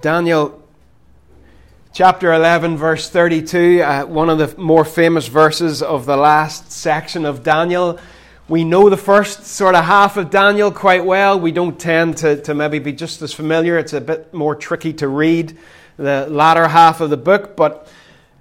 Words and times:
Daniel 0.00 0.62
chapter 1.92 2.32
11, 2.32 2.78
verse 2.78 3.10
32, 3.10 3.82
uh, 3.82 4.06
one 4.06 4.30
of 4.30 4.38
the 4.38 4.58
more 4.58 4.82
famous 4.82 5.26
verses 5.26 5.82
of 5.82 6.06
the 6.06 6.16
last 6.16 6.72
section 6.72 7.26
of 7.26 7.42
Daniel. 7.42 7.98
We 8.48 8.64
know 8.64 8.88
the 8.88 8.96
first 8.96 9.44
sort 9.44 9.74
of 9.74 9.84
half 9.84 10.16
of 10.16 10.30
Daniel 10.30 10.72
quite 10.72 11.04
well. 11.04 11.38
We 11.38 11.52
don't 11.52 11.78
tend 11.78 12.16
to, 12.18 12.40
to 12.42 12.54
maybe 12.54 12.78
be 12.78 12.94
just 12.94 13.20
as 13.20 13.34
familiar. 13.34 13.76
It's 13.76 13.92
a 13.92 14.00
bit 14.00 14.32
more 14.32 14.54
tricky 14.54 14.94
to 14.94 15.08
read 15.08 15.58
the 15.98 16.26
latter 16.30 16.66
half 16.66 17.02
of 17.02 17.10
the 17.10 17.18
book, 17.18 17.54
but 17.54 17.86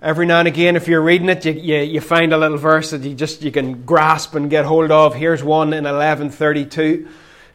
every 0.01 0.25
now 0.25 0.39
and 0.39 0.47
again, 0.47 0.77
if 0.77 0.87
you're 0.87 1.01
reading 1.01 1.27
it, 1.27 1.43
you, 1.43 1.51
you, 1.51 1.77
you 1.79 1.99
find 1.99 2.31
a 2.31 2.37
little 2.37 2.57
verse 2.57 2.91
that 2.91 3.01
you 3.01 3.13
just 3.13 3.41
you 3.41 3.51
can 3.51 3.83
grasp 3.83 4.33
and 4.33 4.49
get 4.49 4.63
hold 4.63 4.91
of. 4.91 5.13
Here's 5.13 5.43
one 5.43 5.73
in 5.73 5.83
1132. 5.83 7.09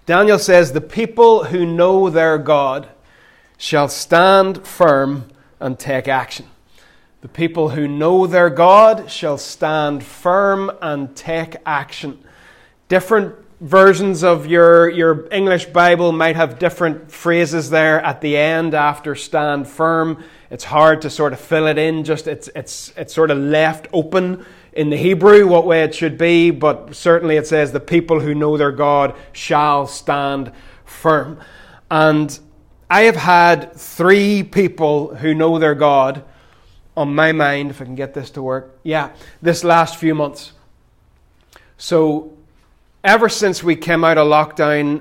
Daniel 0.04 0.38
says, 0.38 0.72
The 0.72 0.82
people 0.82 1.44
who 1.44 1.64
know 1.64 2.10
their 2.10 2.36
God 2.36 2.90
shall 3.64 3.88
stand 3.88 4.66
firm 4.66 5.24
and 5.58 5.78
take 5.78 6.06
action. 6.06 6.44
The 7.22 7.28
people 7.28 7.70
who 7.70 7.88
know 7.88 8.26
their 8.26 8.50
God 8.50 9.10
shall 9.10 9.38
stand 9.38 10.04
firm 10.04 10.70
and 10.82 11.16
take 11.16 11.56
action. 11.64 12.22
Different 12.88 13.34
versions 13.62 14.22
of 14.22 14.46
your, 14.46 14.90
your 14.90 15.26
English 15.32 15.64
Bible 15.64 16.12
might 16.12 16.36
have 16.36 16.58
different 16.58 17.10
phrases 17.10 17.70
there 17.70 18.02
at 18.02 18.20
the 18.20 18.36
end 18.36 18.74
after 18.74 19.14
stand 19.14 19.66
firm. 19.66 20.22
It's 20.50 20.64
hard 20.64 21.00
to 21.00 21.08
sort 21.08 21.32
of 21.32 21.40
fill 21.40 21.66
it 21.66 21.78
in, 21.78 22.04
just 22.04 22.26
it's, 22.26 22.50
it's, 22.54 22.92
it's 22.98 23.14
sort 23.14 23.30
of 23.30 23.38
left 23.38 23.86
open 23.94 24.44
in 24.74 24.90
the 24.90 24.98
Hebrew 24.98 25.46
what 25.46 25.64
way 25.64 25.84
it 25.84 25.94
should 25.94 26.18
be, 26.18 26.50
but 26.50 26.94
certainly 26.94 27.38
it 27.38 27.46
says 27.46 27.72
the 27.72 27.80
people 27.80 28.20
who 28.20 28.34
know 28.34 28.58
their 28.58 28.72
God 28.72 29.16
shall 29.32 29.86
stand 29.86 30.52
firm. 30.84 31.40
And 31.90 32.38
I 32.90 33.02
have 33.02 33.16
had 33.16 33.74
three 33.74 34.42
people 34.42 35.14
who 35.14 35.34
know 35.34 35.58
their 35.58 35.74
God 35.74 36.24
on 36.96 37.14
my 37.14 37.32
mind, 37.32 37.70
if 37.70 37.80
I 37.80 37.84
can 37.84 37.94
get 37.94 38.14
this 38.14 38.30
to 38.32 38.42
work. 38.42 38.78
Yeah, 38.82 39.10
this 39.42 39.64
last 39.64 39.96
few 39.96 40.14
months. 40.14 40.52
So, 41.76 42.36
ever 43.02 43.28
since 43.28 43.62
we 43.62 43.74
came 43.74 44.04
out 44.04 44.18
of 44.18 44.28
lockdown, 44.28 45.00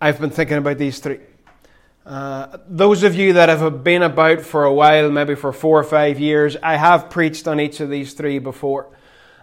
I've 0.00 0.20
been 0.20 0.30
thinking 0.30 0.58
about 0.58 0.78
these 0.78 0.98
three. 0.98 1.20
Uh, 2.06 2.58
those 2.66 3.02
of 3.02 3.14
you 3.14 3.34
that 3.34 3.48
have 3.48 3.84
been 3.84 4.02
about 4.02 4.40
for 4.40 4.64
a 4.64 4.72
while, 4.72 5.10
maybe 5.10 5.34
for 5.34 5.52
four 5.52 5.78
or 5.78 5.84
five 5.84 6.18
years, 6.18 6.56
I 6.62 6.76
have 6.76 7.10
preached 7.10 7.46
on 7.48 7.60
each 7.60 7.80
of 7.80 7.90
these 7.90 8.14
three 8.14 8.38
before. 8.38 8.88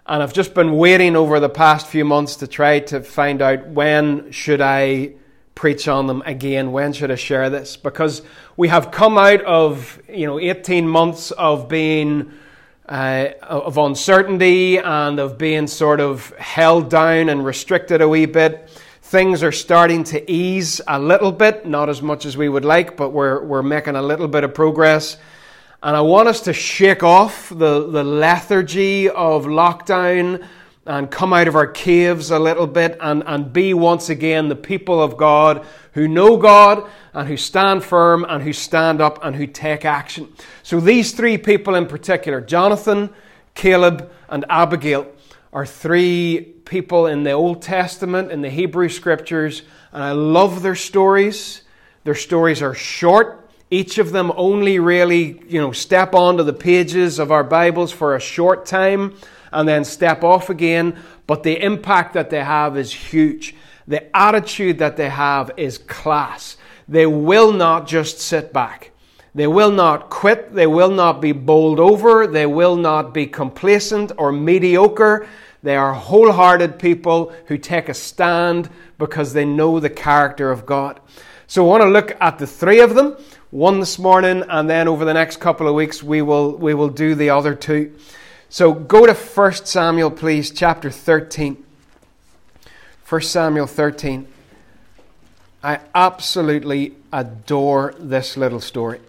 And 0.05 0.23
I've 0.23 0.33
just 0.33 0.53
been 0.53 0.77
waiting 0.77 1.15
over 1.15 1.39
the 1.39 1.49
past 1.49 1.87
few 1.87 2.05
months 2.05 2.37
to 2.37 2.47
try 2.47 2.79
to 2.79 3.01
find 3.01 3.41
out 3.41 3.67
when 3.67 4.31
should 4.31 4.61
I 4.61 5.13
preach 5.57 5.87
on 5.87 6.05
them 6.05 6.21
again? 6.27 6.71
When 6.71 6.93
should 6.93 7.09
I 7.09 7.15
share 7.15 7.49
this? 7.49 7.75
Because 7.75 8.21
we 8.57 8.67
have 8.67 8.91
come 8.91 9.17
out 9.17 9.41
of, 9.41 9.99
you 10.07 10.27
know, 10.27 10.39
18 10.39 10.87
months 10.87 11.31
of 11.31 11.67
being, 11.67 12.31
uh, 12.87 13.29
of 13.41 13.79
uncertainty 13.79 14.77
and 14.77 15.19
of 15.19 15.39
being 15.39 15.65
sort 15.65 15.99
of 15.99 16.29
held 16.37 16.91
down 16.91 17.29
and 17.29 17.43
restricted 17.43 18.01
a 18.01 18.07
wee 18.07 18.27
bit. 18.27 18.69
Things 19.01 19.41
are 19.41 19.51
starting 19.51 20.03
to 20.05 20.31
ease 20.31 20.79
a 20.87 20.99
little 20.99 21.31
bit, 21.31 21.65
not 21.65 21.89
as 21.89 22.03
much 22.03 22.27
as 22.27 22.37
we 22.37 22.49
would 22.49 22.65
like, 22.65 22.95
but 22.95 23.09
we're, 23.09 23.43
we're 23.43 23.63
making 23.63 23.95
a 23.95 24.01
little 24.01 24.27
bit 24.27 24.43
of 24.43 24.53
progress. 24.53 25.17
And 25.81 25.95
I 25.95 26.01
want 26.01 26.27
us 26.27 26.41
to 26.41 26.53
shake 26.53 27.01
off 27.01 27.49
the, 27.49 27.89
the 27.89 28.03
lethargy 28.03 29.09
of 29.09 29.45
lockdown 29.45 30.45
and 30.87 31.11
come 31.11 31.33
out 31.33 31.47
of 31.47 31.55
our 31.55 31.67
caves 31.67 32.31
a 32.31 32.39
little 32.39 32.65
bit 32.65 32.97
and, 33.01 33.23
and 33.25 33.51
be 33.51 33.73
once 33.73 34.09
again 34.09 34.47
the 34.47 34.55
people 34.55 35.01
of 35.01 35.17
God 35.17 35.65
who 35.91 36.07
know 36.07 36.37
God 36.37 36.89
and 37.13 37.27
who 37.27 37.37
stand 37.37 37.83
firm 37.83 38.25
and 38.27 38.41
who 38.41 38.53
stand 38.53 39.01
up 39.01 39.23
and 39.23 39.35
who 39.35 39.47
take 39.47 39.85
action. 39.85 40.31
So, 40.63 40.79
these 40.79 41.11
three 41.11 41.37
people 41.37 41.75
in 41.75 41.87
particular, 41.87 42.41
Jonathan, 42.41 43.09
Caleb, 43.53 44.11
and 44.29 44.45
Abigail, 44.49 45.11
are 45.51 45.65
three 45.65 46.53
people 46.65 47.07
in 47.07 47.23
the 47.23 47.31
Old 47.31 47.61
Testament, 47.61 48.31
in 48.31 48.41
the 48.41 48.49
Hebrew 48.49 48.89
Scriptures, 48.89 49.63
and 49.91 50.03
I 50.03 50.11
love 50.11 50.61
their 50.61 50.75
stories. 50.75 51.63
Their 52.03 52.15
stories 52.15 52.61
are 52.61 52.73
short. 52.73 53.49
Each 53.69 53.97
of 53.97 54.11
them 54.11 54.31
only 54.35 54.79
really, 54.79 55.41
you 55.47 55.59
know, 55.59 55.71
step 55.73 56.13
onto 56.13 56.43
the 56.43 56.53
pages 56.53 57.19
of 57.19 57.31
our 57.31 57.43
Bibles 57.43 57.91
for 57.91 58.15
a 58.15 58.19
short 58.19 58.65
time 58.65 59.15
and 59.57 59.67
then 59.67 59.83
step 59.83 60.23
off 60.23 60.51
again. 60.51 60.95
But 61.25 61.41
the 61.41 61.59
impact 61.61 62.13
that 62.13 62.29
they 62.29 62.43
have 62.43 62.77
is 62.77 62.93
huge. 62.93 63.55
The 63.87 64.15
attitude 64.15 64.77
that 64.77 64.97
they 64.97 65.09
have 65.09 65.51
is 65.57 65.79
class. 65.79 66.57
They 66.87 67.07
will 67.07 67.51
not 67.51 67.87
just 67.87 68.19
sit 68.19 68.53
back. 68.53 68.91
They 69.33 69.47
will 69.47 69.71
not 69.71 70.11
quit. 70.11 70.53
They 70.53 70.67
will 70.67 70.91
not 70.91 71.21
be 71.21 71.31
bowled 71.31 71.79
over. 71.79 72.27
They 72.27 72.45
will 72.45 72.75
not 72.75 73.15
be 73.15 73.25
complacent 73.25 74.11
or 74.17 74.31
mediocre. 74.31 75.27
They 75.63 75.75
are 75.75 75.93
wholehearted 75.93 76.77
people 76.77 77.33
who 77.47 77.57
take 77.57 77.89
a 77.89 77.95
stand 77.95 78.69
because 78.99 79.33
they 79.33 79.45
know 79.45 79.79
the 79.79 79.89
character 79.89 80.51
of 80.51 80.67
God. 80.67 80.99
So 81.47 81.65
I 81.65 81.67
want 81.67 81.83
to 81.83 81.89
look 81.89 82.15
at 82.21 82.37
the 82.37 82.45
three 82.45 82.79
of 82.79 82.93
them, 82.93 83.17
one 83.49 83.79
this 83.79 83.97
morning, 83.97 84.43
and 84.49 84.69
then 84.69 84.87
over 84.87 85.03
the 85.03 85.15
next 85.15 85.37
couple 85.37 85.67
of 85.67 85.73
weeks 85.73 86.03
we 86.03 86.21
will, 86.21 86.55
we 86.55 86.75
will 86.75 86.89
do 86.89 87.15
the 87.15 87.31
other 87.31 87.55
two. 87.55 87.95
So 88.49 88.73
go 88.73 89.05
to 89.05 89.13
1 89.13 89.53
Samuel, 89.53 90.11
please, 90.11 90.51
chapter 90.51 90.89
13. 90.89 91.63
1 93.07 93.21
Samuel 93.21 93.67
13. 93.67 94.27
I 95.63 95.79
absolutely 95.93 96.95
adore 97.11 97.93
this 97.99 98.37
little 98.37 98.61
story. 98.61 99.01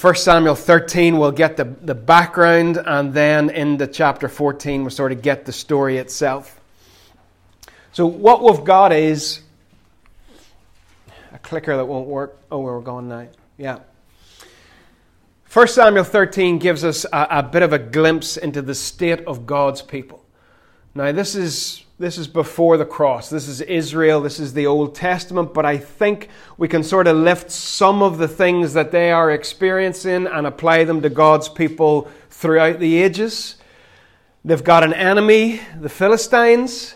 1 0.00 0.14
Samuel 0.14 0.54
13, 0.54 1.18
we'll 1.18 1.32
get 1.32 1.56
the, 1.56 1.64
the 1.64 1.94
background, 1.94 2.76
and 2.76 3.12
then 3.12 3.50
into 3.50 3.86
chapter 3.86 4.28
14, 4.28 4.82
we'll 4.82 4.90
sort 4.90 5.12
of 5.12 5.22
get 5.22 5.46
the 5.46 5.52
story 5.52 5.96
itself. 5.96 6.60
So, 7.92 8.06
what 8.06 8.42
we've 8.42 8.64
got 8.64 8.92
is 8.92 9.40
a 11.32 11.38
clicker 11.38 11.76
that 11.76 11.86
won't 11.86 12.06
work. 12.06 12.38
Oh, 12.52 12.60
where 12.60 12.74
we're 12.74 12.82
going 12.82 13.08
now. 13.08 13.26
Yeah. 13.58 13.80
1 15.52 15.66
Samuel 15.66 16.04
13 16.04 16.60
gives 16.60 16.84
us 16.84 17.04
a, 17.12 17.26
a, 17.28 17.42
bit 17.42 17.64
of 17.64 17.72
a 17.72 17.78
glimpse 17.78 18.36
into 18.36 18.62
the 18.62 18.74
state 18.74 19.18
of 19.26 19.46
God's 19.46 19.82
people. 19.82 20.24
Now, 20.94 21.10
this 21.10 21.34
is, 21.34 21.84
this 21.98 22.18
is 22.18 22.28
before 22.28 22.76
the 22.76 22.84
cross. 22.84 23.28
This 23.30 23.48
is 23.48 23.60
Israel. 23.60 24.20
This 24.20 24.38
is 24.38 24.54
the 24.54 24.66
Old 24.66 24.94
Testament. 24.94 25.52
But 25.52 25.66
I 25.66 25.76
think 25.76 26.28
we 26.56 26.68
can 26.68 26.84
sort 26.84 27.08
of 27.08 27.16
lift 27.16 27.50
some 27.50 28.00
of 28.00 28.18
the 28.18 28.28
things 28.28 28.74
that 28.74 28.92
they 28.92 29.10
are 29.10 29.32
experiencing 29.32 30.28
and 30.28 30.46
apply 30.46 30.84
them 30.84 31.02
to 31.02 31.10
God's 31.10 31.48
people 31.48 32.08
throughout 32.30 32.78
the 32.78 33.02
ages. 33.02 33.56
They've 34.44 34.62
got 34.62 34.84
an 34.84 34.94
enemy, 34.94 35.60
the 35.80 35.88
Philistines, 35.88 36.94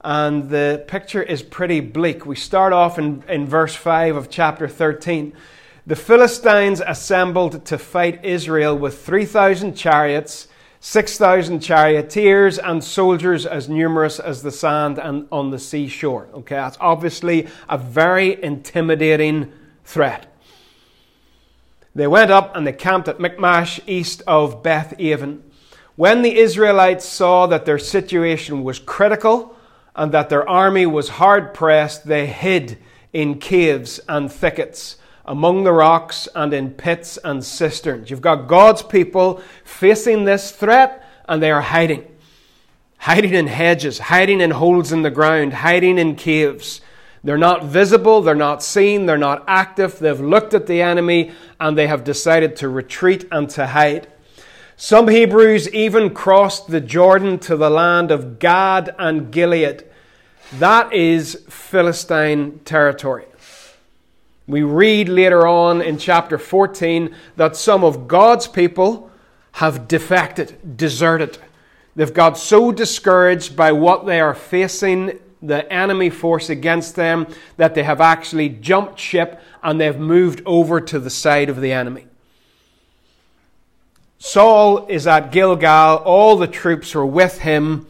and 0.00 0.48
the 0.48 0.86
picture 0.88 1.22
is 1.22 1.42
pretty 1.42 1.80
bleak. 1.80 2.24
We 2.24 2.36
start 2.36 2.72
off 2.72 2.98
in, 2.98 3.24
in 3.28 3.46
verse 3.46 3.74
5 3.74 4.16
of 4.16 4.30
chapter 4.30 4.68
13. 4.68 5.34
The 5.90 5.96
Philistines 5.96 6.80
assembled 6.86 7.66
to 7.66 7.76
fight 7.76 8.24
Israel 8.24 8.78
with 8.78 9.04
3,000 9.04 9.74
chariots, 9.74 10.46
6,000 10.78 11.58
charioteers, 11.58 12.60
and 12.60 12.84
soldiers 12.84 13.44
as 13.44 13.68
numerous 13.68 14.20
as 14.20 14.40
the 14.40 14.52
sand 14.52 14.98
and 14.98 15.26
on 15.32 15.50
the 15.50 15.58
seashore. 15.58 16.28
Okay, 16.32 16.54
that's 16.54 16.76
obviously 16.80 17.48
a 17.68 17.76
very 17.76 18.40
intimidating 18.40 19.50
threat. 19.82 20.32
They 21.96 22.06
went 22.06 22.30
up 22.30 22.54
and 22.54 22.64
they 22.64 22.72
camped 22.72 23.08
at 23.08 23.18
Michmash, 23.18 23.80
east 23.88 24.22
of 24.28 24.62
Beth 24.62 24.94
Aven. 25.00 25.42
When 25.96 26.22
the 26.22 26.38
Israelites 26.38 27.04
saw 27.04 27.48
that 27.48 27.64
their 27.64 27.80
situation 27.80 28.62
was 28.62 28.78
critical 28.78 29.56
and 29.96 30.12
that 30.12 30.28
their 30.28 30.48
army 30.48 30.86
was 30.86 31.08
hard 31.08 31.52
pressed, 31.52 32.06
they 32.06 32.28
hid 32.28 32.78
in 33.12 33.40
caves 33.40 33.98
and 34.08 34.30
thickets 34.30 34.98
among 35.30 35.62
the 35.62 35.72
rocks 35.72 36.26
and 36.34 36.52
in 36.52 36.72
pits 36.72 37.16
and 37.22 37.44
cisterns. 37.44 38.10
You've 38.10 38.20
got 38.20 38.48
God's 38.48 38.82
people 38.82 39.40
facing 39.62 40.24
this 40.24 40.50
threat 40.50 41.06
and 41.28 41.40
they 41.40 41.52
are 41.52 41.60
hiding. 41.60 42.04
Hiding 42.98 43.34
in 43.34 43.46
hedges, 43.46 44.00
hiding 44.00 44.40
in 44.40 44.50
holes 44.50 44.90
in 44.90 45.02
the 45.02 45.10
ground, 45.10 45.52
hiding 45.52 45.98
in 45.98 46.16
caves. 46.16 46.80
They're 47.22 47.38
not 47.38 47.64
visible, 47.64 48.22
they're 48.22 48.34
not 48.34 48.60
seen, 48.60 49.06
they're 49.06 49.16
not 49.16 49.44
active. 49.46 50.00
They've 50.00 50.20
looked 50.20 50.52
at 50.52 50.66
the 50.66 50.82
enemy 50.82 51.30
and 51.60 51.78
they 51.78 51.86
have 51.86 52.02
decided 52.02 52.56
to 52.56 52.68
retreat 52.68 53.28
and 53.30 53.48
to 53.50 53.68
hide. 53.68 54.08
Some 54.76 55.06
Hebrews 55.06 55.72
even 55.72 56.12
crossed 56.12 56.66
the 56.66 56.80
Jordan 56.80 57.38
to 57.40 57.56
the 57.56 57.70
land 57.70 58.10
of 58.10 58.40
Gad 58.40 58.96
and 58.98 59.30
Gilead. 59.30 59.84
That 60.54 60.92
is 60.92 61.44
Philistine 61.48 62.58
territory. 62.64 63.26
We 64.50 64.62
read 64.64 65.08
later 65.08 65.46
on 65.46 65.80
in 65.80 65.96
chapter 65.96 66.36
14 66.36 67.14
that 67.36 67.54
some 67.54 67.84
of 67.84 68.08
God's 68.08 68.48
people 68.48 69.08
have 69.52 69.86
defected, 69.86 70.76
deserted. 70.76 71.38
They've 71.94 72.12
got 72.12 72.36
so 72.36 72.72
discouraged 72.72 73.54
by 73.54 73.70
what 73.70 74.06
they 74.06 74.20
are 74.20 74.34
facing 74.34 75.20
the 75.40 75.72
enemy 75.72 76.10
force 76.10 76.50
against 76.50 76.96
them 76.96 77.28
that 77.58 77.76
they 77.76 77.84
have 77.84 78.00
actually 78.00 78.48
jumped 78.48 78.98
ship 78.98 79.40
and 79.62 79.80
they've 79.80 79.96
moved 79.96 80.42
over 80.44 80.80
to 80.80 80.98
the 80.98 81.10
side 81.10 81.48
of 81.48 81.60
the 81.60 81.70
enemy. 81.70 82.08
Saul 84.18 84.84
is 84.88 85.06
at 85.06 85.30
Gilgal, 85.30 85.98
all 85.98 86.36
the 86.36 86.48
troops 86.48 86.96
are 86.96 87.06
with 87.06 87.38
him, 87.38 87.86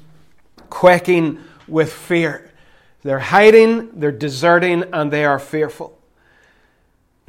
quaking 0.69 1.43
with 1.67 1.91
fear. 1.91 2.51
They're 3.03 3.19
hiding, 3.19 3.99
they're 3.99 4.13
deserting, 4.13 4.85
and 4.93 5.11
they 5.11 5.25
are 5.25 5.39
fearful. 5.39 5.97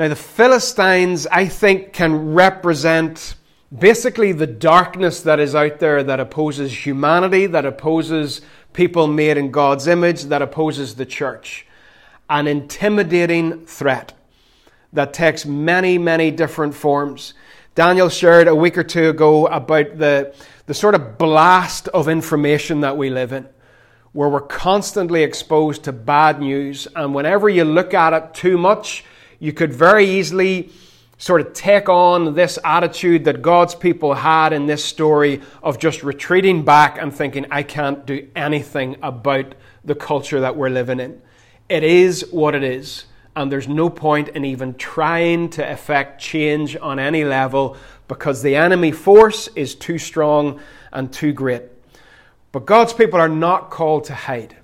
Now, 0.02 0.08
the 0.08 0.16
Philistines, 0.16 1.28
I 1.28 1.46
think, 1.46 1.94
can 1.94 2.34
represent 2.34 3.36
basically 3.72 4.32
the 4.32 4.48
darkness 4.48 5.22
that 5.22 5.40
is 5.40 5.54
out 5.54 5.78
there 5.78 6.02
that 6.02 6.20
opposes 6.20 6.88
humanity, 6.88 7.46
that 7.46 7.68
opposes 7.68 8.42
people 8.74 9.06
made 9.06 9.38
in 9.38 9.52
God's 9.52 9.86
image, 9.86 10.24
that 10.24 10.42
opposes 10.42 10.96
the 10.96 11.06
church. 11.06 11.68
An 12.32 12.48
intimidating 12.48 13.68
threat 13.68 14.14
that 14.92 15.14
takes 15.14 15.46
many, 15.46 16.00
many 16.00 16.32
different 16.32 16.74
forms. 16.74 17.36
Daniel 17.76 18.10
shared 18.10 18.48
a 18.48 18.56
week 18.56 18.80
or 18.80 18.84
two 18.84 19.10
ago 19.10 19.46
about 19.46 20.00
the, 20.00 20.34
the 20.66 20.74
sort 20.74 20.96
of 20.96 21.20
blast 21.20 21.90
of 21.90 22.08
information 22.08 22.82
that 22.82 22.98
we 22.98 23.12
live 23.12 23.34
in, 23.34 23.48
where 24.14 24.30
we're 24.30 24.42
constantly 24.42 25.22
exposed 25.22 25.84
to 25.84 25.92
bad 25.92 26.40
news, 26.40 26.88
and 26.96 27.14
whenever 27.14 27.48
you 27.48 27.66
look 27.66 27.94
at 27.94 28.14
it 28.14 28.34
too 28.34 28.58
much, 28.58 29.06
you 29.42 29.52
could 29.52 29.74
very 29.74 30.06
easily 30.06 30.70
sort 31.18 31.42
of 31.42 31.52
take 31.52 31.90
on 31.90 32.36
this 32.36 32.60
attitude 32.64 33.26
that 33.26 33.42
God's 33.42 33.74
people 33.74 34.14
had 34.14 34.54
in 34.54 34.68
this 34.68 34.86
story 34.86 35.42
of 35.64 35.80
just 35.80 36.04
retreating 36.04 36.64
back 36.64 37.02
and 37.02 37.14
thinking, 37.14 37.48
I 37.50 37.64
can't 37.64 38.06
do 38.06 38.30
anything 38.36 38.98
about 39.02 39.56
the 39.84 39.96
culture 39.96 40.40
that 40.42 40.56
we're 40.56 40.70
living 40.70 41.00
in. 41.00 41.20
It 41.70 41.84
is 41.84 42.28
what 42.30 42.54
it 42.54 42.64
is, 42.64 43.06
and 43.36 43.52
there's 43.52 43.68
no 43.68 43.90
point 43.90 44.30
in 44.30 44.46
even 44.46 44.76
trying 44.76 45.50
to 45.52 45.72
effect 45.72 46.22
change 46.22 46.78
on 46.78 47.00
any 47.00 47.24
level 47.24 47.78
because 48.08 48.44
the 48.44 48.56
enemy 48.56 48.92
force 48.92 49.48
is 49.56 49.74
too 49.74 49.98
strong 49.98 50.60
and 50.92 51.12
too 51.12 51.34
great. 51.34 51.64
But 52.52 52.68
God's 52.68 52.94
people 52.94 53.20
are 53.20 53.30
not 53.30 53.72
called 53.72 54.04
to 54.04 54.14
hide. 54.14 54.56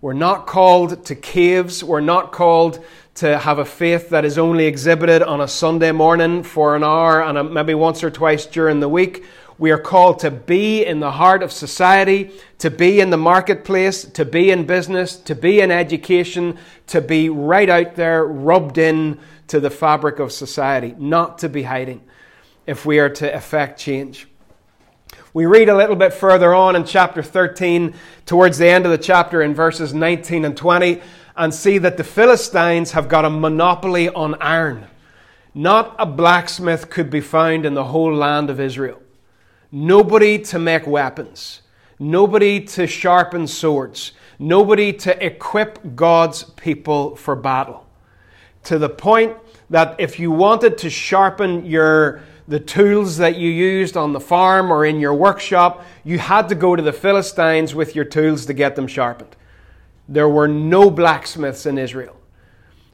We're 0.00 0.12
not 0.12 0.46
called 0.46 1.04
to 1.06 1.16
caves. 1.16 1.82
We're 1.82 2.00
not 2.00 2.30
called 2.30 2.84
to 3.18 3.36
have 3.36 3.58
a 3.58 3.64
faith 3.64 4.10
that 4.10 4.24
is 4.24 4.38
only 4.38 4.66
exhibited 4.66 5.24
on 5.24 5.40
a 5.40 5.48
Sunday 5.48 5.90
morning 5.90 6.44
for 6.44 6.76
an 6.76 6.84
hour 6.84 7.20
and 7.20 7.52
maybe 7.52 7.74
once 7.74 8.04
or 8.04 8.12
twice 8.12 8.46
during 8.46 8.78
the 8.78 8.88
week. 8.88 9.24
We 9.58 9.72
are 9.72 9.78
called 9.78 10.20
to 10.20 10.30
be 10.30 10.84
in 10.84 11.00
the 11.00 11.10
heart 11.10 11.42
of 11.42 11.50
society, 11.50 12.30
to 12.58 12.70
be 12.70 13.00
in 13.00 13.10
the 13.10 13.16
marketplace, 13.16 14.04
to 14.04 14.24
be 14.24 14.52
in 14.52 14.66
business, 14.66 15.16
to 15.16 15.34
be 15.34 15.60
in 15.60 15.72
education, 15.72 16.58
to 16.86 17.00
be 17.00 17.28
right 17.28 17.68
out 17.68 17.96
there, 17.96 18.24
rubbed 18.24 18.78
in 18.78 19.18
to 19.48 19.58
the 19.58 19.70
fabric 19.70 20.20
of 20.20 20.30
society, 20.30 20.94
not 20.96 21.38
to 21.38 21.48
be 21.48 21.64
hiding 21.64 22.02
if 22.68 22.86
we 22.86 23.00
are 23.00 23.10
to 23.10 23.34
effect 23.34 23.80
change. 23.80 24.28
We 25.34 25.46
read 25.46 25.68
a 25.68 25.76
little 25.76 25.96
bit 25.96 26.14
further 26.14 26.54
on 26.54 26.76
in 26.76 26.84
chapter 26.84 27.24
13, 27.24 27.94
towards 28.26 28.58
the 28.58 28.68
end 28.68 28.84
of 28.84 28.92
the 28.92 28.98
chapter, 28.98 29.42
in 29.42 29.54
verses 29.54 29.92
19 29.92 30.44
and 30.44 30.56
20, 30.56 31.02
and 31.38 31.54
see 31.54 31.78
that 31.78 31.96
the 31.96 32.04
Philistines 32.04 32.90
have 32.92 33.08
got 33.08 33.24
a 33.24 33.30
monopoly 33.30 34.08
on 34.08 34.34
iron. 34.42 34.88
Not 35.54 35.94
a 35.98 36.04
blacksmith 36.04 36.90
could 36.90 37.08
be 37.08 37.20
found 37.20 37.64
in 37.64 37.74
the 37.74 37.84
whole 37.84 38.12
land 38.12 38.50
of 38.50 38.60
Israel. 38.60 39.00
Nobody 39.70 40.38
to 40.40 40.58
make 40.58 40.86
weapons. 40.86 41.62
Nobody 41.98 42.60
to 42.60 42.86
sharpen 42.86 43.46
swords. 43.46 44.12
Nobody 44.38 44.92
to 44.94 45.24
equip 45.24 45.96
God's 45.96 46.42
people 46.42 47.16
for 47.16 47.36
battle. 47.36 47.86
To 48.64 48.78
the 48.78 48.88
point 48.88 49.36
that 49.70 49.96
if 49.98 50.18
you 50.18 50.30
wanted 50.30 50.76
to 50.78 50.90
sharpen 50.90 51.64
your 51.64 52.22
the 52.48 52.58
tools 52.58 53.18
that 53.18 53.36
you 53.36 53.50
used 53.50 53.94
on 53.94 54.14
the 54.14 54.20
farm 54.20 54.72
or 54.72 54.86
in 54.86 54.98
your 54.98 55.12
workshop, 55.12 55.84
you 56.02 56.18
had 56.18 56.48
to 56.48 56.54
go 56.54 56.74
to 56.74 56.82
the 56.82 56.92
Philistines 56.92 57.74
with 57.74 57.94
your 57.94 58.06
tools 58.06 58.46
to 58.46 58.54
get 58.54 58.74
them 58.74 58.86
sharpened. 58.86 59.36
There 60.08 60.28
were 60.28 60.48
no 60.48 60.90
blacksmiths 60.90 61.66
in 61.66 61.78
Israel. 61.78 62.16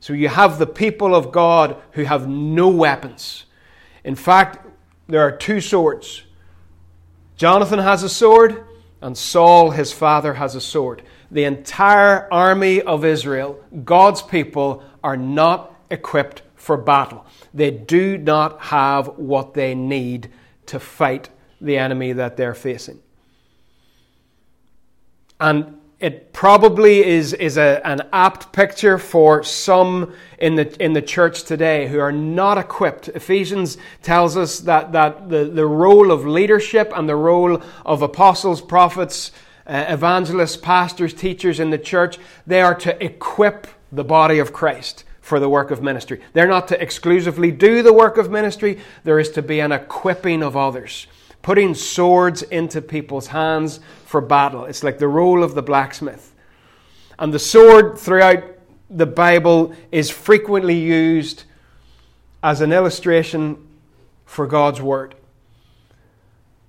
So 0.00 0.12
you 0.12 0.28
have 0.28 0.58
the 0.58 0.66
people 0.66 1.14
of 1.14 1.32
God 1.32 1.80
who 1.92 2.04
have 2.04 2.28
no 2.28 2.68
weapons. 2.68 3.46
In 4.02 4.14
fact, 4.14 4.66
there 5.08 5.22
are 5.22 5.34
two 5.34 5.60
swords. 5.60 6.24
Jonathan 7.36 7.78
has 7.78 8.02
a 8.02 8.08
sword, 8.08 8.64
and 9.00 9.16
Saul, 9.16 9.70
his 9.70 9.92
father, 9.92 10.34
has 10.34 10.54
a 10.54 10.60
sword. 10.60 11.02
The 11.30 11.44
entire 11.44 12.32
army 12.32 12.82
of 12.82 13.04
Israel, 13.04 13.62
God's 13.84 14.22
people, 14.22 14.82
are 15.02 15.16
not 15.16 15.74
equipped 15.90 16.42
for 16.54 16.76
battle. 16.76 17.26
They 17.52 17.70
do 17.70 18.18
not 18.18 18.60
have 18.60 19.06
what 19.18 19.54
they 19.54 19.74
need 19.74 20.30
to 20.66 20.80
fight 20.80 21.28
the 21.60 21.78
enemy 21.78 22.12
that 22.12 22.36
they're 22.36 22.54
facing. 22.54 23.00
And 25.40 25.78
it 26.00 26.32
probably 26.32 27.04
is, 27.04 27.32
is 27.32 27.56
a, 27.56 27.80
an 27.86 28.02
apt 28.12 28.52
picture 28.52 28.98
for 28.98 29.42
some 29.42 30.12
in 30.38 30.56
the, 30.56 30.82
in 30.82 30.92
the 30.92 31.02
church 31.02 31.44
today 31.44 31.88
who 31.88 31.98
are 31.98 32.12
not 32.12 32.58
equipped. 32.58 33.08
Ephesians 33.08 33.78
tells 34.02 34.36
us 34.36 34.60
that, 34.60 34.92
that 34.92 35.28
the, 35.28 35.44
the 35.44 35.66
role 35.66 36.10
of 36.10 36.26
leadership 36.26 36.92
and 36.94 37.08
the 37.08 37.16
role 37.16 37.62
of 37.86 38.02
apostles, 38.02 38.60
prophets, 38.60 39.32
uh, 39.66 39.86
evangelists, 39.88 40.56
pastors, 40.56 41.14
teachers 41.14 41.60
in 41.60 41.70
the 41.70 41.78
church, 41.78 42.18
they 42.46 42.60
are 42.60 42.74
to 42.74 43.02
equip 43.02 43.66
the 43.90 44.04
body 44.04 44.38
of 44.38 44.52
Christ 44.52 45.04
for 45.20 45.40
the 45.40 45.48
work 45.48 45.70
of 45.70 45.82
ministry. 45.82 46.20
They're 46.34 46.46
not 46.46 46.68
to 46.68 46.82
exclusively 46.82 47.50
do 47.50 47.82
the 47.82 47.92
work 47.92 48.18
of 48.18 48.30
ministry, 48.30 48.80
there 49.04 49.18
is 49.18 49.30
to 49.30 49.42
be 49.42 49.60
an 49.60 49.72
equipping 49.72 50.42
of 50.42 50.56
others 50.56 51.06
putting 51.44 51.74
swords 51.74 52.42
into 52.42 52.80
people's 52.80 53.26
hands 53.26 53.78
for 54.14 54.20
battle. 54.20 54.64
It's 54.66 54.84
like 54.84 54.98
the 54.98 55.08
role 55.08 55.42
of 55.42 55.56
the 55.56 55.62
blacksmith. 55.62 56.36
And 57.18 57.34
the 57.34 57.40
sword 57.40 57.98
throughout 57.98 58.44
the 58.88 59.06
Bible 59.06 59.74
is 59.90 60.08
frequently 60.08 60.78
used 60.78 61.42
as 62.40 62.60
an 62.60 62.72
illustration 62.72 63.66
for 64.24 64.46
God's 64.46 64.80
word. 64.80 65.16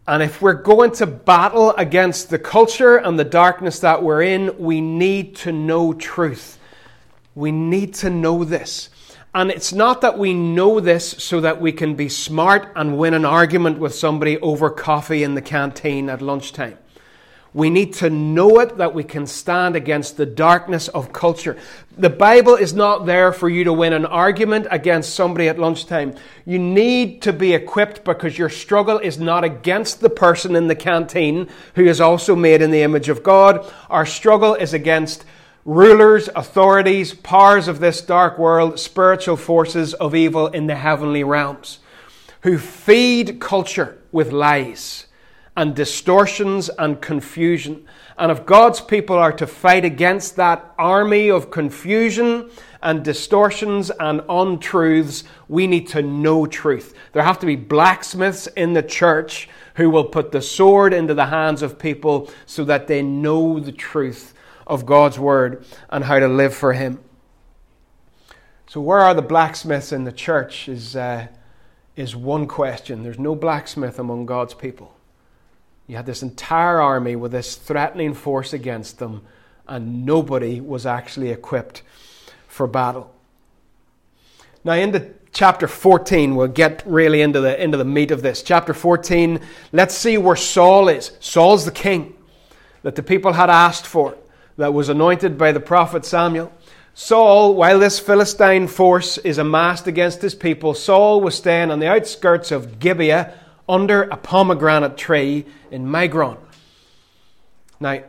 And 0.08 0.24
if 0.24 0.42
we're 0.42 0.54
going 0.54 0.94
to 0.94 1.06
battle 1.06 1.70
against 1.74 2.32
the 2.32 2.40
culture 2.40 2.98
and 2.98 3.20
the 3.20 3.24
darkness 3.24 3.78
that 3.82 4.02
we're 4.02 4.24
in, 4.24 4.58
we 4.58 4.82
need 4.82 5.36
to 5.36 5.52
know 5.52 5.94
truth. 5.94 6.58
We 7.36 7.52
need 7.52 7.94
to 7.96 8.10
know 8.10 8.44
this. 8.44 8.90
And 9.36 9.52
it's 9.52 9.72
not 9.72 10.02
that 10.02 10.18
we 10.18 10.34
know 10.34 10.80
this 10.80 11.12
so 11.12 11.42
that 11.42 11.62
we 11.62 11.72
can 11.72 11.94
be 11.94 12.10
smart 12.10 12.72
and 12.76 12.98
win 12.98 13.14
an 13.14 13.24
argument 13.24 13.78
with 13.78 13.94
somebody 13.94 14.40
over 14.40 14.72
coffee 14.72 15.22
in 15.22 15.36
the 15.36 15.44
canteen 15.44 16.10
at 16.10 16.24
lunchtime. 16.24 16.80
We 17.56 17.70
need 17.70 17.94
to 17.94 18.10
know 18.10 18.60
it 18.60 18.80
that 18.80 18.94
we 18.94 19.06
can 19.06 19.26
stand 19.26 19.78
against 19.78 20.18
the 20.18 20.26
darkness 20.26 20.90
of 20.90 21.14
culture. 21.14 21.56
The 21.98 22.10
Bible 22.10 22.56
is 22.56 22.74
not 22.74 23.06
there 23.06 23.32
for 23.32 23.48
you 23.48 23.64
to 23.64 23.72
win 23.72 23.94
an 23.94 24.06
argument 24.06 24.68
against 24.72 25.16
somebody 25.16 25.48
at 25.48 25.58
lunchtime. 25.58 26.16
You 26.46 26.60
need 26.60 27.22
to 27.22 27.32
be 27.32 27.54
equipped 27.54 28.04
because 28.04 28.38
your 28.38 28.50
struggle 28.50 28.98
is 28.98 29.18
not 29.18 29.46
against 29.46 30.02
the 30.02 30.10
person 30.10 30.54
in 30.54 30.68
the 30.68 30.76
canteen 30.76 31.48
who 31.76 31.86
is 31.86 32.02
also 32.02 32.36
made 32.36 32.62
in 32.62 32.72
the 32.72 32.82
image 32.82 33.08
of 33.08 33.24
God. 33.24 33.72
Our 33.90 34.06
struggle 34.06 34.56
is 34.56 34.74
against 34.74 35.24
rulers, 35.64 36.28
authorities, 36.36 37.14
powers 37.14 37.70
of 37.70 37.80
this 37.80 38.02
dark 38.02 38.38
world, 38.38 38.82
spiritual 38.82 39.38
forces 39.38 39.94
of 39.94 40.14
evil 40.14 40.48
in 40.48 40.68
the 40.68 40.76
heavenly 40.76 41.24
realms, 41.24 41.80
who 42.42 42.58
feed 42.58 43.40
culture 43.40 43.98
with 44.12 44.34
lies 44.34 45.06
and 45.56 45.76
distortions 45.76 46.70
and 46.70 47.02
confusion. 47.02 47.86
And 48.18 48.32
if 48.32 48.46
God's 48.46 48.82
people 48.82 49.18
are 49.18 49.34
to 49.34 49.48
fight 49.48 49.84
against 49.84 50.36
that 50.36 50.74
army 50.78 51.30
of 51.30 51.52
confusion 51.52 52.50
and 52.82 53.04
distortions 53.04 53.90
and 53.92 54.22
untruths, 54.30 55.24
we 55.48 55.68
need 55.68 55.88
to 55.90 56.02
know 56.02 56.46
truth. 56.46 56.94
There 57.14 57.24
have 57.24 57.40
to 57.40 57.46
be 57.46 57.56
blacksmiths 57.56 58.48
in 58.48 58.74
the 58.74 58.84
church 58.84 59.50
who 59.76 59.90
will 59.90 60.06
put 60.06 60.32
the 60.32 60.42
sword 60.42 60.94
into 60.94 61.14
the 61.14 61.26
hands 61.26 61.62
of 61.62 61.78
people 61.78 62.32
so 62.46 62.64
that 62.66 62.88
they 62.88 63.02
know 63.02 63.60
the 63.60 63.72
truth 63.72 64.34
of 64.66 64.86
God's 64.86 65.20
Word 65.20 65.66
and 65.90 66.04
how 66.04 66.20
to 66.20 66.28
live 66.28 66.54
for 66.54 66.74
Him. 66.74 67.00
So, 68.68 68.82
where 68.82 69.00
are 69.00 69.14
the 69.14 69.22
blacksmiths 69.22 69.92
in 69.92 70.06
the 70.06 70.12
church 70.12 70.68
is, 70.68 70.96
uh, 70.96 71.28
is 71.96 72.16
one 72.16 72.48
question. 72.48 73.04
There's 73.04 73.20
no 73.20 73.36
blacksmith 73.36 74.00
among 74.00 74.26
God's 74.26 74.54
people. 74.54 74.95
You 75.88 75.96
had 75.96 76.06
this 76.06 76.24
entire 76.24 76.82
army 76.82 77.16
with 77.16 77.32
this 77.32 77.56
threatening 77.56 78.14
force 78.14 78.54
against 78.54 79.00
them, 79.00 79.22
and 79.68 80.06
nobody 80.06 80.60
was 80.60 80.86
actually 80.86 81.30
equipped 81.30 81.84
for 82.48 82.66
battle. 82.68 83.14
Now, 84.64 84.74
into 84.74 85.12
chapter 85.32 85.68
14, 85.68 86.36
we'll 86.36 86.48
get 86.48 86.82
really 86.88 87.22
into 87.22 87.40
the, 87.40 87.62
into 87.62 87.78
the 87.78 87.86
meat 87.86 88.10
of 88.10 88.24
this. 88.24 88.42
Chapter 88.42 88.74
14, 88.74 89.40
let's 89.72 89.96
see 89.96 90.18
where 90.18 90.36
Saul 90.36 90.88
is. 90.88 91.12
Saul's 91.20 91.66
the 91.66 91.72
king 91.72 92.16
that 92.82 92.96
the 92.96 93.04
people 93.04 93.34
had 93.34 93.50
asked 93.52 93.86
for 93.86 94.18
that 94.58 94.74
was 94.74 94.90
anointed 94.90 95.38
by 95.38 95.52
the 95.52 95.60
prophet 95.60 96.04
Samuel. 96.04 96.52
Saul, 96.96 97.54
while 97.54 97.78
this 97.78 98.00
Philistine 98.00 98.68
force 98.68 99.18
is 99.20 99.38
amassed 99.38 99.86
against 99.86 100.22
his 100.22 100.34
people, 100.34 100.74
Saul 100.74 101.22
was 101.22 101.36
staying 101.36 101.70
on 101.70 101.80
the 101.80 101.90
outskirts 101.90 102.52
of 102.52 102.80
Gibeah 102.80 103.34
under 103.68 104.04
a 104.04 104.18
pomegranate 104.18 104.98
tree 104.98 105.46
in 105.72 105.86
Migron. 105.86 106.38
Now, 107.80 108.04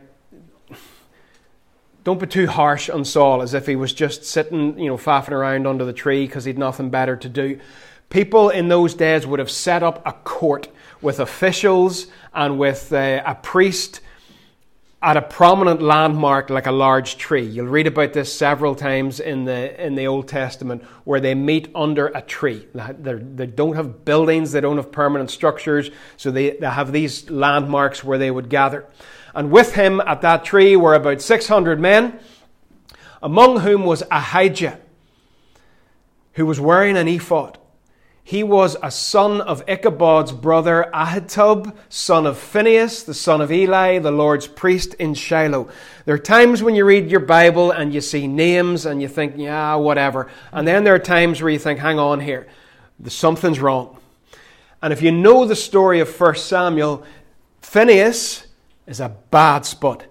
don't 2.03 2.19
be 2.19 2.27
too 2.27 2.47
harsh 2.47 2.89
on 2.89 3.03
Saul 3.03 3.41
as 3.41 3.53
if 3.53 3.65
he 3.65 3.75
was 3.75 3.91
just 3.93 4.23
sitting, 4.23 4.79
you 4.79 4.87
know, 4.87 4.97
faffing 4.97 5.31
around 5.31 5.67
under 5.67 5.83
the 5.83 5.93
tree 5.93 6.25
because 6.25 6.45
he'd 6.45 6.57
nothing 6.57 6.89
better 6.89 7.17
to 7.17 7.27
do. 7.27 7.59
People 8.09 8.49
in 8.49 8.69
those 8.69 8.93
days 8.93 9.27
would 9.27 9.39
have 9.39 9.51
set 9.51 9.83
up 9.83 10.01
a 10.05 10.13
court 10.13 10.69
with 11.01 11.19
officials 11.19 12.07
and 12.33 12.57
with 12.57 12.93
uh, 12.93 13.21
a 13.25 13.35
priest 13.35 13.99
at 15.07 15.15
a 15.15 15.21
prominent 15.21 15.81
landmark 15.81 16.49
like 16.49 16.67
a 16.67 16.71
large 16.71 17.15
tree. 17.15 17.45
You'll 17.45 17.67
read 17.67 17.87
about 17.87 18.11
this 18.11 18.31
several 18.37 18.75
times 18.75 19.21
in 19.21 19.45
the, 19.45 19.81
in 19.81 19.95
the 19.95 20.05
Old 20.05 20.27
Testament 20.27 20.83
where 21.05 21.21
they 21.21 21.33
meet 21.33 21.69
under 21.73 22.07
a 22.07 22.21
tree. 22.21 22.67
They're, 22.73 23.17
they 23.17 23.45
do 23.45 23.67
not 23.67 23.77
have 23.77 24.03
buildings, 24.03 24.51
they 24.51 24.59
don't 24.59 24.75
have 24.75 24.91
permanent 24.91 25.31
structures, 25.31 25.91
so 26.17 26.29
they, 26.29 26.57
they 26.57 26.69
have 26.69 26.91
these 26.91 27.29
landmarks 27.29 28.03
where 28.03 28.17
they 28.17 28.29
would 28.29 28.49
gather. 28.49 28.85
And 29.33 29.49
with 29.49 29.75
him 29.75 30.01
at 30.01 30.23
that 30.23 30.43
tree 30.43 30.75
were 30.75 30.93
about 30.93 31.21
600 31.21 31.79
men, 31.79 32.19
among 33.23 33.61
whom 33.61 33.85
was 33.85 34.03
Ahijah, 34.11 34.77
who 36.33 36.45
was 36.45 36.59
wearing 36.59 36.97
an 36.97 37.07
ephod. 37.07 37.57
He 38.27 38.43
was 38.43 38.75
a 38.83 38.91
son 38.91 39.39
of 39.39 39.65
Ichabod's 39.67 40.33
brother 40.33 40.89
Ahitub, 40.93 41.73
son 41.87 42.25
of 42.25 42.37
Phinehas, 42.37 43.03
the 43.03 43.13
son 43.13 43.39
of 43.39 43.53
Eli, 43.53 43.99
the 43.99 44.11
Lord's 44.11 44.47
priest 44.47 44.95
in 44.95 45.13
Shiloh. 45.13 45.69
There 46.03 46.15
are 46.15 46.19
times 46.19 46.61
when 46.61 46.75
you 46.75 46.83
read 46.83 47.09
your 47.09 47.21
Bible 47.21 47.71
and 47.71 47.93
you 47.93 48.01
see 48.01 48.27
names 48.27 48.85
and 48.85 49.01
you 49.01 49.07
think, 49.07 49.35
yeah, 49.37 49.75
whatever. 49.75 50.29
And 50.51 50.67
then 50.67 50.83
there 50.83 50.93
are 50.93 50.99
times 50.99 51.41
where 51.41 51.49
you 51.49 51.57
think, 51.57 51.79
hang 51.79 51.99
on 51.99 52.19
here, 52.19 52.47
something's 53.07 53.61
wrong. 53.61 53.97
And 54.81 54.91
if 54.91 55.01
you 55.01 55.13
know 55.13 55.45
the 55.45 55.55
story 55.55 56.01
of 56.01 56.19
1 56.19 56.35
Samuel, 56.35 57.05
Phinehas 57.61 58.45
is 58.87 58.99
a 58.99 59.15
bad 59.31 59.65
spot. 59.65 60.03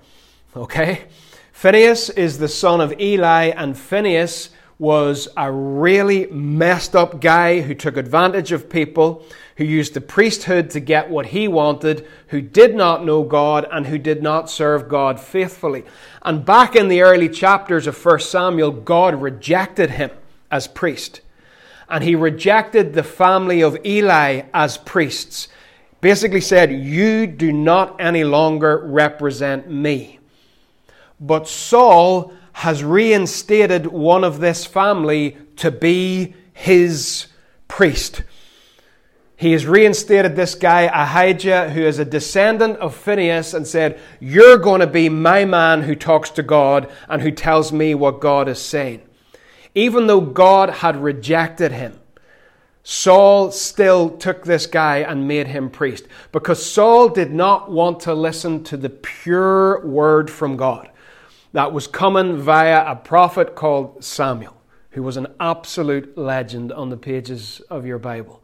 Okay? 0.56 1.04
Phinehas 1.52 2.08
is 2.08 2.38
the 2.38 2.48
son 2.48 2.80
of 2.80 2.98
Eli, 2.98 3.48
and 3.48 3.76
Phinehas 3.76 4.48
was 4.78 5.26
a 5.36 5.50
really 5.50 6.26
messed 6.26 6.94
up 6.94 7.20
guy 7.20 7.62
who 7.62 7.74
took 7.74 7.96
advantage 7.96 8.52
of 8.52 8.68
people, 8.68 9.24
who 9.56 9.64
used 9.64 9.94
the 9.94 10.00
priesthood 10.00 10.68
to 10.70 10.80
get 10.80 11.08
what 11.08 11.26
he 11.26 11.48
wanted, 11.48 12.06
who 12.28 12.42
did 12.42 12.74
not 12.74 13.04
know 13.04 13.22
God, 13.22 13.66
and 13.72 13.86
who 13.86 13.96
did 13.96 14.22
not 14.22 14.50
serve 14.50 14.88
God 14.88 15.18
faithfully. 15.18 15.84
And 16.22 16.44
back 16.44 16.76
in 16.76 16.88
the 16.88 17.00
early 17.00 17.30
chapters 17.30 17.86
of 17.86 18.04
1 18.04 18.20
Samuel, 18.20 18.70
God 18.70 19.20
rejected 19.20 19.92
him 19.92 20.10
as 20.50 20.68
priest. 20.68 21.22
And 21.88 22.04
he 22.04 22.14
rejected 22.14 22.92
the 22.92 23.02
family 23.02 23.62
of 23.62 23.78
Eli 23.84 24.42
as 24.52 24.76
priests. 24.76 25.48
Basically 26.02 26.40
said, 26.40 26.70
You 26.70 27.26
do 27.26 27.50
not 27.52 27.98
any 27.98 28.24
longer 28.24 28.82
represent 28.84 29.70
me. 29.70 30.18
But 31.18 31.48
Saul 31.48 32.34
has 32.56 32.82
reinstated 32.82 33.86
one 33.86 34.24
of 34.24 34.40
this 34.40 34.64
family 34.64 35.36
to 35.56 35.70
be 35.70 36.34
his 36.54 37.26
priest. 37.68 38.22
He 39.36 39.52
has 39.52 39.66
reinstated 39.66 40.36
this 40.36 40.54
guy, 40.54 40.84
Ahijah, 40.84 41.68
who 41.68 41.82
is 41.82 41.98
a 41.98 42.04
descendant 42.06 42.78
of 42.78 42.94
Phinehas, 42.94 43.52
and 43.52 43.66
said, 43.66 44.00
You're 44.20 44.56
going 44.56 44.80
to 44.80 44.86
be 44.86 45.10
my 45.10 45.44
man 45.44 45.82
who 45.82 45.94
talks 45.94 46.30
to 46.30 46.42
God 46.42 46.90
and 47.10 47.20
who 47.20 47.30
tells 47.30 47.72
me 47.72 47.94
what 47.94 48.20
God 48.20 48.48
is 48.48 48.58
saying. 48.58 49.02
Even 49.74 50.06
though 50.06 50.22
God 50.22 50.70
had 50.70 50.96
rejected 50.96 51.72
him, 51.72 52.00
Saul 52.82 53.50
still 53.50 54.08
took 54.16 54.46
this 54.46 54.64
guy 54.64 55.00
and 55.00 55.28
made 55.28 55.48
him 55.48 55.68
priest 55.68 56.06
because 56.32 56.64
Saul 56.64 57.10
did 57.10 57.34
not 57.34 57.70
want 57.70 58.00
to 58.00 58.14
listen 58.14 58.64
to 58.64 58.78
the 58.78 58.88
pure 58.88 59.86
word 59.86 60.30
from 60.30 60.56
God 60.56 60.88
that 61.52 61.72
was 61.72 61.86
coming 61.86 62.36
via 62.36 62.84
a 62.90 62.96
prophet 62.96 63.54
called 63.54 64.04
Samuel, 64.04 64.56
who 64.90 65.02
was 65.02 65.16
an 65.16 65.28
absolute 65.40 66.16
legend 66.16 66.72
on 66.72 66.90
the 66.90 66.96
pages 66.96 67.60
of 67.70 67.86
your 67.86 67.98
Bible. 67.98 68.42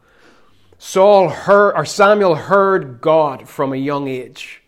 Saul 0.79 1.29
heard, 1.29 1.75
or 1.77 1.85
Samuel 1.85 2.35
heard 2.35 3.01
God 3.01 3.49
from 3.49 3.73
a 3.73 3.77
young 3.77 4.09
age, 4.09 4.63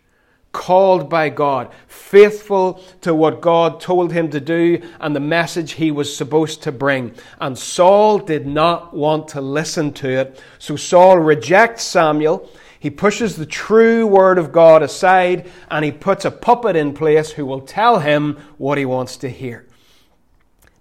called 0.53 1.09
by 1.09 1.27
God, 1.27 1.73
faithful 1.87 2.81
to 3.01 3.13
what 3.13 3.41
God 3.41 3.81
told 3.81 4.13
him 4.13 4.29
to 4.29 4.39
do 4.39 4.81
and 5.01 5.13
the 5.13 5.19
message 5.19 5.73
he 5.73 5.91
was 5.91 6.15
supposed 6.15 6.63
to 6.63 6.71
bring. 6.71 7.13
And 7.41 7.57
Saul 7.57 8.19
did 8.19 8.47
not 8.47 8.95
want 8.95 9.27
to 9.29 9.41
listen 9.41 9.91
to 9.93 10.09
it. 10.09 10.41
So 10.57 10.77
Saul 10.77 11.19
rejects 11.19 11.83
Samuel 11.83 12.49
he 12.85 12.91
pushes 12.91 13.35
the 13.35 13.47
true 13.47 14.05
word 14.05 14.37
of 14.37 14.51
God 14.51 14.83
aside 14.83 15.49
and 15.71 15.83
he 15.83 15.91
puts 15.91 16.23
a 16.23 16.29
puppet 16.29 16.75
in 16.75 16.93
place 16.93 17.31
who 17.31 17.43
will 17.43 17.61
tell 17.61 17.97
him 17.97 18.37
what 18.59 18.77
he 18.77 18.85
wants 18.85 19.17
to 19.17 19.27
hear. 19.27 19.65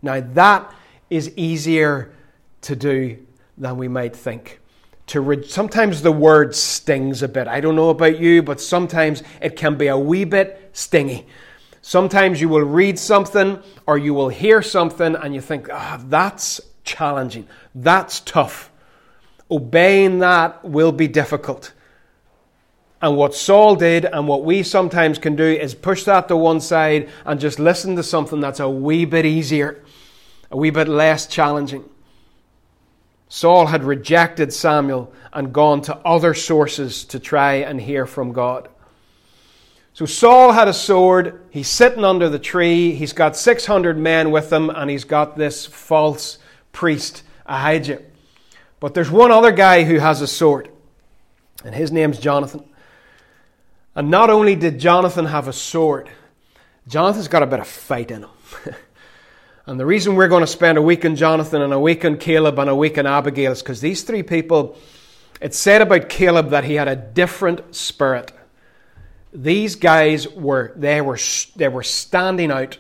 Now, 0.02 0.20
that 0.20 0.70
is 1.08 1.32
easier 1.34 2.12
to 2.60 2.76
do 2.76 3.24
than 3.56 3.78
we 3.78 3.88
might 3.88 4.14
think. 4.14 4.60
To 5.06 5.22
re- 5.22 5.48
sometimes 5.48 6.02
the 6.02 6.12
word 6.12 6.54
stings 6.54 7.22
a 7.22 7.28
bit. 7.28 7.48
I 7.48 7.62
don't 7.62 7.74
know 7.74 7.88
about 7.88 8.20
you, 8.20 8.42
but 8.42 8.60
sometimes 8.60 9.22
it 9.40 9.56
can 9.56 9.78
be 9.78 9.86
a 9.86 9.96
wee 9.96 10.24
bit 10.24 10.72
stingy. 10.74 11.26
Sometimes 11.80 12.38
you 12.38 12.50
will 12.50 12.66
read 12.66 12.98
something 12.98 13.62
or 13.86 13.96
you 13.96 14.12
will 14.12 14.28
hear 14.28 14.60
something 14.60 15.16
and 15.16 15.34
you 15.34 15.40
think, 15.40 15.70
ah, 15.72 15.96
oh, 15.98 16.04
that's 16.10 16.60
challenging. 16.84 17.48
That's 17.74 18.20
tough. 18.20 18.70
Obeying 19.50 20.18
that 20.18 20.62
will 20.66 20.92
be 20.92 21.08
difficult. 21.08 21.72
And 23.04 23.18
what 23.18 23.34
Saul 23.34 23.76
did, 23.76 24.06
and 24.06 24.26
what 24.26 24.44
we 24.44 24.62
sometimes 24.62 25.18
can 25.18 25.36
do, 25.36 25.44
is 25.44 25.74
push 25.74 26.04
that 26.04 26.26
to 26.28 26.38
one 26.38 26.58
side 26.58 27.10
and 27.26 27.38
just 27.38 27.58
listen 27.58 27.96
to 27.96 28.02
something 28.02 28.40
that's 28.40 28.60
a 28.60 28.70
wee 28.70 29.04
bit 29.04 29.26
easier, 29.26 29.84
a 30.50 30.56
wee 30.56 30.70
bit 30.70 30.88
less 30.88 31.26
challenging. 31.26 31.84
Saul 33.28 33.66
had 33.66 33.84
rejected 33.84 34.54
Samuel 34.54 35.12
and 35.34 35.52
gone 35.52 35.82
to 35.82 35.94
other 35.98 36.32
sources 36.32 37.04
to 37.04 37.18
try 37.20 37.56
and 37.56 37.78
hear 37.78 38.06
from 38.06 38.32
God. 38.32 38.70
So 39.92 40.06
Saul 40.06 40.52
had 40.52 40.68
a 40.68 40.72
sword. 40.72 41.42
He's 41.50 41.68
sitting 41.68 42.06
under 42.06 42.30
the 42.30 42.38
tree. 42.38 42.94
He's 42.94 43.12
got 43.12 43.36
600 43.36 43.98
men 43.98 44.30
with 44.30 44.50
him, 44.50 44.70
and 44.70 44.90
he's 44.90 45.04
got 45.04 45.36
this 45.36 45.66
false 45.66 46.38
priest, 46.72 47.22
Ahijah. 47.44 48.00
But 48.80 48.94
there's 48.94 49.10
one 49.10 49.30
other 49.30 49.52
guy 49.52 49.84
who 49.84 49.98
has 49.98 50.22
a 50.22 50.26
sword, 50.26 50.70
and 51.66 51.74
his 51.74 51.92
name's 51.92 52.18
Jonathan. 52.18 52.64
And 53.94 54.10
not 54.10 54.30
only 54.30 54.56
did 54.56 54.78
Jonathan 54.78 55.26
have 55.26 55.48
a 55.48 55.52
sword, 55.52 56.08
Jonathan's 56.88 57.28
got 57.28 57.42
a 57.42 57.46
bit 57.46 57.60
of 57.60 57.68
fight 57.68 58.10
in 58.10 58.22
him. 58.22 58.30
and 59.66 59.78
the 59.78 59.86
reason 59.86 60.16
we're 60.16 60.28
going 60.28 60.42
to 60.42 60.46
spend 60.46 60.78
a 60.78 60.82
week 60.82 61.04
on 61.04 61.16
Jonathan 61.16 61.62
and 61.62 61.72
a 61.72 61.80
week 61.80 62.04
on 62.04 62.16
Caleb 62.16 62.58
and 62.58 62.68
a 62.68 62.76
week 62.76 62.98
on 62.98 63.06
Abigail 63.06 63.52
is 63.52 63.62
because 63.62 63.80
these 63.80 64.02
three 64.02 64.22
people, 64.22 64.76
it's 65.40 65.58
said 65.58 65.80
about 65.80 66.08
Caleb 66.08 66.50
that 66.50 66.64
he 66.64 66.74
had 66.74 66.88
a 66.88 66.96
different 66.96 67.74
spirit. 67.74 68.32
These 69.32 69.76
guys 69.76 70.28
were 70.28 70.72
they 70.76 71.00
were 71.00 71.18
they 71.56 71.68
were 71.68 71.82
standing 71.82 72.50
out 72.50 72.78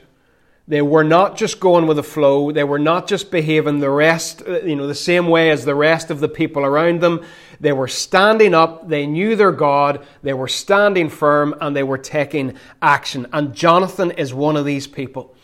they 0.66 0.80
were 0.80 1.04
not 1.04 1.36
just 1.36 1.60
going 1.60 1.86
with 1.86 1.98
the 1.98 2.02
flow. 2.02 2.50
They 2.50 2.64
were 2.64 2.78
not 2.78 3.06
just 3.06 3.30
behaving 3.30 3.80
the 3.80 3.90
rest, 3.90 4.42
uh, 4.46 4.62
you 4.62 4.76
know, 4.76 4.86
the 4.86 4.94
same 4.94 5.28
way 5.28 5.50
as 5.50 5.64
the 5.64 5.74
rest 5.74 6.10
of 6.10 6.20
the 6.20 6.28
people 6.28 6.64
around 6.64 7.02
them. 7.02 7.22
They 7.60 7.72
were 7.72 7.88
standing 7.88 8.54
up. 8.54 8.88
They 8.88 9.06
knew 9.06 9.36
their 9.36 9.52
God. 9.52 10.06
They 10.22 10.34
were 10.34 10.48
standing 10.48 11.08
firm 11.08 11.54
and 11.60 11.74
they 11.74 11.82
were 11.82 11.98
taking 11.98 12.54
action. 12.80 13.26
And 13.32 13.54
Jonathan 13.54 14.10
is 14.12 14.34
one 14.34 14.56
of 14.56 14.64
these 14.64 14.86
people. 14.86 15.34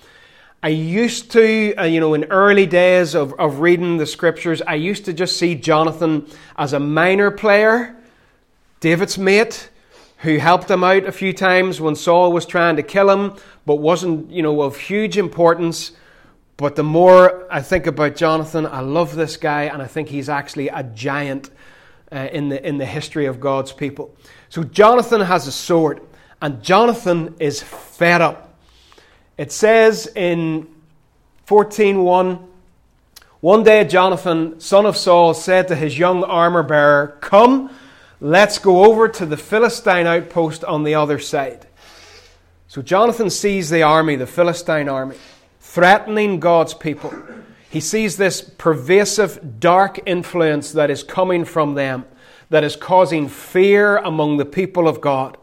I 0.62 0.68
used 0.68 1.30
to, 1.32 1.74
uh, 1.76 1.84
you 1.84 2.00
know, 2.00 2.12
in 2.12 2.24
early 2.24 2.66
days 2.66 3.14
of, 3.14 3.32
of 3.40 3.60
reading 3.60 3.96
the 3.96 4.04
scriptures, 4.04 4.60
I 4.60 4.74
used 4.74 5.06
to 5.06 5.14
just 5.14 5.38
see 5.38 5.54
Jonathan 5.54 6.26
as 6.56 6.74
a 6.74 6.80
minor 6.80 7.30
player, 7.30 7.96
David's 8.80 9.16
mate, 9.16 9.70
who 10.18 10.36
helped 10.36 10.70
him 10.70 10.84
out 10.84 11.06
a 11.06 11.12
few 11.12 11.32
times 11.32 11.80
when 11.80 11.94
Saul 11.94 12.30
was 12.30 12.44
trying 12.44 12.76
to 12.76 12.82
kill 12.82 13.08
him, 13.08 13.36
but 13.64 13.76
wasn't, 13.76 14.30
you 14.30 14.42
know, 14.42 14.60
of 14.60 14.76
huge 14.76 15.16
importance. 15.16 15.92
But 16.58 16.76
the 16.76 16.84
more 16.84 17.50
I 17.50 17.62
think 17.62 17.86
about 17.86 18.16
Jonathan, 18.16 18.66
I 18.66 18.80
love 18.80 19.16
this 19.16 19.38
guy, 19.38 19.62
and 19.62 19.80
I 19.80 19.86
think 19.86 20.10
he's 20.10 20.28
actually 20.28 20.68
a 20.68 20.82
giant 20.82 21.48
uh, 22.12 22.28
in, 22.32 22.48
the, 22.48 22.66
in 22.66 22.78
the 22.78 22.86
history 22.86 23.26
of 23.26 23.40
God's 23.40 23.72
people. 23.72 24.14
So 24.48 24.62
Jonathan 24.64 25.20
has 25.20 25.46
a 25.46 25.52
sword, 25.52 26.00
and 26.42 26.62
Jonathan 26.62 27.34
is 27.38 27.62
fed 27.62 28.20
up. 28.20 28.54
It 29.38 29.52
says 29.52 30.06
in 30.14 30.66
14.1, 31.46 32.42
One 33.40 33.62
day 33.62 33.84
Jonathan, 33.84 34.60
son 34.60 34.86
of 34.86 34.96
Saul, 34.96 35.34
said 35.34 35.68
to 35.68 35.74
his 35.74 35.98
young 35.98 36.24
armor 36.24 36.62
bearer, 36.62 37.18
Come, 37.20 37.70
Let's 38.20 38.58
go 38.58 38.84
over 38.84 39.08
to 39.08 39.24
the 39.24 39.38
Philistine 39.38 40.06
outpost 40.06 40.62
on 40.62 40.84
the 40.84 40.94
other 40.94 41.18
side. 41.18 41.66
So 42.68 42.82
Jonathan 42.82 43.30
sees 43.30 43.70
the 43.70 43.82
army, 43.82 44.16
the 44.16 44.26
Philistine 44.26 44.88
army, 44.88 45.16
threatening 45.60 46.38
God's 46.38 46.74
people. 46.74 47.14
He 47.70 47.78
sees 47.80 48.16
this 48.16 48.42
pervasive, 48.42 49.60
dark 49.60 50.00
influence 50.04 50.72
that 50.72 50.90
is 50.90 51.04
coming 51.04 51.44
from 51.44 51.74
them, 51.74 52.04
that 52.50 52.64
is 52.64 52.74
causing 52.74 53.28
fear 53.28 53.98
among 53.98 54.36
the 54.36 54.44
people 54.44 54.88
of 54.88 55.00
God. 55.00 55.36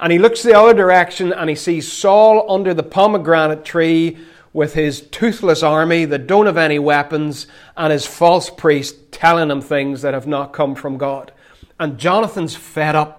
And 0.00 0.10
he 0.10 0.18
looks 0.18 0.42
the 0.42 0.58
other 0.58 0.72
direction 0.72 1.30
and 1.30 1.50
he 1.50 1.56
sees 1.56 1.92
Saul 1.92 2.50
under 2.50 2.72
the 2.72 2.82
pomegranate 2.82 3.66
tree 3.66 4.16
with 4.54 4.72
his 4.72 5.02
toothless 5.02 5.62
army 5.62 6.06
that 6.06 6.26
don't 6.26 6.46
have 6.46 6.56
any 6.56 6.78
weapons 6.78 7.46
and 7.76 7.92
his 7.92 8.06
false 8.06 8.48
priest 8.48 9.12
telling 9.12 9.50
him 9.50 9.60
things 9.60 10.00
that 10.00 10.14
have 10.14 10.26
not 10.26 10.54
come 10.54 10.74
from 10.74 10.96
God. 10.96 11.32
And 11.78 11.98
Jonathan's 11.98 12.56
fed 12.56 12.96
up. 12.96 13.17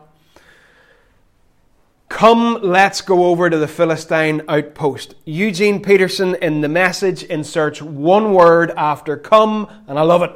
Come, 2.19 2.59
let's 2.61 2.99
go 2.99 3.27
over 3.27 3.49
to 3.49 3.57
the 3.57 3.65
Philistine 3.65 4.41
outpost. 4.49 5.15
Eugene 5.23 5.81
Peterson 5.81 6.35
in 6.41 6.59
the 6.59 6.67
message 6.67 7.23
inserts 7.23 7.81
one 7.81 8.33
word 8.33 8.71
after 8.71 9.15
come, 9.15 9.71
and 9.87 9.97
I 9.97 10.01
love 10.01 10.23
it. 10.23 10.31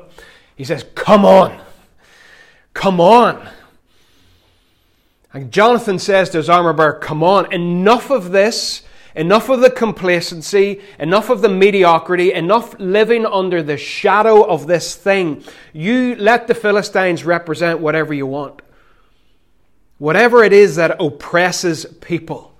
He 0.56 0.64
says, 0.64 0.86
Come 0.96 1.26
on. 1.26 1.60
Come 2.74 3.02
on. 3.02 3.50
And 5.34 5.52
Jonathan 5.52 6.00
says 6.00 6.30
to 6.30 6.38
his 6.38 6.50
armor 6.50 6.72
bearer, 6.72 6.94
Come 7.00 7.22
on, 7.22 7.52
enough 7.52 8.10
of 8.10 8.32
this, 8.32 8.84
enough 9.14 9.50
of 9.50 9.60
the 9.60 9.70
complacency, 9.70 10.80
enough 11.00 11.30
of 11.30 11.42
the 11.42 11.50
mediocrity, 11.50 12.32
enough 12.32 12.80
living 12.80 13.26
under 13.26 13.62
the 13.62 13.76
shadow 13.76 14.42
of 14.44 14.68
this 14.68 14.96
thing. 14.96 15.44
You 15.74 16.16
let 16.16 16.48
the 16.48 16.56
Philistines 16.56 17.26
represent 17.26 17.82
whatever 17.82 18.14
you 18.14 18.26
want. 18.26 18.62
Whatever 20.04 20.44
it 20.44 20.52
is 20.52 20.76
that 20.76 20.98
oppresses 21.00 21.86
people. 22.02 22.54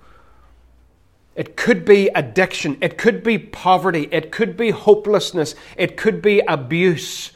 It 1.36 1.58
could 1.58 1.84
be 1.84 2.08
addiction. 2.14 2.78
It 2.80 2.96
could 2.96 3.22
be 3.22 3.36
poverty. 3.36 4.08
It 4.10 4.32
could 4.32 4.56
be 4.56 4.70
hopelessness. 4.70 5.54
It 5.76 5.98
could 5.98 6.22
be 6.22 6.40
abuse. 6.48 7.32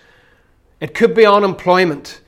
It 0.80 0.94
could 0.94 1.14
be 1.14 1.26
unemployment. 1.26 2.22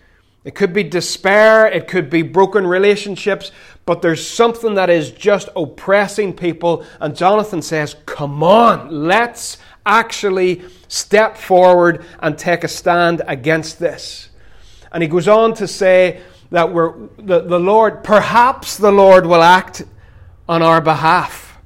It 0.44 0.54
could 0.54 0.75
be 0.75 0.82
despair. 0.84 1.68
It 1.68 1.88
could 1.88 2.10
be 2.10 2.20
broken 2.20 2.66
relationships. 2.66 3.50
But 3.87 4.02
there's 4.02 4.28
something 4.28 4.75
that 4.75 4.90
is 4.90 5.10
just 5.10 5.49
oppressing 5.56 6.34
people. 6.34 6.84
And 7.00 7.16
Jonathan 7.16 7.62
says, 7.62 7.96
Come 8.04 8.42
on, 8.42 8.90
let's 8.90 9.56
actually 9.87 10.64
step 10.88 11.34
forward 11.34 12.04
and 12.18 12.37
take 12.37 12.62
a 12.62 12.68
stand 12.68 13.22
against 13.26 13.78
this. 13.78 14.28
And 14.92 15.02
he 15.02 15.08
goes 15.08 15.28
on 15.28 15.54
to 15.54 15.66
say, 15.66 16.20
that 16.50 16.73
we're, 16.73 16.95
the, 17.16 17.40
the 17.40 17.59
Lord, 17.61 18.02
perhaps 18.02 18.76
the 18.76 18.92
Lord 18.92 19.26
will 19.26 19.42
act 19.42 19.83
on 20.49 20.62
our 20.62 20.80
behalf. 20.80 21.59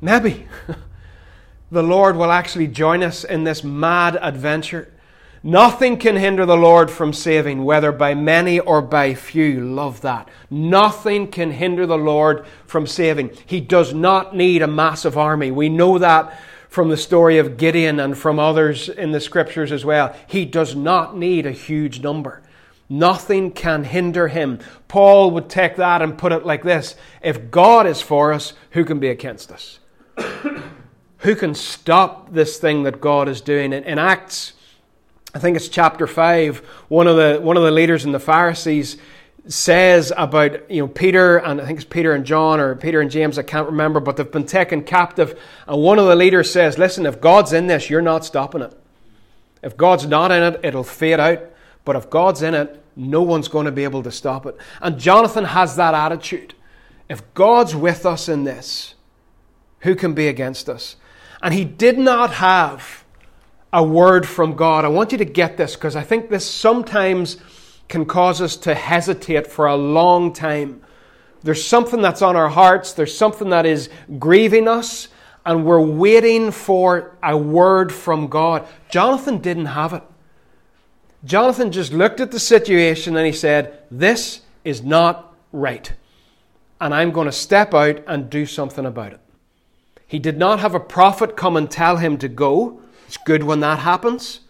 Maybe. 0.00 0.46
the 1.70 1.82
Lord 1.82 2.16
will 2.16 2.30
actually 2.30 2.68
join 2.68 3.02
us 3.02 3.24
in 3.24 3.44
this 3.44 3.64
mad 3.64 4.18
adventure. 4.20 4.92
Nothing 5.42 5.96
can 5.96 6.16
hinder 6.16 6.44
the 6.44 6.56
Lord 6.56 6.90
from 6.90 7.12
saving, 7.12 7.64
whether 7.64 7.92
by 7.92 8.14
many 8.14 8.58
or 8.58 8.82
by 8.82 9.14
few. 9.14 9.60
Love 9.60 10.00
that. 10.00 10.28
Nothing 10.50 11.28
can 11.28 11.52
hinder 11.52 11.86
the 11.86 11.96
Lord 11.96 12.44
from 12.66 12.86
saving. 12.86 13.30
He 13.46 13.60
does 13.60 13.94
not 13.94 14.34
need 14.34 14.60
a 14.60 14.66
massive 14.66 15.16
army. 15.16 15.50
We 15.50 15.68
know 15.68 15.98
that 15.98 16.38
from 16.68 16.90
the 16.90 16.96
story 16.96 17.38
of 17.38 17.56
Gideon 17.56 18.00
and 18.00 18.18
from 18.18 18.38
others 18.38 18.88
in 18.88 19.12
the 19.12 19.20
scriptures 19.20 19.72
as 19.72 19.84
well. 19.84 20.14
He 20.26 20.44
does 20.44 20.74
not 20.74 21.16
need 21.16 21.46
a 21.46 21.52
huge 21.52 22.00
number. 22.00 22.42
Nothing 22.88 23.50
can 23.50 23.84
hinder 23.84 24.28
him. 24.28 24.60
Paul 24.86 25.32
would 25.32 25.48
take 25.48 25.76
that 25.76 26.02
and 26.02 26.16
put 26.16 26.32
it 26.32 26.46
like 26.46 26.62
this 26.62 26.94
If 27.22 27.50
God 27.50 27.86
is 27.86 28.00
for 28.00 28.32
us, 28.32 28.52
who 28.70 28.84
can 28.84 29.00
be 29.00 29.08
against 29.08 29.50
us? 29.50 29.80
who 31.18 31.34
can 31.34 31.54
stop 31.54 32.32
this 32.32 32.58
thing 32.58 32.84
that 32.84 33.00
God 33.00 33.28
is 33.28 33.40
doing? 33.40 33.72
In, 33.72 33.84
in 33.84 33.98
Acts, 33.98 34.52
I 35.34 35.38
think 35.38 35.56
it's 35.56 35.68
chapter 35.68 36.06
5, 36.06 36.58
one 36.88 37.06
of 37.08 37.16
the, 37.16 37.40
one 37.40 37.56
of 37.56 37.64
the 37.64 37.70
leaders 37.72 38.04
in 38.04 38.12
the 38.12 38.20
Pharisees 38.20 38.96
says 39.48 40.12
about 40.16 40.68
you 40.68 40.82
know 40.82 40.88
Peter 40.88 41.36
and 41.36 41.60
I 41.60 41.66
think 41.66 41.78
it's 41.78 41.88
Peter 41.88 42.12
and 42.12 42.24
John 42.24 42.58
or 42.58 42.74
Peter 42.74 43.00
and 43.00 43.08
James 43.08 43.38
I 43.38 43.44
can't 43.44 43.66
remember 43.66 44.00
but 44.00 44.16
they've 44.16 44.28
been 44.28 44.44
taken 44.44 44.82
captive 44.82 45.40
and 45.68 45.80
one 45.80 46.00
of 46.00 46.06
the 46.06 46.16
leaders 46.16 46.50
says 46.50 46.78
listen 46.78 47.06
if 47.06 47.20
God's 47.20 47.52
in 47.52 47.68
this 47.68 47.88
you're 47.88 48.02
not 48.02 48.24
stopping 48.24 48.60
it 48.62 48.76
if 49.62 49.76
God's 49.76 50.04
not 50.04 50.32
in 50.32 50.42
it 50.42 50.58
it'll 50.64 50.82
fade 50.82 51.20
out 51.20 51.48
but 51.86 51.96
if 51.96 52.10
God's 52.10 52.42
in 52.42 52.52
it, 52.52 52.82
no 52.96 53.22
one's 53.22 53.48
going 53.48 53.66
to 53.66 53.72
be 53.72 53.84
able 53.84 54.02
to 54.02 54.10
stop 54.10 54.46
it. 54.46 54.56
And 54.80 54.98
Jonathan 54.98 55.44
has 55.44 55.76
that 55.76 55.94
attitude. 55.94 56.54
If 57.08 57.22
God's 57.34 57.76
with 57.76 58.06
us 58.06 58.28
in 58.28 58.44
this, 58.44 58.94
who 59.80 59.94
can 59.94 60.14
be 60.14 60.28
against 60.28 60.68
us? 60.68 60.96
And 61.42 61.52
he 61.52 61.64
did 61.64 61.98
not 61.98 62.32
have 62.34 63.04
a 63.72 63.84
word 63.84 64.26
from 64.26 64.56
God. 64.56 64.84
I 64.84 64.88
want 64.88 65.12
you 65.12 65.18
to 65.18 65.24
get 65.24 65.56
this 65.58 65.74
because 65.74 65.94
I 65.94 66.02
think 66.02 66.30
this 66.30 66.48
sometimes 66.48 67.36
can 67.88 68.06
cause 68.06 68.40
us 68.40 68.56
to 68.56 68.74
hesitate 68.74 69.46
for 69.46 69.66
a 69.66 69.76
long 69.76 70.32
time. 70.32 70.82
There's 71.42 71.64
something 71.64 72.00
that's 72.00 72.22
on 72.22 72.34
our 72.34 72.48
hearts, 72.48 72.94
there's 72.94 73.16
something 73.16 73.50
that 73.50 73.66
is 73.66 73.90
grieving 74.18 74.66
us, 74.66 75.08
and 75.44 75.64
we're 75.64 75.80
waiting 75.80 76.50
for 76.50 77.16
a 77.22 77.36
word 77.36 77.92
from 77.92 78.26
God. 78.26 78.66
Jonathan 78.88 79.38
didn't 79.38 79.66
have 79.66 79.92
it. 79.92 80.02
Jonathan 81.26 81.72
just 81.72 81.92
looked 81.92 82.20
at 82.20 82.30
the 82.30 82.38
situation 82.38 83.16
and 83.16 83.26
he 83.26 83.32
said, 83.32 83.82
This 83.90 84.42
is 84.64 84.82
not 84.82 85.34
right. 85.52 85.92
And 86.80 86.94
I'm 86.94 87.10
going 87.10 87.26
to 87.26 87.32
step 87.32 87.74
out 87.74 88.02
and 88.06 88.30
do 88.30 88.46
something 88.46 88.86
about 88.86 89.12
it. 89.12 89.20
He 90.06 90.20
did 90.20 90.38
not 90.38 90.60
have 90.60 90.74
a 90.74 90.80
prophet 90.80 91.36
come 91.36 91.56
and 91.56 91.68
tell 91.68 91.96
him 91.96 92.16
to 92.18 92.28
go. 92.28 92.80
It's 93.08 93.16
good 93.16 93.42
when 93.42 93.60
that 93.60 93.80
happens. 93.80 94.40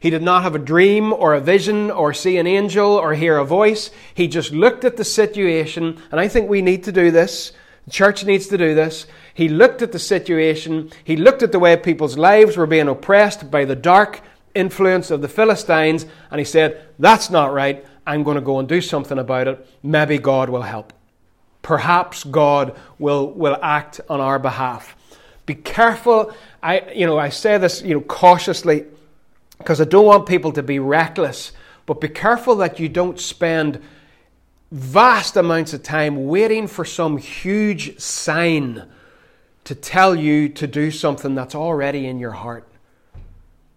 He 0.00 0.10
did 0.10 0.22
not 0.22 0.42
have 0.42 0.54
a 0.54 0.60
dream 0.60 1.12
or 1.12 1.34
a 1.34 1.40
vision 1.40 1.90
or 1.90 2.12
see 2.12 2.36
an 2.36 2.46
angel 2.46 2.92
or 2.92 3.14
hear 3.14 3.38
a 3.38 3.44
voice. 3.44 3.90
He 4.14 4.28
just 4.28 4.52
looked 4.52 4.84
at 4.84 4.96
the 4.96 5.04
situation, 5.04 6.00
and 6.10 6.20
I 6.20 6.28
think 6.28 6.48
we 6.48 6.62
need 6.62 6.84
to 6.84 6.92
do 6.92 7.10
this. 7.10 7.52
The 7.86 7.90
church 7.90 8.24
needs 8.24 8.46
to 8.48 8.58
do 8.58 8.74
this. 8.74 9.06
He 9.32 9.48
looked 9.48 9.82
at 9.82 9.92
the 9.92 9.98
situation. 9.98 10.90
He 11.02 11.16
looked 11.16 11.42
at 11.42 11.52
the 11.52 11.58
way 11.58 11.76
people's 11.76 12.18
lives 12.18 12.56
were 12.56 12.66
being 12.66 12.86
oppressed 12.86 13.50
by 13.50 13.64
the 13.64 13.74
dark 13.74 14.20
influence 14.58 15.10
of 15.10 15.22
the 15.22 15.28
Philistines, 15.28 16.04
and 16.30 16.38
he 16.38 16.44
said, 16.44 16.84
That's 16.98 17.30
not 17.30 17.52
right. 17.52 17.86
I'm 18.06 18.22
going 18.22 18.36
to 18.36 18.40
go 18.40 18.58
and 18.58 18.68
do 18.68 18.80
something 18.80 19.18
about 19.18 19.48
it. 19.48 19.66
Maybe 19.82 20.18
God 20.18 20.48
will 20.48 20.62
help. 20.62 20.92
Perhaps 21.62 22.24
God 22.24 22.76
will, 22.98 23.30
will 23.30 23.58
act 23.62 24.00
on 24.08 24.20
our 24.20 24.38
behalf. 24.38 24.96
Be 25.44 25.54
careful. 25.54 26.32
I, 26.62 26.90
you 26.94 27.06
know, 27.06 27.18
I 27.18 27.28
say 27.28 27.58
this 27.58 27.82
you 27.82 27.94
know, 27.94 28.00
cautiously 28.00 28.84
because 29.58 29.80
I 29.80 29.84
don't 29.84 30.06
want 30.06 30.26
people 30.26 30.52
to 30.52 30.62
be 30.62 30.78
reckless, 30.78 31.52
but 31.86 32.00
be 32.00 32.08
careful 32.08 32.56
that 32.56 32.78
you 32.78 32.88
don't 32.88 33.18
spend 33.18 33.82
vast 34.70 35.36
amounts 35.36 35.72
of 35.72 35.82
time 35.82 36.26
waiting 36.26 36.66
for 36.66 36.84
some 36.84 37.16
huge 37.16 37.98
sign 37.98 38.84
to 39.64 39.74
tell 39.74 40.14
you 40.14 40.48
to 40.50 40.66
do 40.66 40.90
something 40.90 41.34
that's 41.34 41.54
already 41.54 42.06
in 42.06 42.18
your 42.18 42.32
heart 42.32 42.67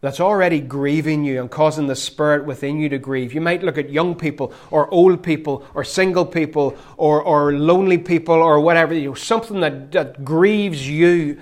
that's 0.01 0.19
already 0.19 0.59
grieving 0.59 1.23
you 1.23 1.39
and 1.39 1.49
causing 1.49 1.85
the 1.85 1.95
spirit 1.95 2.43
within 2.43 2.79
you 2.79 2.89
to 2.89 2.97
grieve. 2.97 3.33
You 3.33 3.41
might 3.41 3.61
look 3.61 3.77
at 3.77 3.91
young 3.91 4.15
people 4.15 4.51
or 4.71 4.91
old 4.91 5.21
people 5.21 5.63
or 5.75 5.83
single 5.83 6.25
people 6.25 6.75
or, 6.97 7.21
or 7.21 7.53
lonely 7.53 7.99
people 7.99 8.35
or 8.35 8.59
whatever, 8.59 8.95
you 8.95 9.09
know, 9.09 9.13
something 9.13 9.59
that, 9.59 9.91
that 9.91 10.25
grieves 10.25 10.89
you. 10.89 11.39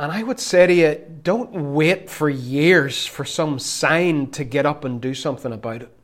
And 0.00 0.10
I 0.10 0.24
would 0.24 0.40
say 0.40 0.66
to 0.66 0.74
you, 0.74 1.20
don't 1.22 1.74
wait 1.74 2.10
for 2.10 2.28
years 2.28 3.06
for 3.06 3.24
some 3.24 3.60
sign 3.60 4.32
to 4.32 4.42
get 4.42 4.66
up 4.66 4.84
and 4.84 5.00
do 5.00 5.14
something 5.14 5.52
about 5.52 5.82
it. 5.82 5.99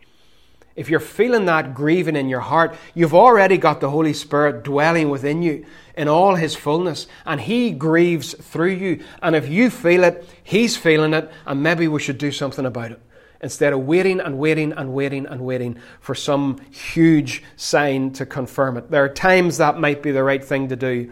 If 0.76 0.90
you're 0.90 1.00
feeling 1.00 1.46
that 1.46 1.74
grieving 1.74 2.16
in 2.16 2.28
your 2.28 2.40
heart, 2.40 2.76
you've 2.94 3.14
already 3.14 3.56
got 3.56 3.80
the 3.80 3.88
Holy 3.88 4.12
Spirit 4.12 4.62
dwelling 4.62 5.08
within 5.08 5.42
you 5.42 5.64
in 5.96 6.06
all 6.06 6.34
His 6.34 6.54
fullness, 6.54 7.06
and 7.24 7.40
He 7.40 7.70
grieves 7.70 8.34
through 8.34 8.72
you. 8.72 9.02
And 9.22 9.34
if 9.34 9.48
you 9.48 9.70
feel 9.70 10.04
it, 10.04 10.28
He's 10.44 10.76
feeling 10.76 11.14
it, 11.14 11.32
and 11.46 11.62
maybe 11.62 11.88
we 11.88 12.00
should 12.00 12.18
do 12.18 12.30
something 12.30 12.66
about 12.66 12.92
it. 12.92 13.00
Instead 13.40 13.72
of 13.72 13.80
waiting 13.80 14.20
and 14.20 14.38
waiting 14.38 14.72
and 14.72 14.92
waiting 14.92 15.26
and 15.26 15.40
waiting 15.40 15.78
for 16.00 16.14
some 16.14 16.58
huge 16.70 17.42
sign 17.56 18.12
to 18.12 18.26
confirm 18.26 18.76
it. 18.76 18.90
There 18.90 19.04
are 19.04 19.08
times 19.08 19.58
that 19.58 19.78
might 19.78 20.02
be 20.02 20.10
the 20.10 20.22
right 20.22 20.44
thing 20.44 20.68
to 20.68 20.76
do, 20.76 21.10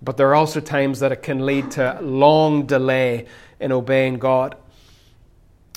but 0.00 0.16
there 0.16 0.28
are 0.28 0.34
also 0.34 0.60
times 0.60 1.00
that 1.00 1.12
it 1.12 1.22
can 1.22 1.44
lead 1.44 1.70
to 1.72 1.98
long 2.00 2.64
delay 2.66 3.26
in 3.60 3.72
obeying 3.72 4.18
God. 4.18 4.56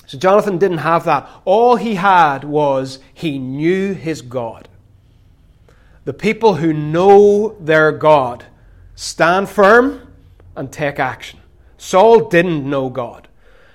So 0.06 0.18
Jonathan 0.18 0.58
didn't 0.58 0.78
have 0.78 1.04
that. 1.04 1.28
All 1.44 1.76
he 1.76 1.96
had 1.96 2.44
was 2.44 3.00
he 3.12 3.38
knew 3.38 3.92
his 3.92 4.22
God. 4.22 4.68
The 6.04 6.14
people 6.14 6.54
who 6.54 6.72
know 6.72 7.56
their 7.60 7.90
God 7.90 8.44
stand 8.94 9.48
firm 9.48 10.12
and 10.54 10.72
take 10.72 11.00
action. 11.00 11.40
Saul 11.76 12.28
didn't 12.28 12.68
know 12.68 12.88
God. 12.88 13.28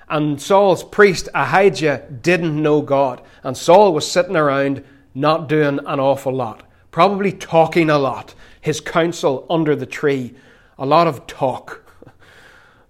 And 0.08 0.40
Saul's 0.40 0.82
priest, 0.82 1.28
Ahijah, 1.34 2.06
didn't 2.22 2.60
know 2.60 2.82
God. 2.82 3.20
And 3.42 3.56
Saul 3.56 3.92
was 3.92 4.10
sitting 4.10 4.36
around 4.36 4.82
not 5.14 5.48
doing 5.48 5.78
an 5.78 6.00
awful 6.00 6.32
lot, 6.34 6.62
probably 6.90 7.32
talking 7.32 7.90
a 7.90 7.98
lot, 7.98 8.34
his 8.60 8.80
counsel 8.80 9.46
under 9.50 9.76
the 9.76 9.86
tree. 9.86 10.34
A 10.78 10.86
lot 10.86 11.06
of 11.06 11.26
talk. 11.26 11.81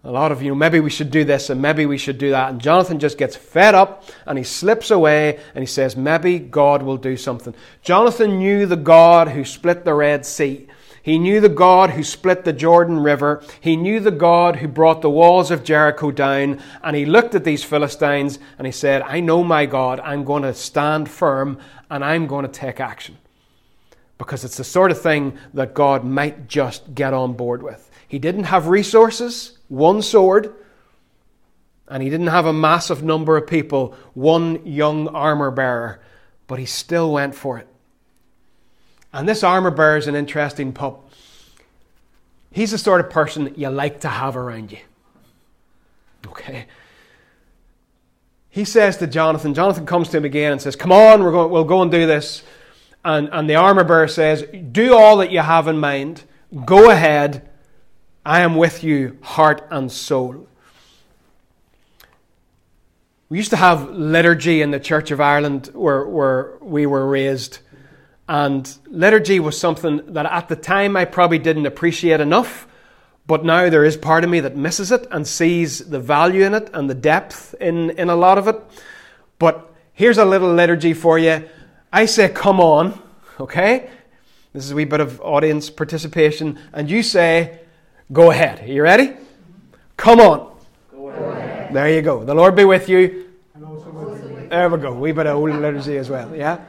A 0.04 0.10
lot 0.10 0.32
of, 0.32 0.42
you 0.42 0.48
know, 0.48 0.56
maybe 0.56 0.80
we 0.80 0.90
should 0.90 1.12
do 1.12 1.22
this 1.24 1.48
and 1.48 1.62
maybe 1.62 1.86
we 1.86 1.96
should 1.96 2.18
do 2.18 2.30
that. 2.30 2.50
And 2.50 2.60
Jonathan 2.60 2.98
just 2.98 3.18
gets 3.18 3.36
fed 3.36 3.76
up 3.76 4.04
and 4.26 4.36
he 4.36 4.42
slips 4.42 4.90
away 4.90 5.38
and 5.54 5.62
he 5.62 5.66
says, 5.66 5.96
maybe 5.96 6.40
God 6.40 6.82
will 6.82 6.96
do 6.96 7.16
something. 7.16 7.54
Jonathan 7.82 8.38
knew 8.38 8.66
the 8.66 8.76
God 8.76 9.28
who 9.28 9.44
split 9.44 9.84
the 9.84 9.94
Red 9.94 10.26
Sea. 10.26 10.66
He 11.04 11.18
knew 11.18 11.40
the 11.40 11.48
God 11.48 11.90
who 11.90 12.02
split 12.02 12.44
the 12.44 12.52
Jordan 12.52 12.98
River. 12.98 13.44
He 13.60 13.76
knew 13.76 14.00
the 14.00 14.10
God 14.10 14.56
who 14.56 14.66
brought 14.66 15.02
the 15.02 15.10
walls 15.10 15.52
of 15.52 15.64
Jericho 15.64 16.10
down. 16.10 16.60
And 16.82 16.96
he 16.96 17.04
looked 17.04 17.36
at 17.36 17.44
these 17.44 17.62
Philistines 17.62 18.40
and 18.58 18.66
he 18.66 18.72
said, 18.72 19.02
I 19.02 19.20
know 19.20 19.44
my 19.44 19.66
God. 19.66 20.00
I'm 20.00 20.24
going 20.24 20.42
to 20.42 20.54
stand 20.54 21.08
firm 21.08 21.58
and 21.90 22.04
I'm 22.04 22.26
going 22.26 22.44
to 22.44 22.50
take 22.50 22.80
action. 22.80 23.18
Because 24.18 24.44
it's 24.44 24.56
the 24.56 24.64
sort 24.64 24.90
of 24.90 25.00
thing 25.00 25.36
that 25.54 25.74
God 25.74 26.04
might 26.04 26.48
just 26.48 26.94
get 26.94 27.12
on 27.12 27.32
board 27.32 27.62
with. 27.62 27.90
He 28.06 28.18
didn't 28.18 28.44
have 28.44 28.68
resources 28.68 29.58
one 29.72 30.02
sword, 30.02 30.54
and 31.88 32.02
he 32.02 32.10
didn't 32.10 32.26
have 32.26 32.44
a 32.44 32.52
massive 32.52 33.02
number 33.02 33.38
of 33.38 33.46
people, 33.46 33.96
one 34.12 34.66
young 34.66 35.08
armor 35.08 35.50
bearer, 35.50 35.98
but 36.46 36.58
he 36.58 36.66
still 36.66 37.10
went 37.10 37.34
for 37.34 37.56
it. 37.58 37.66
And 39.14 39.26
this 39.26 39.42
armor 39.42 39.70
bearer 39.70 39.96
is 39.96 40.08
an 40.08 40.14
interesting 40.14 40.72
pup. 40.72 41.10
He's 42.50 42.72
the 42.72 42.78
sort 42.78 43.00
of 43.00 43.08
person 43.08 43.54
you 43.56 43.70
like 43.70 44.00
to 44.00 44.08
have 44.08 44.36
around 44.36 44.72
you. 44.72 44.78
Okay? 46.26 46.66
He 48.50 48.66
says 48.66 48.98
to 48.98 49.06
Jonathan, 49.06 49.54
Jonathan 49.54 49.86
comes 49.86 50.10
to 50.10 50.18
him 50.18 50.26
again 50.26 50.52
and 50.52 50.60
says, 50.60 50.76
Come 50.76 50.92
on, 50.92 51.22
we're 51.22 51.32
going, 51.32 51.50
we'll 51.50 51.64
go 51.64 51.80
and 51.80 51.90
do 51.90 52.06
this. 52.06 52.42
And, 53.04 53.28
and 53.32 53.48
the 53.50 53.56
armor 53.56 53.84
bearer 53.84 54.08
says, 54.08 54.44
Do 54.70 54.96
all 54.96 55.18
that 55.18 55.30
you 55.30 55.40
have 55.40 55.68
in 55.68 55.78
mind. 55.78 56.24
Go 56.64 56.90
ahead. 56.90 57.48
I 58.24 58.40
am 58.40 58.56
with 58.56 58.84
you, 58.84 59.18
heart 59.22 59.66
and 59.70 59.90
soul. 59.90 60.46
We 63.28 63.38
used 63.38 63.50
to 63.50 63.56
have 63.56 63.90
liturgy 63.90 64.62
in 64.62 64.70
the 64.70 64.78
Church 64.78 65.10
of 65.10 65.20
Ireland 65.20 65.70
where, 65.72 66.06
where 66.06 66.52
we 66.60 66.86
were 66.86 67.08
raised. 67.08 67.58
And 68.28 68.70
liturgy 68.86 69.40
was 69.40 69.58
something 69.58 70.12
that 70.12 70.26
at 70.26 70.48
the 70.48 70.56
time 70.56 70.96
I 70.96 71.06
probably 71.06 71.38
didn't 71.38 71.66
appreciate 71.66 72.20
enough. 72.20 72.68
But 73.26 73.44
now 73.44 73.70
there 73.70 73.84
is 73.84 73.96
part 73.96 74.24
of 74.24 74.30
me 74.30 74.40
that 74.40 74.56
misses 74.56 74.92
it 74.92 75.06
and 75.10 75.26
sees 75.26 75.78
the 75.78 76.00
value 76.00 76.44
in 76.44 76.54
it 76.54 76.70
and 76.74 76.90
the 76.90 76.94
depth 76.94 77.54
in, 77.60 77.90
in 77.90 78.10
a 78.10 78.16
lot 78.16 78.36
of 78.38 78.48
it. 78.48 78.60
But 79.38 79.72
here's 79.92 80.18
a 80.18 80.24
little 80.24 80.52
liturgy 80.52 80.92
for 80.92 81.18
you. 81.18 81.48
I 81.92 82.06
say, 82.06 82.28
come 82.28 82.60
on, 82.60 83.00
okay? 83.38 83.90
This 84.52 84.64
is 84.64 84.70
a 84.70 84.74
wee 84.74 84.84
bit 84.84 85.00
of 85.00 85.20
audience 85.20 85.70
participation. 85.70 86.58
And 86.72 86.90
you 86.90 87.02
say, 87.02 87.60
Go 88.12 88.30
ahead. 88.30 88.60
Are 88.60 88.66
you 88.66 88.82
ready? 88.82 89.14
Come 89.96 90.20
on. 90.20 90.54
There 91.72 91.88
you 91.88 92.02
go. 92.02 92.24
The 92.24 92.34
Lord 92.34 92.54
be 92.54 92.66
with 92.66 92.88
you. 92.88 93.30
There 94.50 94.68
we 94.68 94.78
go. 94.78 94.92
We 94.92 95.12
bit 95.12 95.26
of 95.26 95.36
old 95.36 95.50
liturgy 95.50 95.96
as 95.96 96.10
well. 96.10 96.36
Yeah? 96.36 96.60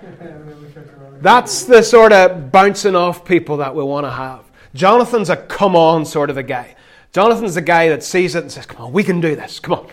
That's 1.19 1.65
the 1.65 1.81
sort 1.81 2.13
of 2.13 2.49
bouncing 2.49 2.95
off 2.95 3.25
people 3.25 3.57
that 3.57 3.75
we 3.75 3.83
want 3.83 4.05
to 4.05 4.11
have. 4.11 4.45
Jonathan's 4.73 5.29
a 5.29 5.35
come 5.35 5.75
on 5.75 6.05
sort 6.05 6.29
of 6.29 6.37
a 6.37 6.43
guy. 6.43 6.75
Jonathan's 7.11 7.55
the 7.55 7.61
guy 7.61 7.89
that 7.89 8.03
sees 8.03 8.35
it 8.35 8.43
and 8.43 8.51
says, 8.51 8.65
Come 8.65 8.85
on, 8.85 8.93
we 8.93 9.03
can 9.03 9.19
do 9.19 9.35
this. 9.35 9.59
Come 9.59 9.73
on. 9.79 9.87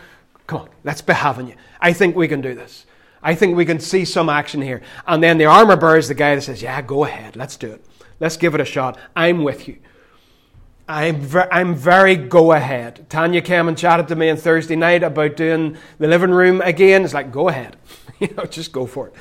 Come 0.46 0.60
on. 0.60 0.68
Let's 0.84 1.02
be 1.02 1.14
having 1.14 1.48
you. 1.48 1.54
I 1.80 1.92
think 1.92 2.14
we 2.14 2.28
can 2.28 2.40
do 2.40 2.54
this. 2.54 2.86
I 3.22 3.34
think 3.34 3.56
we 3.56 3.64
can 3.64 3.80
see 3.80 4.04
some 4.04 4.28
action 4.28 4.62
here. 4.62 4.80
And 5.06 5.22
then 5.22 5.38
the 5.38 5.44
armor 5.44 5.76
bearer 5.76 5.98
is 5.98 6.08
the 6.08 6.14
guy 6.14 6.34
that 6.34 6.42
says, 6.42 6.62
Yeah, 6.62 6.80
go 6.82 7.04
ahead. 7.04 7.36
Let's 7.36 7.56
do 7.56 7.72
it. 7.72 7.84
Let's 8.18 8.36
give 8.36 8.54
it 8.54 8.60
a 8.60 8.64
shot. 8.64 8.98
I'm 9.14 9.42
with 9.42 9.68
you. 9.68 9.78
I'm, 10.88 11.20
ver- 11.20 11.48
I'm 11.52 11.76
very 11.76 12.16
go 12.16 12.52
ahead. 12.52 13.06
Tanya 13.08 13.40
came 13.40 13.68
and 13.68 13.78
chatted 13.78 14.08
to 14.08 14.16
me 14.16 14.28
on 14.28 14.36
Thursday 14.36 14.74
night 14.74 15.04
about 15.04 15.36
doing 15.36 15.76
the 15.98 16.08
living 16.08 16.32
room 16.32 16.60
again. 16.62 17.04
It's 17.04 17.14
like, 17.14 17.30
go 17.30 17.48
ahead. 17.48 17.76
you 18.18 18.28
know, 18.36 18.44
just 18.44 18.72
go 18.72 18.86
for 18.86 19.08
it. 19.08 19.14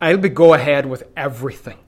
I'll 0.00 0.18
be 0.18 0.28
go 0.28 0.54
ahead 0.54 0.86
with 0.86 1.02
everything. 1.16 1.78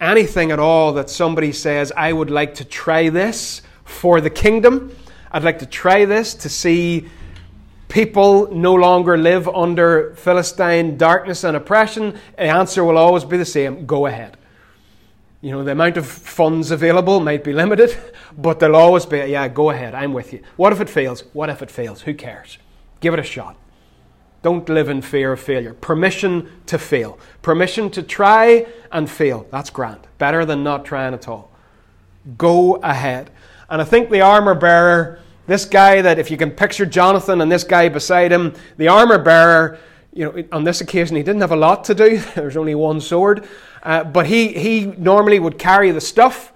Anything 0.00 0.52
at 0.52 0.60
all 0.60 0.92
that 0.94 1.10
somebody 1.10 1.50
says, 1.50 1.92
I 1.96 2.12
would 2.12 2.30
like 2.30 2.54
to 2.56 2.64
try 2.64 3.08
this 3.08 3.60
for 3.84 4.20
the 4.20 4.30
kingdom. 4.30 4.94
I'd 5.32 5.44
like 5.44 5.58
to 5.58 5.66
try 5.66 6.04
this 6.04 6.34
to 6.36 6.48
see 6.48 7.08
people 7.94 8.50
no 8.50 8.74
longer 8.74 9.16
live 9.16 9.46
under 9.48 10.12
Philistine 10.16 10.96
darkness 10.96 11.44
and 11.44 11.56
oppression. 11.56 12.18
The 12.36 12.42
answer 12.42 12.82
will 12.82 12.98
always 12.98 13.24
be 13.24 13.36
the 13.36 13.44
same 13.44 13.86
go 13.86 14.06
ahead. 14.06 14.36
You 15.40 15.52
know, 15.52 15.62
the 15.62 15.72
amount 15.72 15.96
of 15.96 16.04
funds 16.04 16.72
available 16.72 17.20
might 17.20 17.44
be 17.44 17.52
limited, 17.52 17.96
but 18.36 18.58
there'll 18.58 18.74
always 18.74 19.06
be, 19.06 19.18
yeah, 19.18 19.46
go 19.46 19.70
ahead, 19.70 19.94
I'm 19.94 20.12
with 20.12 20.32
you. 20.32 20.42
What 20.56 20.72
if 20.72 20.80
it 20.80 20.90
fails? 20.90 21.22
What 21.34 21.48
if 21.50 21.62
it 21.62 21.70
fails? 21.70 22.02
Who 22.02 22.14
cares? 22.14 22.58
Give 22.98 23.14
it 23.14 23.20
a 23.20 23.22
shot. 23.22 23.56
Don't 24.42 24.68
live 24.68 24.88
in 24.88 25.00
fear 25.00 25.30
of 25.32 25.40
failure. 25.40 25.74
Permission 25.74 26.50
to 26.66 26.78
fail. 26.78 27.16
Permission 27.42 27.90
to 27.90 28.02
try 28.02 28.66
and 28.90 29.08
fail. 29.08 29.46
That's 29.52 29.70
grand. 29.70 30.00
Better 30.18 30.44
than 30.44 30.64
not 30.64 30.84
trying 30.84 31.14
at 31.14 31.28
all. 31.28 31.52
Go 32.36 32.74
ahead. 32.76 33.30
And 33.70 33.80
I 33.80 33.84
think 33.84 34.10
the 34.10 34.20
armor 34.20 34.54
bearer, 34.54 35.20
this 35.46 35.64
guy 35.64 36.02
that 36.02 36.18
if 36.18 36.30
you 36.30 36.36
can 36.36 36.50
picture 36.50 36.86
Jonathan 36.86 37.40
and 37.40 37.50
this 37.50 37.64
guy 37.64 37.88
beside 37.88 38.32
him, 38.32 38.54
the 38.76 38.88
armor 38.88 39.18
bearer, 39.18 39.78
you 40.12 40.24
know, 40.24 40.44
on 40.52 40.64
this 40.64 40.80
occasion 40.80 41.16
he 41.16 41.22
didn't 41.22 41.40
have 41.40 41.52
a 41.52 41.56
lot 41.56 41.84
to 41.84 41.94
do. 41.94 42.22
There 42.34 42.44
was 42.46 42.56
only 42.56 42.74
one 42.74 43.00
sword. 43.00 43.46
Uh, 43.82 44.04
but 44.04 44.26
he, 44.26 44.48
he 44.48 44.86
normally 44.86 45.38
would 45.38 45.58
carry 45.58 45.90
the 45.90 46.00
stuff. 46.00 46.52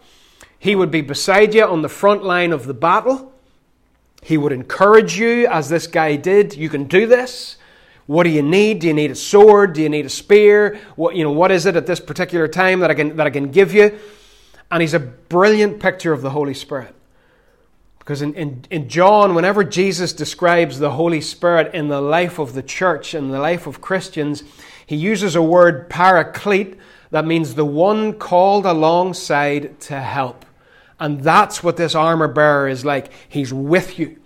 He 0.58 0.74
would 0.74 0.90
be 0.90 1.02
beside 1.02 1.54
you 1.54 1.64
on 1.64 1.82
the 1.82 1.88
front 1.88 2.24
line 2.24 2.52
of 2.52 2.66
the 2.66 2.74
battle. 2.74 3.32
He 4.22 4.36
would 4.36 4.52
encourage 4.52 5.18
you, 5.18 5.46
as 5.46 5.68
this 5.68 5.86
guy 5.86 6.16
did. 6.16 6.56
You 6.56 6.68
can 6.68 6.84
do 6.84 7.06
this. 7.06 7.56
What 8.06 8.24
do 8.24 8.30
you 8.30 8.42
need? 8.42 8.80
Do 8.80 8.86
you 8.86 8.94
need 8.94 9.10
a 9.10 9.14
sword? 9.14 9.74
Do 9.74 9.82
you 9.82 9.88
need 9.88 10.06
a 10.06 10.10
spear? 10.10 10.80
What, 10.96 11.14
you 11.14 11.22
know, 11.22 11.30
what 11.30 11.52
is 11.52 11.66
it 11.66 11.76
at 11.76 11.86
this 11.86 12.00
particular 12.00 12.48
time 12.48 12.80
that 12.80 12.90
I, 12.90 12.94
can, 12.94 13.16
that 13.16 13.26
I 13.26 13.30
can 13.30 13.50
give 13.50 13.74
you? 13.74 13.98
And 14.70 14.80
he's 14.80 14.94
a 14.94 14.98
brilliant 14.98 15.78
picture 15.78 16.12
of 16.12 16.22
the 16.22 16.30
Holy 16.30 16.54
Spirit. 16.54 16.94
Because 18.08 18.22
in, 18.22 18.32
in, 18.36 18.64
in 18.70 18.88
John, 18.88 19.34
whenever 19.34 19.62
Jesus 19.62 20.14
describes 20.14 20.78
the 20.78 20.92
Holy 20.92 21.20
Spirit 21.20 21.74
in 21.74 21.88
the 21.88 22.00
life 22.00 22.38
of 22.38 22.54
the 22.54 22.62
church 22.62 23.12
and 23.12 23.30
the 23.30 23.38
life 23.38 23.66
of 23.66 23.82
Christians, 23.82 24.42
he 24.86 24.96
uses 24.96 25.36
a 25.36 25.42
word 25.42 25.90
paraclete, 25.90 26.78
that 27.10 27.26
means 27.26 27.54
the 27.54 27.66
one 27.66 28.14
called 28.14 28.64
alongside 28.64 29.78
to 29.80 30.00
help. 30.00 30.46
And 30.98 31.20
that's 31.20 31.62
what 31.62 31.76
this 31.76 31.94
armor 31.94 32.28
bearer 32.28 32.66
is 32.66 32.82
like. 32.82 33.12
He's 33.28 33.52
with 33.52 33.98
you. 33.98 34.18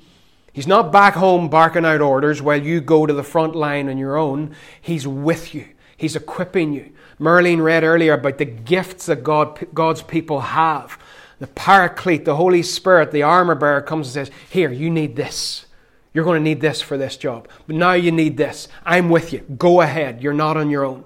He's 0.52 0.68
not 0.68 0.92
back 0.92 1.14
home 1.14 1.48
barking 1.48 1.84
out 1.84 2.00
orders 2.00 2.40
while 2.40 2.62
you 2.62 2.80
go 2.80 3.04
to 3.04 3.12
the 3.12 3.24
front 3.24 3.56
line 3.56 3.88
on 3.88 3.98
your 3.98 4.16
own. 4.16 4.54
He's 4.80 5.08
with 5.08 5.56
you. 5.56 5.66
He's 5.96 6.14
equipping 6.14 6.72
you. 6.72 6.92
Merlin 7.18 7.60
read 7.60 7.82
earlier 7.82 8.12
about 8.12 8.38
the 8.38 8.44
gifts 8.44 9.06
that 9.06 9.24
God, 9.24 9.66
God's 9.74 10.02
people 10.02 10.40
have. 10.40 11.01
The 11.42 11.48
paraclete, 11.48 12.24
the 12.24 12.36
Holy 12.36 12.62
Spirit, 12.62 13.10
the 13.10 13.24
armor 13.24 13.56
bearer 13.56 13.80
comes 13.80 14.06
and 14.06 14.14
says, 14.14 14.30
Here, 14.48 14.70
you 14.70 14.88
need 14.88 15.16
this. 15.16 15.66
You're 16.14 16.22
going 16.22 16.38
to 16.38 16.44
need 16.44 16.60
this 16.60 16.80
for 16.80 16.96
this 16.96 17.16
job. 17.16 17.48
But 17.66 17.74
now 17.74 17.94
you 17.94 18.12
need 18.12 18.36
this. 18.36 18.68
I'm 18.84 19.08
with 19.08 19.32
you. 19.32 19.40
Go 19.58 19.80
ahead. 19.80 20.22
You're 20.22 20.34
not 20.34 20.56
on 20.56 20.70
your 20.70 20.84
own. 20.84 21.04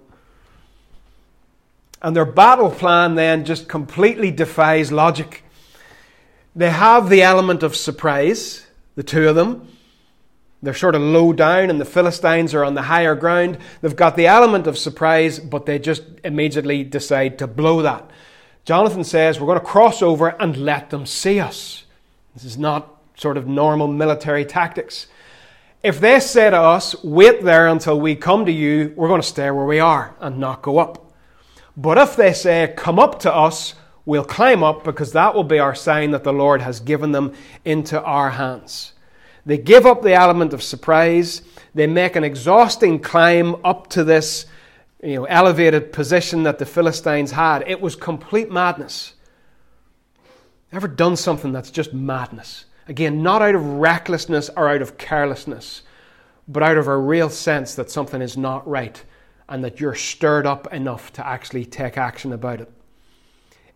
And 2.02 2.14
their 2.14 2.26
battle 2.26 2.70
plan 2.70 3.14
then 3.14 3.46
just 3.46 3.66
completely 3.66 4.30
defies 4.30 4.92
logic. 4.92 5.42
They 6.54 6.68
have 6.68 7.08
the 7.08 7.22
element 7.22 7.62
of 7.62 7.74
surprise, 7.74 8.66
the 8.94 9.02
two 9.02 9.30
of 9.30 9.36
them. 9.36 9.66
They're 10.62 10.74
sort 10.74 10.96
of 10.96 11.00
low 11.00 11.32
down, 11.32 11.70
and 11.70 11.80
the 11.80 11.86
Philistines 11.86 12.52
are 12.52 12.62
on 12.62 12.74
the 12.74 12.82
higher 12.82 13.14
ground. 13.14 13.56
They've 13.80 13.96
got 13.96 14.16
the 14.16 14.26
element 14.26 14.66
of 14.66 14.76
surprise, 14.76 15.38
but 15.38 15.64
they 15.64 15.78
just 15.78 16.02
immediately 16.24 16.84
decide 16.84 17.38
to 17.38 17.46
blow 17.46 17.80
that. 17.80 18.10
Jonathan 18.66 19.04
says, 19.04 19.38
We're 19.38 19.46
going 19.46 19.60
to 19.60 19.64
cross 19.64 20.02
over 20.02 20.28
and 20.40 20.56
let 20.56 20.90
them 20.90 21.06
see 21.06 21.38
us. 21.38 21.84
This 22.34 22.44
is 22.44 22.58
not 22.58 22.96
sort 23.14 23.36
of 23.36 23.46
normal 23.46 23.86
military 23.86 24.44
tactics. 24.44 25.06
If 25.84 26.00
they 26.00 26.18
say 26.18 26.50
to 26.50 26.56
us, 26.58 27.02
Wait 27.04 27.44
there 27.44 27.68
until 27.68 28.00
we 28.00 28.16
come 28.16 28.44
to 28.44 28.52
you, 28.52 28.92
we're 28.96 29.06
going 29.06 29.22
to 29.22 29.26
stay 29.26 29.52
where 29.52 29.64
we 29.64 29.78
are 29.78 30.16
and 30.18 30.38
not 30.38 30.62
go 30.62 30.78
up. 30.78 31.12
But 31.76 31.96
if 31.96 32.16
they 32.16 32.32
say, 32.32 32.74
Come 32.76 32.98
up 32.98 33.20
to 33.20 33.32
us, 33.32 33.74
we'll 34.04 34.24
climb 34.24 34.64
up 34.64 34.82
because 34.82 35.12
that 35.12 35.36
will 35.36 35.44
be 35.44 35.60
our 35.60 35.76
sign 35.76 36.10
that 36.10 36.24
the 36.24 36.32
Lord 36.32 36.60
has 36.60 36.80
given 36.80 37.12
them 37.12 37.34
into 37.64 38.02
our 38.02 38.30
hands. 38.30 38.94
They 39.46 39.58
give 39.58 39.86
up 39.86 40.02
the 40.02 40.14
element 40.14 40.52
of 40.52 40.60
surprise. 40.60 41.40
They 41.72 41.86
make 41.86 42.16
an 42.16 42.24
exhausting 42.24 42.98
climb 42.98 43.54
up 43.64 43.86
to 43.90 44.02
this 44.02 44.46
you 45.06 45.14
know, 45.14 45.24
elevated 45.26 45.92
position 45.92 46.42
that 46.42 46.58
the 46.58 46.66
Philistines 46.66 47.30
had. 47.30 47.62
It 47.68 47.80
was 47.80 47.94
complete 47.94 48.50
madness. 48.50 49.14
Ever 50.72 50.88
done 50.88 51.14
something 51.16 51.52
that's 51.52 51.70
just 51.70 51.94
madness? 51.94 52.64
Again, 52.88 53.22
not 53.22 53.40
out 53.40 53.54
of 53.54 53.64
recklessness 53.64 54.50
or 54.56 54.68
out 54.68 54.82
of 54.82 54.98
carelessness, 54.98 55.82
but 56.48 56.64
out 56.64 56.76
of 56.76 56.88
a 56.88 56.98
real 56.98 57.30
sense 57.30 57.76
that 57.76 57.88
something 57.88 58.20
is 58.20 58.36
not 58.36 58.66
right 58.66 59.00
and 59.48 59.62
that 59.62 59.78
you're 59.78 59.94
stirred 59.94 60.44
up 60.44 60.72
enough 60.72 61.12
to 61.12 61.24
actually 61.24 61.64
take 61.64 61.96
action 61.96 62.32
about 62.32 62.60
it. 62.60 62.70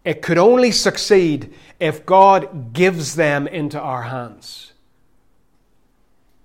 It 0.04 0.22
could 0.22 0.38
only 0.38 0.72
succeed 0.72 1.54
if 1.78 2.04
God 2.04 2.72
gives 2.72 3.14
them 3.14 3.46
into 3.46 3.78
our 3.78 4.02
hands. 4.02 4.69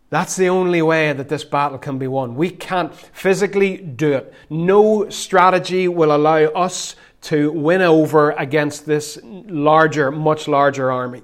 That's 0.09 0.35
the 0.35 0.49
only 0.49 0.81
way 0.81 1.13
that 1.13 1.29
this 1.29 1.43
battle 1.43 1.77
can 1.77 1.97
be 1.97 2.07
won. 2.07 2.35
We 2.35 2.51
can't 2.51 2.93
physically 2.93 3.77
do 3.77 4.13
it. 4.13 4.33
No 4.49 5.09
strategy 5.09 5.87
will 5.87 6.15
allow 6.15 6.43
us 6.43 6.95
to 7.23 7.51
win 7.51 7.81
over 7.81 8.31
against 8.31 8.85
this 8.85 9.17
larger, 9.23 10.11
much 10.11 10.47
larger 10.47 10.91
army. 10.91 11.23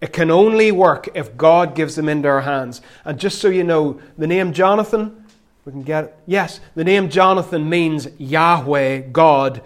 It 0.00 0.12
can 0.12 0.30
only 0.30 0.72
work 0.72 1.08
if 1.14 1.36
God 1.36 1.74
gives 1.74 1.96
them 1.96 2.08
into 2.08 2.28
our 2.28 2.40
hands. 2.40 2.80
And 3.04 3.18
just 3.18 3.40
so 3.40 3.48
you 3.48 3.64
know, 3.64 4.00
the 4.16 4.26
name 4.26 4.52
Jonathan, 4.52 5.24
we 5.64 5.72
can 5.72 5.82
get 5.82 6.04
it. 6.04 6.16
Yes, 6.26 6.60
the 6.74 6.84
name 6.84 7.10
Jonathan 7.10 7.68
means 7.68 8.08
Yahweh, 8.16 9.00
God 9.12 9.60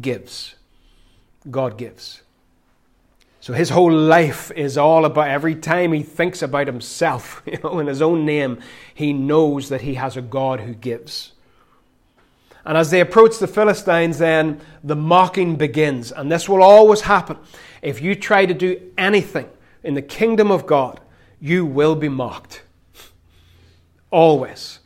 gives. 0.00 0.54
God 1.50 1.76
gives. 1.76 2.22
So 3.42 3.52
his 3.52 3.70
whole 3.70 3.92
life 3.92 4.52
is 4.52 4.78
all 4.78 5.04
about 5.04 5.26
every 5.26 5.56
time 5.56 5.92
he 5.92 6.04
thinks 6.04 6.42
about 6.42 6.68
himself, 6.68 7.42
you 7.46 7.58
know, 7.64 7.80
in 7.80 7.88
his 7.88 8.00
own 8.00 8.24
name, 8.24 8.60
he 8.94 9.12
knows 9.12 9.68
that 9.68 9.80
he 9.80 9.94
has 9.94 10.16
a 10.16 10.22
God 10.22 10.60
who 10.60 10.74
gives. 10.74 11.32
And 12.64 12.78
as 12.78 12.92
they 12.92 13.00
approach 13.00 13.40
the 13.40 13.48
Philistines, 13.48 14.18
then 14.18 14.60
the 14.84 14.94
mocking 14.94 15.56
begins. 15.56 16.12
And 16.12 16.30
this 16.30 16.48
will 16.48 16.62
always 16.62 17.00
happen. 17.00 17.36
If 17.82 18.00
you 18.00 18.14
try 18.14 18.46
to 18.46 18.54
do 18.54 18.80
anything 18.96 19.50
in 19.82 19.94
the 19.94 20.02
kingdom 20.02 20.52
of 20.52 20.64
God, 20.64 21.00
you 21.40 21.66
will 21.66 21.96
be 21.96 22.08
mocked. 22.08 22.62
Always. 24.12 24.78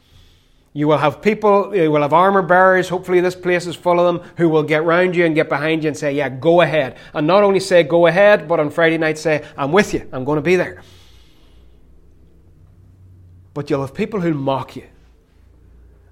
You 0.76 0.86
will 0.88 0.98
have 0.98 1.22
people, 1.22 1.74
you 1.74 1.90
will 1.90 2.02
have 2.02 2.12
armor 2.12 2.42
bearers, 2.42 2.90
hopefully 2.90 3.22
this 3.22 3.34
place 3.34 3.66
is 3.66 3.74
full 3.74 3.98
of 3.98 4.04
them, 4.04 4.30
who 4.36 4.50
will 4.50 4.62
get 4.62 4.84
round 4.84 5.16
you 5.16 5.24
and 5.24 5.34
get 5.34 5.48
behind 5.48 5.82
you 5.82 5.88
and 5.88 5.96
say, 5.96 6.12
Yeah, 6.12 6.28
go 6.28 6.60
ahead. 6.60 6.98
And 7.14 7.26
not 7.26 7.42
only 7.42 7.60
say, 7.60 7.82
Go 7.82 8.06
ahead, 8.06 8.46
but 8.46 8.60
on 8.60 8.68
Friday 8.68 8.98
night 8.98 9.16
say, 9.16 9.42
I'm 9.56 9.72
with 9.72 9.94
you, 9.94 10.06
I'm 10.12 10.26
going 10.26 10.36
to 10.36 10.42
be 10.42 10.54
there. 10.54 10.82
But 13.54 13.70
you'll 13.70 13.80
have 13.80 13.94
people 13.94 14.20
who 14.20 14.34
mock 14.34 14.76
you. 14.76 14.86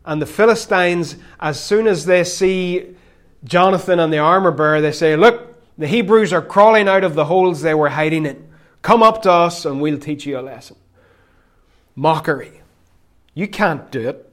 And 0.02 0.22
the 0.22 0.26
Philistines, 0.26 1.16
as 1.38 1.62
soon 1.62 1.86
as 1.86 2.06
they 2.06 2.24
see 2.24 2.96
Jonathan 3.44 4.00
and 4.00 4.10
the 4.10 4.16
armor 4.16 4.50
bearer, 4.50 4.80
they 4.80 4.92
say, 4.92 5.14
Look, 5.14 5.62
the 5.76 5.86
Hebrews 5.86 6.32
are 6.32 6.40
crawling 6.40 6.88
out 6.88 7.04
of 7.04 7.14
the 7.14 7.26
holes 7.26 7.60
they 7.60 7.74
were 7.74 7.90
hiding 7.90 8.24
in. 8.24 8.48
Come 8.80 9.02
up 9.02 9.20
to 9.24 9.30
us 9.30 9.66
and 9.66 9.82
we'll 9.82 9.98
teach 9.98 10.24
you 10.24 10.38
a 10.38 10.40
lesson. 10.40 10.76
Mockery. 11.94 12.62
You 13.34 13.46
can't 13.46 13.90
do 13.90 14.08
it. 14.08 14.30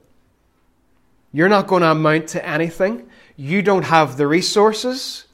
You're 1.32 1.48
not 1.48 1.66
going 1.66 1.82
to 1.82 1.90
amount 1.90 2.28
to 2.28 2.46
anything. 2.46 3.08
You 3.36 3.62
don't 3.62 3.84
have 3.84 4.16
the 4.16 4.26
resources. 4.26 5.24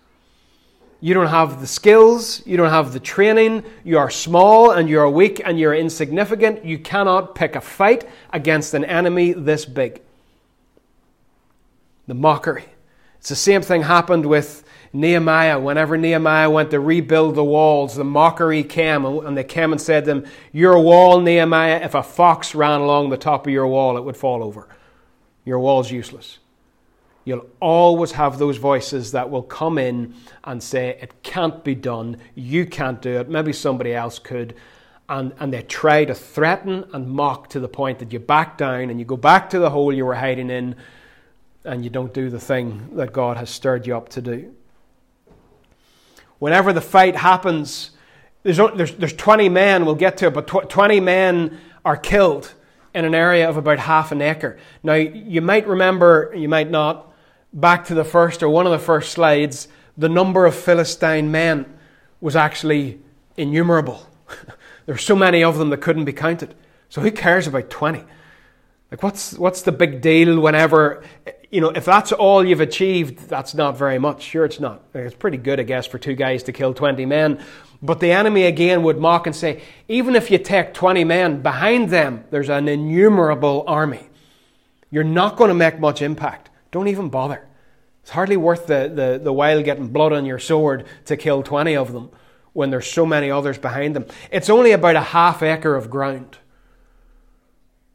You 1.00 1.14
don't 1.14 1.28
have 1.28 1.60
the 1.60 1.66
skills. 1.66 2.44
You 2.46 2.56
don't 2.56 2.70
have 2.70 2.92
the 2.92 3.00
training. 3.00 3.64
You 3.84 3.98
are 3.98 4.10
small 4.10 4.70
and 4.70 4.88
you 4.88 5.00
are 5.00 5.10
weak 5.10 5.40
and 5.44 5.58
you're 5.58 5.74
insignificant. 5.74 6.64
You 6.64 6.78
cannot 6.78 7.34
pick 7.34 7.56
a 7.56 7.60
fight 7.60 8.08
against 8.32 8.74
an 8.74 8.84
enemy 8.84 9.32
this 9.32 9.64
big. 9.64 10.00
The 12.06 12.14
mockery. 12.14 12.64
It's 13.18 13.28
the 13.28 13.36
same 13.36 13.62
thing 13.62 13.82
happened 13.82 14.26
with 14.26 14.64
Nehemiah, 14.92 15.58
whenever 15.58 15.98
Nehemiah 15.98 16.48
went 16.48 16.70
to 16.70 16.80
rebuild 16.80 17.34
the 17.34 17.44
walls, 17.44 17.94
the 17.94 18.04
mockery 18.04 18.62
came, 18.64 19.04
and 19.04 19.36
they 19.36 19.44
came 19.44 19.72
and 19.72 19.80
said 19.80 20.06
to 20.06 20.10
him, 20.12 20.26
Your 20.52 20.80
wall, 20.80 21.20
Nehemiah, 21.20 21.80
if 21.82 21.94
a 21.94 22.02
fox 22.02 22.54
ran 22.54 22.80
along 22.80 23.10
the 23.10 23.18
top 23.18 23.46
of 23.46 23.52
your 23.52 23.66
wall, 23.66 23.98
it 23.98 24.04
would 24.04 24.16
fall 24.16 24.42
over. 24.42 24.68
Your 25.48 25.58
wall's 25.58 25.90
useless. 25.90 26.38
You'll 27.24 27.46
always 27.60 28.12
have 28.12 28.38
those 28.38 28.56
voices 28.56 29.12
that 29.12 29.30
will 29.30 29.42
come 29.42 29.78
in 29.78 30.14
and 30.44 30.62
say, 30.62 30.98
It 31.00 31.22
can't 31.22 31.64
be 31.64 31.74
done, 31.74 32.18
you 32.34 32.66
can't 32.66 33.02
do 33.02 33.18
it, 33.18 33.28
maybe 33.28 33.52
somebody 33.52 33.94
else 33.94 34.18
could. 34.18 34.54
And, 35.08 35.32
and 35.40 35.52
they 35.52 35.62
try 35.62 36.04
to 36.04 36.14
threaten 36.14 36.84
and 36.92 37.08
mock 37.08 37.48
to 37.50 37.60
the 37.60 37.68
point 37.68 37.98
that 38.00 38.12
you 38.12 38.18
back 38.18 38.58
down 38.58 38.90
and 38.90 38.98
you 38.98 39.06
go 39.06 39.16
back 39.16 39.48
to 39.50 39.58
the 39.58 39.70
hole 39.70 39.92
you 39.92 40.04
were 40.04 40.14
hiding 40.14 40.50
in 40.50 40.76
and 41.64 41.82
you 41.82 41.88
don't 41.88 42.12
do 42.12 42.28
the 42.28 42.38
thing 42.38 42.90
that 42.96 43.12
God 43.12 43.38
has 43.38 43.48
stirred 43.48 43.86
you 43.86 43.96
up 43.96 44.10
to 44.10 44.20
do 44.20 44.54
whenever 46.38 46.72
the 46.72 46.80
fight 46.80 47.16
happens, 47.16 47.90
there's, 48.42 48.56
there's, 48.56 48.94
there's 48.94 49.12
20 49.12 49.48
men, 49.48 49.84
we'll 49.84 49.94
get 49.94 50.16
to 50.18 50.26
it, 50.26 50.34
but 50.34 50.46
tw- 50.46 50.68
20 50.68 51.00
men 51.00 51.58
are 51.84 51.96
killed 51.96 52.54
in 52.98 53.04
an 53.04 53.14
area 53.14 53.48
of 53.48 53.56
about 53.56 53.78
half 53.78 54.10
an 54.10 54.20
acre. 54.20 54.58
Now, 54.82 54.94
you 54.94 55.40
might 55.40 55.68
remember, 55.68 56.32
you 56.36 56.48
might 56.48 56.68
not, 56.68 57.12
back 57.52 57.84
to 57.86 57.94
the 57.94 58.02
first 58.02 58.42
or 58.42 58.48
one 58.48 58.66
of 58.66 58.72
the 58.72 58.78
first 58.80 59.12
slides, 59.12 59.68
the 59.96 60.08
number 60.08 60.46
of 60.46 60.54
Philistine 60.56 61.30
men 61.30 61.78
was 62.20 62.34
actually 62.34 62.98
innumerable. 63.36 64.04
there 64.86 64.96
were 64.96 64.98
so 64.98 65.14
many 65.14 65.44
of 65.44 65.58
them 65.58 65.70
that 65.70 65.76
couldn't 65.76 66.06
be 66.06 66.12
counted. 66.12 66.56
So 66.88 67.00
who 67.00 67.12
cares 67.12 67.46
about 67.46 67.70
20? 67.70 68.02
Like, 68.90 69.02
what's, 69.04 69.34
what's 69.34 69.62
the 69.62 69.70
big 69.70 70.00
deal 70.00 70.40
whenever, 70.40 71.04
you 71.52 71.60
know, 71.60 71.68
if 71.68 71.84
that's 71.84 72.10
all 72.10 72.44
you've 72.44 72.60
achieved, 72.60 73.28
that's 73.28 73.54
not 73.54 73.78
very 73.78 74.00
much. 74.00 74.22
Sure, 74.22 74.44
it's 74.44 74.58
not. 74.58 74.82
It's 74.92 75.14
pretty 75.14 75.36
good, 75.36 75.60
I 75.60 75.62
guess, 75.62 75.86
for 75.86 75.98
two 75.98 76.14
guys 76.14 76.42
to 76.44 76.52
kill 76.52 76.74
20 76.74 77.06
men. 77.06 77.44
But 77.80 78.00
the 78.00 78.10
enemy 78.10 78.44
again 78.44 78.82
would 78.82 78.98
mock 78.98 79.26
and 79.26 79.36
say, 79.36 79.62
even 79.86 80.16
if 80.16 80.30
you 80.30 80.38
take 80.38 80.74
20 80.74 81.04
men, 81.04 81.42
behind 81.42 81.90
them 81.90 82.24
there's 82.30 82.48
an 82.48 82.68
innumerable 82.68 83.64
army. 83.66 84.08
You're 84.90 85.04
not 85.04 85.36
going 85.36 85.48
to 85.48 85.54
make 85.54 85.78
much 85.78 86.02
impact. 86.02 86.50
Don't 86.70 86.88
even 86.88 87.08
bother. 87.08 87.46
It's 88.02 88.10
hardly 88.10 88.36
worth 88.36 88.66
the, 88.66 88.90
the, 88.92 89.20
the 89.22 89.32
while 89.32 89.62
getting 89.62 89.88
blood 89.88 90.12
on 90.12 90.24
your 90.24 90.38
sword 90.38 90.86
to 91.04 91.16
kill 91.16 91.42
20 91.42 91.76
of 91.76 91.92
them 91.92 92.10
when 92.52 92.70
there's 92.70 92.90
so 92.90 93.06
many 93.06 93.30
others 93.30 93.58
behind 93.58 93.94
them. 93.94 94.06
It's 94.32 94.50
only 94.50 94.72
about 94.72 94.96
a 94.96 95.00
half 95.00 95.42
acre 95.42 95.76
of 95.76 95.90
ground. 95.90 96.38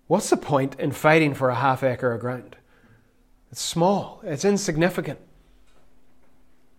What's 0.07 0.29
the 0.29 0.37
point 0.37 0.79
in 0.79 0.91
fighting 0.91 1.33
for 1.33 1.49
a 1.49 1.55
half 1.55 1.83
acre 1.83 2.11
of 2.11 2.21
ground? 2.21 2.55
It's 3.51 3.61
small, 3.61 4.21
it's 4.23 4.45
insignificant. 4.45 5.19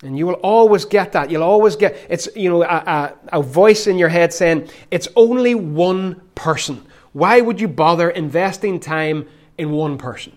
And 0.05 0.19
you 0.19 0.27
will 0.27 0.35
always 0.35 0.85
get 0.85 1.13
that. 1.13 1.31
You'll 1.31 1.43
always 1.43 1.77
get 1.77 1.97
it's 2.09 2.29
you 2.37 2.51
know 2.51 2.63
a, 2.63 2.67
a, 2.67 3.15
a, 3.39 3.43
voice 3.43 3.87
in 3.87 3.99
your 3.99 4.09
head 4.11 4.33
saying 4.33 4.69
it's 4.91 5.09
only 5.17 5.55
one 5.55 6.21
person. 6.35 6.85
Why 7.13 7.41
would 7.41 7.61
you 7.61 7.69
bother 7.69 8.11
investing 8.11 8.81
time 8.81 9.27
in 9.57 9.71
one 9.71 9.99
person, 9.99 10.37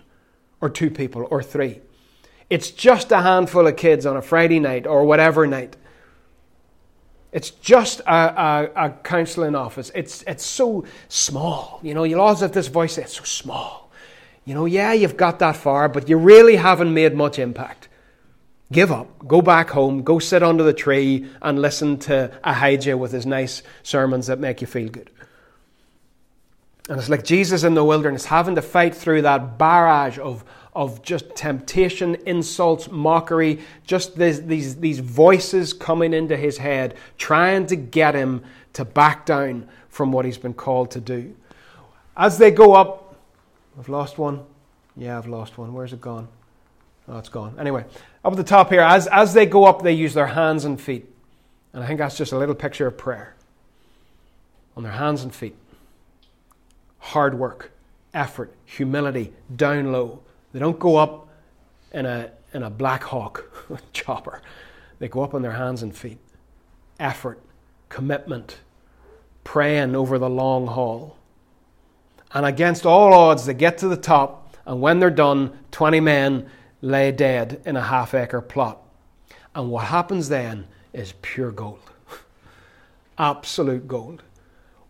or 0.60 0.70
two 0.70 0.90
people, 0.90 1.26
or 1.30 1.42
three? 1.42 1.80
It's 2.50 2.70
just 2.70 3.12
a 3.12 3.20
handful 3.20 3.66
of 3.66 3.76
kids 3.76 4.06
on 4.06 4.16
a 4.16 4.22
Friday 4.22 4.58
night 4.58 4.86
or 4.86 5.04
whatever 5.04 5.46
night. 5.46 5.76
It's 7.30 7.50
just 7.50 8.00
a, 8.00 8.14
a, 8.14 8.86
a, 8.86 8.90
counseling 9.02 9.54
office. 9.54 9.92
It's, 9.94 10.22
it's 10.22 10.46
so 10.46 10.86
small. 11.08 11.78
You 11.82 11.92
know, 11.92 12.04
you'll 12.04 12.22
always 12.22 12.40
have 12.40 12.52
this 12.52 12.68
voice 12.68 12.96
it's 12.96 13.18
so 13.18 13.24
small. 13.24 13.90
You 14.46 14.54
know, 14.54 14.64
yeah, 14.64 14.94
you've 14.94 15.18
got 15.18 15.40
that 15.40 15.56
far, 15.56 15.90
but 15.90 16.08
you 16.08 16.16
really 16.16 16.56
haven't 16.56 16.94
made 16.94 17.14
much 17.14 17.38
impact. 17.38 17.87
Give 18.70 18.92
up. 18.92 19.26
Go 19.26 19.40
back 19.40 19.70
home. 19.70 20.02
Go 20.02 20.18
sit 20.18 20.42
under 20.42 20.62
the 20.62 20.72
tree 20.72 21.28
and 21.40 21.60
listen 21.60 21.98
to 22.00 22.30
Ahijah 22.44 22.96
with 22.98 23.12
his 23.12 23.24
nice 23.24 23.62
sermons 23.82 24.26
that 24.26 24.38
make 24.38 24.60
you 24.60 24.66
feel 24.66 24.88
good. 24.88 25.10
And 26.88 26.98
it's 26.98 27.08
like 27.08 27.24
Jesus 27.24 27.64
in 27.64 27.74
the 27.74 27.84
wilderness 27.84 28.24
having 28.24 28.54
to 28.54 28.62
fight 28.62 28.94
through 28.94 29.22
that 29.22 29.58
barrage 29.58 30.18
of 30.18 30.44
of 30.78 31.02
just 31.02 31.34
temptation, 31.34 32.14
insults, 32.24 32.88
mockery, 32.88 33.58
just 33.84 34.16
these, 34.16 34.46
these, 34.46 34.76
these 34.76 35.00
voices 35.00 35.72
coming 35.72 36.14
into 36.14 36.36
his 36.36 36.56
head, 36.56 36.94
trying 37.16 37.66
to 37.66 37.74
get 37.74 38.14
him 38.14 38.44
to 38.74 38.84
back 38.84 39.26
down 39.26 39.68
from 39.88 40.12
what 40.12 40.24
he's 40.24 40.38
been 40.38 40.54
called 40.54 40.92
to 40.92 41.00
do. 41.00 41.34
As 42.16 42.38
they 42.38 42.52
go 42.52 42.74
up, 42.74 43.16
I've 43.76 43.88
lost 43.88 44.18
one. 44.18 44.44
Yeah, 44.96 45.18
I've 45.18 45.26
lost 45.26 45.58
one. 45.58 45.72
Where's 45.72 45.92
it 45.92 46.00
gone? 46.00 46.28
Oh, 47.08 47.18
it's 47.18 47.28
gone. 47.28 47.56
Anyway, 47.58 47.84
up 48.28 48.34
at 48.34 48.36
the 48.36 48.44
top 48.44 48.68
here, 48.68 48.82
as, 48.82 49.06
as 49.06 49.32
they 49.32 49.46
go 49.46 49.64
up, 49.64 49.82
they 49.82 49.92
use 49.92 50.12
their 50.12 50.26
hands 50.26 50.64
and 50.66 50.78
feet. 50.80 51.06
And 51.72 51.82
I 51.82 51.86
think 51.86 51.98
that's 51.98 52.16
just 52.16 52.32
a 52.32 52.38
little 52.38 52.54
picture 52.54 52.86
of 52.86 52.96
prayer. 52.98 53.34
On 54.76 54.82
their 54.82 54.92
hands 54.92 55.22
and 55.22 55.34
feet. 55.34 55.56
Hard 56.98 57.38
work, 57.38 57.72
effort, 58.12 58.52
humility, 58.66 59.32
down 59.56 59.92
low. 59.92 60.20
They 60.52 60.58
don't 60.58 60.78
go 60.78 60.96
up 60.96 61.28
in 61.92 62.04
a, 62.04 62.30
in 62.52 62.62
a 62.62 62.70
Black 62.70 63.02
Hawk 63.02 63.50
chopper. 63.94 64.42
They 64.98 65.08
go 65.08 65.22
up 65.22 65.32
on 65.32 65.40
their 65.40 65.52
hands 65.52 65.82
and 65.82 65.96
feet. 65.96 66.18
Effort, 67.00 67.40
commitment, 67.88 68.58
praying 69.42 69.96
over 69.96 70.18
the 70.18 70.28
long 70.28 70.66
haul. 70.66 71.16
And 72.34 72.44
against 72.44 72.84
all 72.84 73.14
odds, 73.14 73.46
they 73.46 73.54
get 73.54 73.78
to 73.78 73.88
the 73.88 73.96
top, 73.96 74.54
and 74.66 74.82
when 74.82 74.98
they're 74.98 75.08
done, 75.08 75.58
20 75.70 76.00
men 76.00 76.50
lay 76.80 77.12
dead 77.12 77.60
in 77.64 77.76
a 77.76 77.82
half 77.82 78.14
acre 78.14 78.40
plot. 78.40 78.78
And 79.54 79.70
what 79.70 79.86
happens 79.86 80.28
then 80.28 80.66
is 80.92 81.14
pure 81.22 81.50
gold. 81.50 81.80
Absolute 83.18 83.88
gold. 83.88 84.22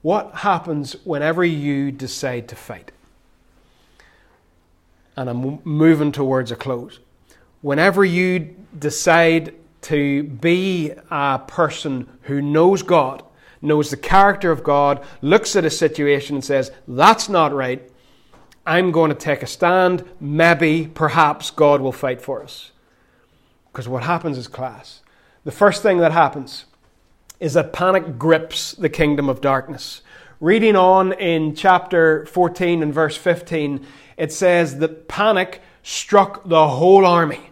What 0.02 0.34
happens 0.36 0.94
whenever 1.04 1.44
you 1.44 1.90
decide 1.90 2.48
to 2.48 2.56
fight? 2.56 2.92
and 5.18 5.28
I'm 5.28 5.58
moving 5.64 6.12
towards 6.12 6.52
a 6.52 6.56
close. 6.56 7.00
Whenever 7.60 8.04
you 8.04 8.54
decide 8.78 9.52
to 9.82 10.22
be 10.22 10.92
a 11.10 11.40
person 11.44 12.08
who 12.22 12.40
knows 12.40 12.84
God, 12.84 13.24
knows 13.60 13.90
the 13.90 13.96
character 13.96 14.52
of 14.52 14.62
God, 14.62 15.04
looks 15.20 15.56
at 15.56 15.64
a 15.64 15.70
situation 15.70 16.36
and 16.36 16.44
says, 16.44 16.70
That's 16.86 17.28
not 17.28 17.52
right. 17.52 17.87
I'm 18.68 18.92
going 18.92 19.08
to 19.08 19.16
take 19.16 19.42
a 19.42 19.46
stand. 19.46 20.04
Maybe, 20.20 20.90
perhaps, 20.92 21.50
God 21.50 21.80
will 21.80 21.90
fight 21.90 22.20
for 22.20 22.42
us. 22.42 22.70
Because 23.72 23.88
what 23.88 24.02
happens 24.02 24.36
is 24.36 24.46
class. 24.46 25.00
The 25.44 25.50
first 25.50 25.82
thing 25.82 25.98
that 25.98 26.12
happens 26.12 26.66
is 27.40 27.54
that 27.54 27.72
panic 27.72 28.18
grips 28.18 28.72
the 28.72 28.90
kingdom 28.90 29.30
of 29.30 29.40
darkness. 29.40 30.02
Reading 30.38 30.76
on 30.76 31.14
in 31.14 31.54
chapter 31.54 32.26
14 32.26 32.82
and 32.82 32.92
verse 32.92 33.16
15, 33.16 33.86
it 34.18 34.34
says 34.34 34.80
that 34.80 35.08
panic 35.08 35.62
struck 35.82 36.46
the 36.46 36.68
whole 36.68 37.06
army. 37.06 37.50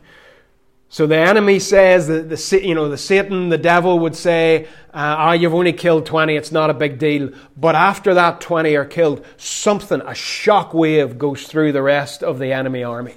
So 0.88 1.06
the 1.06 1.16
enemy 1.16 1.58
says 1.58 2.06
that 2.06 2.28
the 2.28 2.60
you 2.64 2.74
know 2.74 2.88
the 2.88 2.96
Satan, 2.96 3.48
the 3.48 3.58
devil 3.58 3.98
would 3.98 4.14
say, 4.14 4.68
"Ah, 4.94 5.28
uh, 5.28 5.30
oh, 5.30 5.32
you've 5.32 5.54
only 5.54 5.72
killed 5.72 6.06
twenty; 6.06 6.36
it's 6.36 6.52
not 6.52 6.70
a 6.70 6.74
big 6.74 6.98
deal." 6.98 7.30
But 7.56 7.74
after 7.74 8.14
that 8.14 8.40
twenty 8.40 8.76
are 8.76 8.84
killed, 8.84 9.24
something, 9.36 10.00
a 10.02 10.14
shock 10.14 10.72
wave, 10.72 11.18
goes 11.18 11.46
through 11.48 11.72
the 11.72 11.82
rest 11.82 12.22
of 12.22 12.38
the 12.38 12.52
enemy 12.52 12.84
army. 12.84 13.14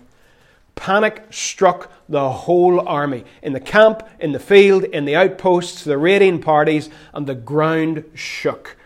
Panic 0.76 1.26
struck 1.30 1.92
the 2.08 2.30
whole 2.30 2.88
army 2.88 3.26
in 3.44 3.54
the 3.54 3.60
camp, 3.60 4.02
in 4.20 4.32
the 4.32 4.40
field, 4.40 4.86
in 4.86 5.06
the 5.06 5.16
outposts, 5.16 5.84
the 5.84 5.98
raiding 5.98 6.42
parties, 6.42 6.90
and 7.14 7.28
the 7.28 7.36
ground 7.36 8.04
shook. 8.16 8.78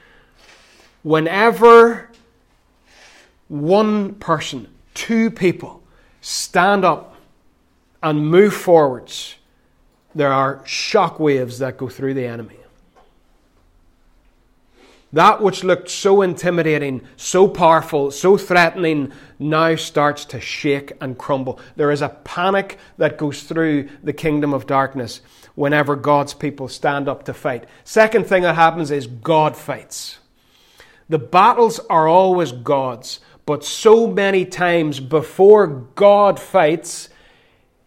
Whenever 1.04 2.10
one 3.48 4.15
person, 4.15 4.67
two 4.93 5.30
people, 5.30 5.84
stand 6.19 6.84
up 6.84 7.12
and 8.03 8.27
move 8.27 8.53
forwards, 8.53 9.37
there 10.13 10.31
are 10.31 10.61
shock 10.65 11.19
waves 11.19 11.59
that 11.59 11.77
go 11.77 11.87
through 11.87 12.13
the 12.13 12.27
enemy. 12.27 12.57
That 15.13 15.41
which 15.41 15.63
looked 15.63 15.89
so 15.89 16.23
intimidating, 16.23 17.01
so 17.17 17.47
powerful, 17.47 18.09
so 18.09 18.35
threatening, 18.35 19.13
now 19.37 19.75
starts 19.75 20.25
to 20.25 20.41
shake 20.41 20.91
and 20.99 21.17
crumble. 21.17 21.59
There 21.75 21.91
is 21.91 22.01
a 22.01 22.09
panic 22.09 22.79
that 22.97 23.19
goes 23.19 23.43
through 23.43 23.89
the 24.03 24.13
kingdom 24.13 24.53
of 24.53 24.65
darkness 24.65 25.21
whenever 25.53 25.95
God's 25.95 26.33
people 26.33 26.67
stand 26.67 27.07
up 27.07 27.25
to 27.25 27.33
fight. 27.33 27.65
Second 27.83 28.25
thing 28.25 28.41
that 28.41 28.55
happens 28.55 28.89
is 28.89 29.05
God 29.05 29.55
fights. 29.55 30.17
The 31.09 31.19
battles 31.19 31.79
are 31.91 32.07
always 32.07 32.51
God's. 32.51 33.19
But 33.45 33.63
so 33.63 34.07
many 34.07 34.45
times 34.45 34.99
before 34.99 35.67
God 35.67 36.39
fights, 36.39 37.09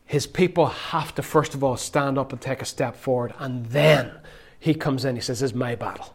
his 0.07 0.27
people 0.27 0.67
have 0.67 1.15
to 1.17 1.23
first 1.23 1.55
of 1.55 1.63
all 1.65 1.77
stand 1.77 2.17
up 2.17 2.33
and 2.33 2.41
take 2.41 2.63
a 2.63 2.65
step 2.65 2.97
forward, 2.97 3.35
and 3.39 3.67
then 3.67 4.13
he 4.59 4.73
comes 4.73 5.05
in. 5.05 5.17
He 5.17 5.21
says, 5.21 5.41
This 5.41 5.51
is 5.51 5.55
my 5.55 5.75
battle. 5.75 6.15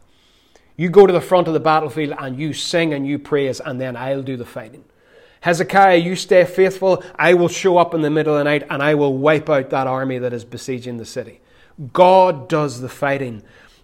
You 0.77 0.89
go 0.89 1.05
to 1.05 1.13
the 1.13 1.21
front 1.21 1.47
of 1.47 1.53
the 1.53 1.59
battlefield 1.59 2.15
and 2.17 2.39
you 2.39 2.53
sing 2.53 2.93
and 2.93 3.05
you 3.05 3.19
praise, 3.19 3.59
and 3.59 3.79
then 3.79 3.95
I'll 3.95 4.23
do 4.23 4.37
the 4.37 4.45
fighting. 4.45 4.85
Hezekiah, 5.41 5.97
you 5.97 6.15
stay 6.15 6.45
faithful. 6.45 7.03
I 7.15 7.33
will 7.33 7.47
show 7.47 7.77
up 7.77 7.93
in 7.93 8.01
the 8.01 8.09
middle 8.09 8.33
of 8.33 8.39
the 8.39 8.43
night 8.43 8.63
and 8.69 8.81
I 8.81 8.93
will 8.93 9.17
wipe 9.17 9.49
out 9.49 9.71
that 9.71 9.87
army 9.87 10.19
that 10.19 10.33
is 10.33 10.45
besieging 10.45 10.97
the 10.97 11.05
city. 11.05 11.41
God 11.93 12.47
does 12.47 12.79
the 12.79 12.89
fighting 12.89 13.41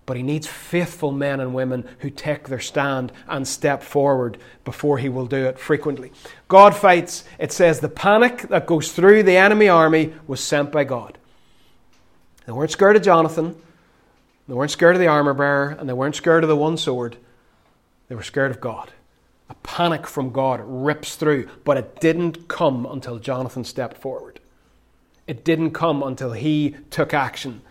but 0.08 0.16
he 0.16 0.24
needs 0.24 0.48
faithful 0.48 1.12
men 1.12 1.42
and 1.42 1.54
women 1.54 1.88
who 2.00 2.10
take 2.10 2.48
their 2.48 2.62
stand 2.62 3.12
and 3.28 3.46
step 3.46 3.84
forward 3.84 4.38
before 4.64 4.98
he 4.98 5.10
will 5.10 5.28
do 5.28 5.46
it 5.46 5.60
frequently. 5.60 6.14
God 6.48 6.76
fights, 6.76 7.26
it 7.38 7.52
says, 7.52 7.82
the 7.82 7.90
panic 7.90 8.44
that 8.44 8.66
goes 8.66 8.94
through 8.94 9.24
the 9.24 9.36
enemy 9.36 9.68
army 9.68 10.14
was 10.26 10.40
sent 10.40 10.72
by 10.72 10.86
God. 10.86 11.18
They 12.46 12.54
weren't 12.54 12.72
scared 12.72 12.96
of 12.96 13.04
Jonathan, 13.04 13.62
they 14.48 14.54
weren't 14.54 14.72
scared 14.72 14.96
of 14.96 15.02
the 15.02 15.08
armor 15.08 15.34
bearer, 15.34 15.76
and 15.78 15.90
they 15.90 15.94
weren't 15.94 16.16
scared 16.16 16.46
of 16.46 16.48
the 16.48 16.56
one 16.56 16.78
sword. 16.78 17.18
They 18.08 18.16
were 18.16 18.24
scared 18.24 18.52
of 18.52 18.62
God. 18.62 18.94
A 19.50 19.56
panic 19.56 20.08
from 20.08 20.32
God 20.32 20.62
rips 20.64 21.16
through, 21.16 21.50
but 21.66 21.76
it 21.76 22.00
didn't 22.00 22.48
come 22.48 22.86
until 22.86 23.20
Jonathan 23.20 23.66
stepped 23.66 23.98
forward. 23.98 24.40
It 25.28 25.44
didn't 25.44 25.72
come 25.72 26.02
until 26.02 26.32
he 26.32 26.78
took 26.90 27.14
action 27.14 27.62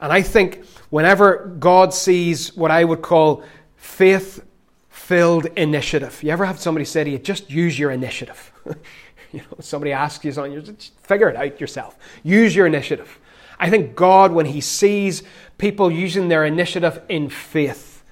and 0.00 0.12
I 0.12 0.22
think 0.22 0.64
whenever 0.90 1.56
God 1.58 1.92
sees 1.92 2.56
what 2.56 2.70
I 2.70 2.84
would 2.84 3.02
call 3.02 3.42
faith 3.76 4.44
filled 4.88 5.46
initiative, 5.56 6.22
you 6.22 6.30
ever 6.30 6.44
have 6.44 6.60
somebody 6.60 6.84
say 6.84 7.04
to 7.04 7.10
you, 7.10 7.18
just 7.18 7.50
use 7.50 7.78
your 7.78 7.90
initiative? 7.90 8.52
you 9.32 9.40
know, 9.40 9.56
somebody 9.60 9.92
asks 9.92 10.24
you 10.24 10.32
something, 10.32 10.52
you 10.52 10.60
just 10.60 10.98
figure 11.00 11.28
it 11.28 11.36
out 11.36 11.60
yourself. 11.60 11.98
Use 12.22 12.54
your 12.54 12.66
initiative. 12.66 13.18
I 13.58 13.70
think 13.70 13.96
God, 13.96 14.32
when 14.32 14.46
He 14.46 14.60
sees 14.60 15.22
people 15.58 15.90
using 15.90 16.28
their 16.28 16.44
initiative 16.44 17.02
in 17.08 17.28
faith, 17.28 18.04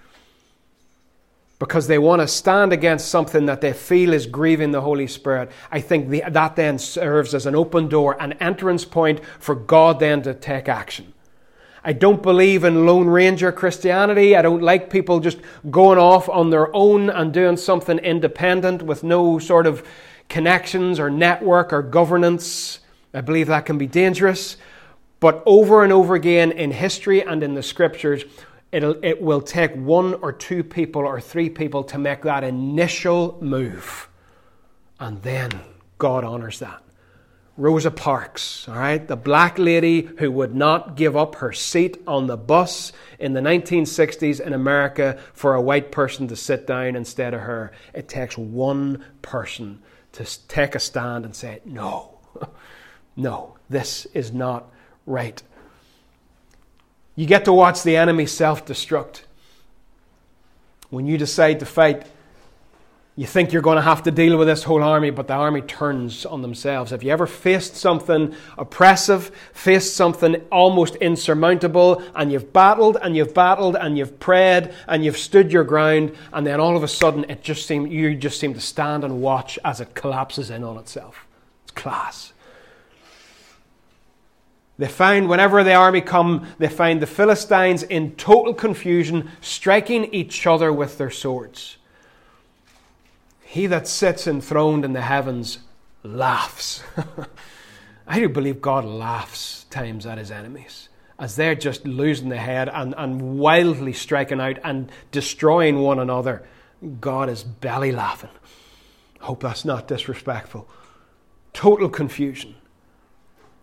because 1.59 1.87
they 1.87 1.99
want 1.99 2.21
to 2.21 2.29
stand 2.29 2.73
against 2.73 3.09
something 3.09 3.47
that 3.47 3.63
they 3.63 3.73
feel 3.73 4.13
is 4.13 4.27
grieving 4.27 4.73
the 4.73 4.81
Holy 4.83 5.07
Spirit, 5.07 5.51
I 5.71 5.81
think 5.81 6.11
that 6.11 6.57
then 6.57 6.79
serves 6.79 7.35
as 7.35 7.47
an 7.47 7.55
open 7.55 7.89
door, 7.89 8.21
an 8.21 8.35
entrance 8.35 8.85
point 8.85 9.21
for 9.39 9.55
God 9.55 9.99
then 9.99 10.23
to 10.23 10.35
take 10.35 10.69
action. 10.69 11.15
I 11.87 11.93
don't 11.93 12.21
believe 12.21 12.65
in 12.65 12.85
Lone 12.85 13.07
Ranger 13.07 13.53
Christianity. 13.53 14.35
I 14.35 14.43
don't 14.43 14.61
like 14.61 14.91
people 14.91 15.21
just 15.21 15.39
going 15.71 16.01
off 16.01 16.29
on 16.29 16.51
their 16.51 16.75
own 16.75 17.11
and 17.11 17.33
doing 17.33 17.57
something 17.57 17.99
independent 17.99 18.83
with 18.83 19.05
no 19.05 19.39
sort 19.39 19.69
of 19.69 19.87
connections 20.29 20.99
or 20.99 21.11
network 21.11 21.73
or 21.73 21.83
governance. 21.83 22.81
I 23.15 23.21
believe 23.21 23.47
that 23.47 23.67
can 23.67 23.79
be 23.79 23.87
dangerous. 23.87 24.57
But 25.21 25.45
over 25.47 25.85
and 25.85 25.93
over 25.93 26.17
again 26.17 26.51
in 26.51 26.73
history 26.73 27.23
and 27.23 27.41
in 27.45 27.55
the 27.55 27.63
scriptures, 27.63 28.25
it'll, 28.73 28.97
it 29.05 29.23
will 29.23 29.41
take 29.41 29.73
one 29.77 30.15
or 30.15 30.33
two 30.33 30.65
people 30.65 31.03
or 31.03 31.21
three 31.21 31.49
people 31.49 31.85
to 31.85 31.99
make 31.99 32.23
that 32.23 32.43
initial 32.43 33.39
move. 33.41 34.09
And 34.99 35.23
then 35.23 35.53
God 35.99 36.25
honors 36.25 36.59
that. 36.59 36.83
Rosa 37.59 37.91
Parks, 37.91 38.69
all 38.69 38.75
right, 38.75 39.07
the 39.09 39.17
black 39.17 39.59
lady 39.59 40.03
who 40.19 40.31
would 40.31 40.55
not 40.55 40.95
give 40.95 41.17
up 41.17 41.37
her 41.37 41.55
seat 41.55 42.03
on 42.07 42.27
the 42.27 42.37
bus 42.37 42.93
in 43.19 43.33
the 43.33 43.41
1960s 43.41 44.41
in 44.41 44.53
America 44.53 45.19
for 45.33 45.55
a 45.55 45.61
white 45.61 45.91
person 45.91 46.29
to 46.29 46.37
sit 46.37 46.67
down 46.67 46.95
instead 46.97 47.33
of 47.33 47.41
her. 47.41 47.73
It 47.95 48.09
takes 48.09 48.37
one 48.37 49.03
person 49.23 49.83
to 50.13 50.47
take 50.49 50.75
a 50.75 50.79
stand 50.79 51.25
and 51.25 51.35
say, 51.35 51.61
no, 51.65 52.19
no, 53.17 53.57
this 53.71 54.07
is 54.13 54.33
not 54.33 54.71
right. 55.07 55.43
You 57.15 57.25
get 57.25 57.47
to 57.47 57.55
watch 57.55 57.83
the 57.83 57.97
enemy 57.97 58.27
self 58.27 58.67
destruct. 58.67 59.23
When 60.91 61.07
you 61.07 61.17
decide 61.17 61.61
to 61.61 61.67
fight, 61.67 62.07
you 63.19 63.27
think 63.27 63.51
you're 63.51 63.63
going 63.63 63.77
to 63.77 63.83
have 63.83 64.03
to 64.03 64.11
deal 64.11 64.37
with 64.37 64.47
this 64.47 64.63
whole 64.63 64.83
army, 64.83 65.09
but 65.09 65.27
the 65.27 65.33
army 65.33 65.63
turns 65.63 66.27
on 66.27 66.43
themselves. 66.43 66.91
Have 66.91 67.03
you 67.03 67.11
ever 67.11 67.27
faced 67.27 67.75
something 67.75 68.35
oppressive, 68.59 69.31
faced 69.55 69.97
something 69.97 70.37
almost 70.53 70.97
insurmountable, 70.97 72.03
and 72.15 72.31
you've 72.31 72.53
battled 72.53 72.99
and 73.01 73.17
you've 73.17 73.33
battled 73.33 73.75
and 73.75 73.97
you've 73.97 74.21
prayed 74.21 74.75
and 74.87 75.03
you've 75.03 75.17
stood 75.17 75.51
your 75.51 75.65
ground, 75.65 76.15
and 76.35 76.47
then 76.47 76.61
all 76.61 76.77
of 76.77 76.83
a 76.83 76.89
sudden 76.89 77.25
it 77.31 77.43
just 77.43 77.67
seem, 77.67 77.87
you 77.87 78.15
just 78.15 78.39
seem 78.39 78.53
to 78.53 78.61
stand 78.61 79.03
and 79.03 79.23
watch 79.23 79.59
as 79.65 79.81
it 79.81 79.95
collapses 79.95 80.51
in 80.51 80.63
on 80.63 80.77
itself? 80.77 81.27
It's 81.63 81.73
class. 81.73 82.35
They 84.79 84.89
find, 84.89 85.27
whenever 85.27 85.65
the 85.65 85.73
army 85.73 86.03
come, 86.03 86.47
they 86.59 86.69
find 86.69 87.01
the 87.01 87.07
Philistines 87.07 87.83
in 87.83 88.15
total 88.17 88.53
confusion, 88.53 89.31
striking 89.41 90.05
each 90.13 90.47
other 90.47 90.71
with 90.71 90.99
their 90.99 91.09
swords. 91.11 91.79
He 93.57 93.67
that 93.69 93.89
sits 93.89 94.27
enthroned 94.27 94.85
in 94.85 94.93
the 94.93 95.01
heavens 95.01 95.61
laughs. 96.03 96.83
I 98.07 98.21
do 98.21 98.29
believe 98.29 98.61
God 98.61 98.85
laughs 98.85 99.65
times 99.71 100.05
at 100.05 100.19
his 100.19 100.31
enemies 100.31 100.91
as 101.19 101.37
they're 101.37 101.55
just 101.55 101.87
losing 101.87 102.29
their 102.29 102.39
head 102.39 102.69
and, 102.69 102.95
and 102.99 103.39
wildly 103.39 103.95
striking 103.95 104.43
out 104.43 104.59
and 104.63 104.93
destroying 105.11 105.79
one 105.79 105.99
another. 105.99 106.47
God 107.01 107.31
is 107.31 107.45
belly 107.45 107.93
laughing. 107.93 108.29
Hope 109.21 109.41
that's 109.41 109.65
not 109.65 109.89
disrespectful. 109.89 110.69
Total 111.55 111.89
confusion. 111.89 112.57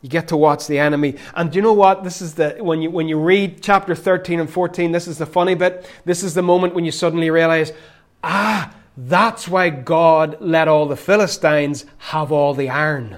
You 0.01 0.09
get 0.09 0.27
to 0.29 0.37
watch 0.37 0.65
the 0.65 0.79
enemy. 0.79 1.17
And 1.35 1.55
you 1.55 1.61
know 1.61 1.73
what? 1.73 2.03
This 2.03 2.19
is 2.19 2.33
the 2.33 2.55
when 2.61 2.81
you 2.81 2.89
when 2.89 3.07
you 3.07 3.19
read 3.19 3.61
chapter 3.61 3.93
13 3.93 4.39
and 4.39 4.49
14, 4.49 4.91
this 4.91 5.07
is 5.07 5.19
the 5.19 5.27
funny 5.27 5.53
bit. 5.53 5.87
This 6.03 6.23
is 6.23 6.33
the 6.33 6.41
moment 6.41 6.73
when 6.73 6.83
you 6.83 6.91
suddenly 6.91 7.29
realize, 7.29 7.71
ah, 8.23 8.73
that's 8.95 9.47
why 9.47 9.69
God 9.69 10.37
let 10.39 10.67
all 10.67 10.85
the 10.85 10.95
Philistines 10.95 11.85
have 11.97 12.31
all 12.31 12.53
the 12.53 12.69
iron 12.69 13.17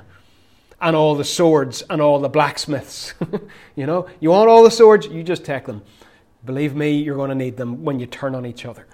and 0.80 0.95
all 0.95 1.15
the 1.15 1.23
swords 1.23 1.84
and 1.89 2.01
all 2.01 2.19
the 2.19 2.30
blacksmiths. 2.30 3.13
you 3.76 3.86
know, 3.86 4.07
you 4.19 4.30
want 4.30 4.49
all 4.49 4.63
the 4.63 4.71
swords, 4.71 5.07
you 5.07 5.23
just 5.23 5.43
take 5.43 5.65
them. 5.65 5.82
Believe 6.45 6.76
me, 6.76 6.91
you're 6.91 7.15
going 7.15 7.30
to 7.30 7.36
need 7.36 7.57
them 7.57 7.84
when 7.84 7.99
you 7.99 8.05
turn 8.05 8.36
on 8.36 8.45
each 8.45 8.65
other. 8.65 8.86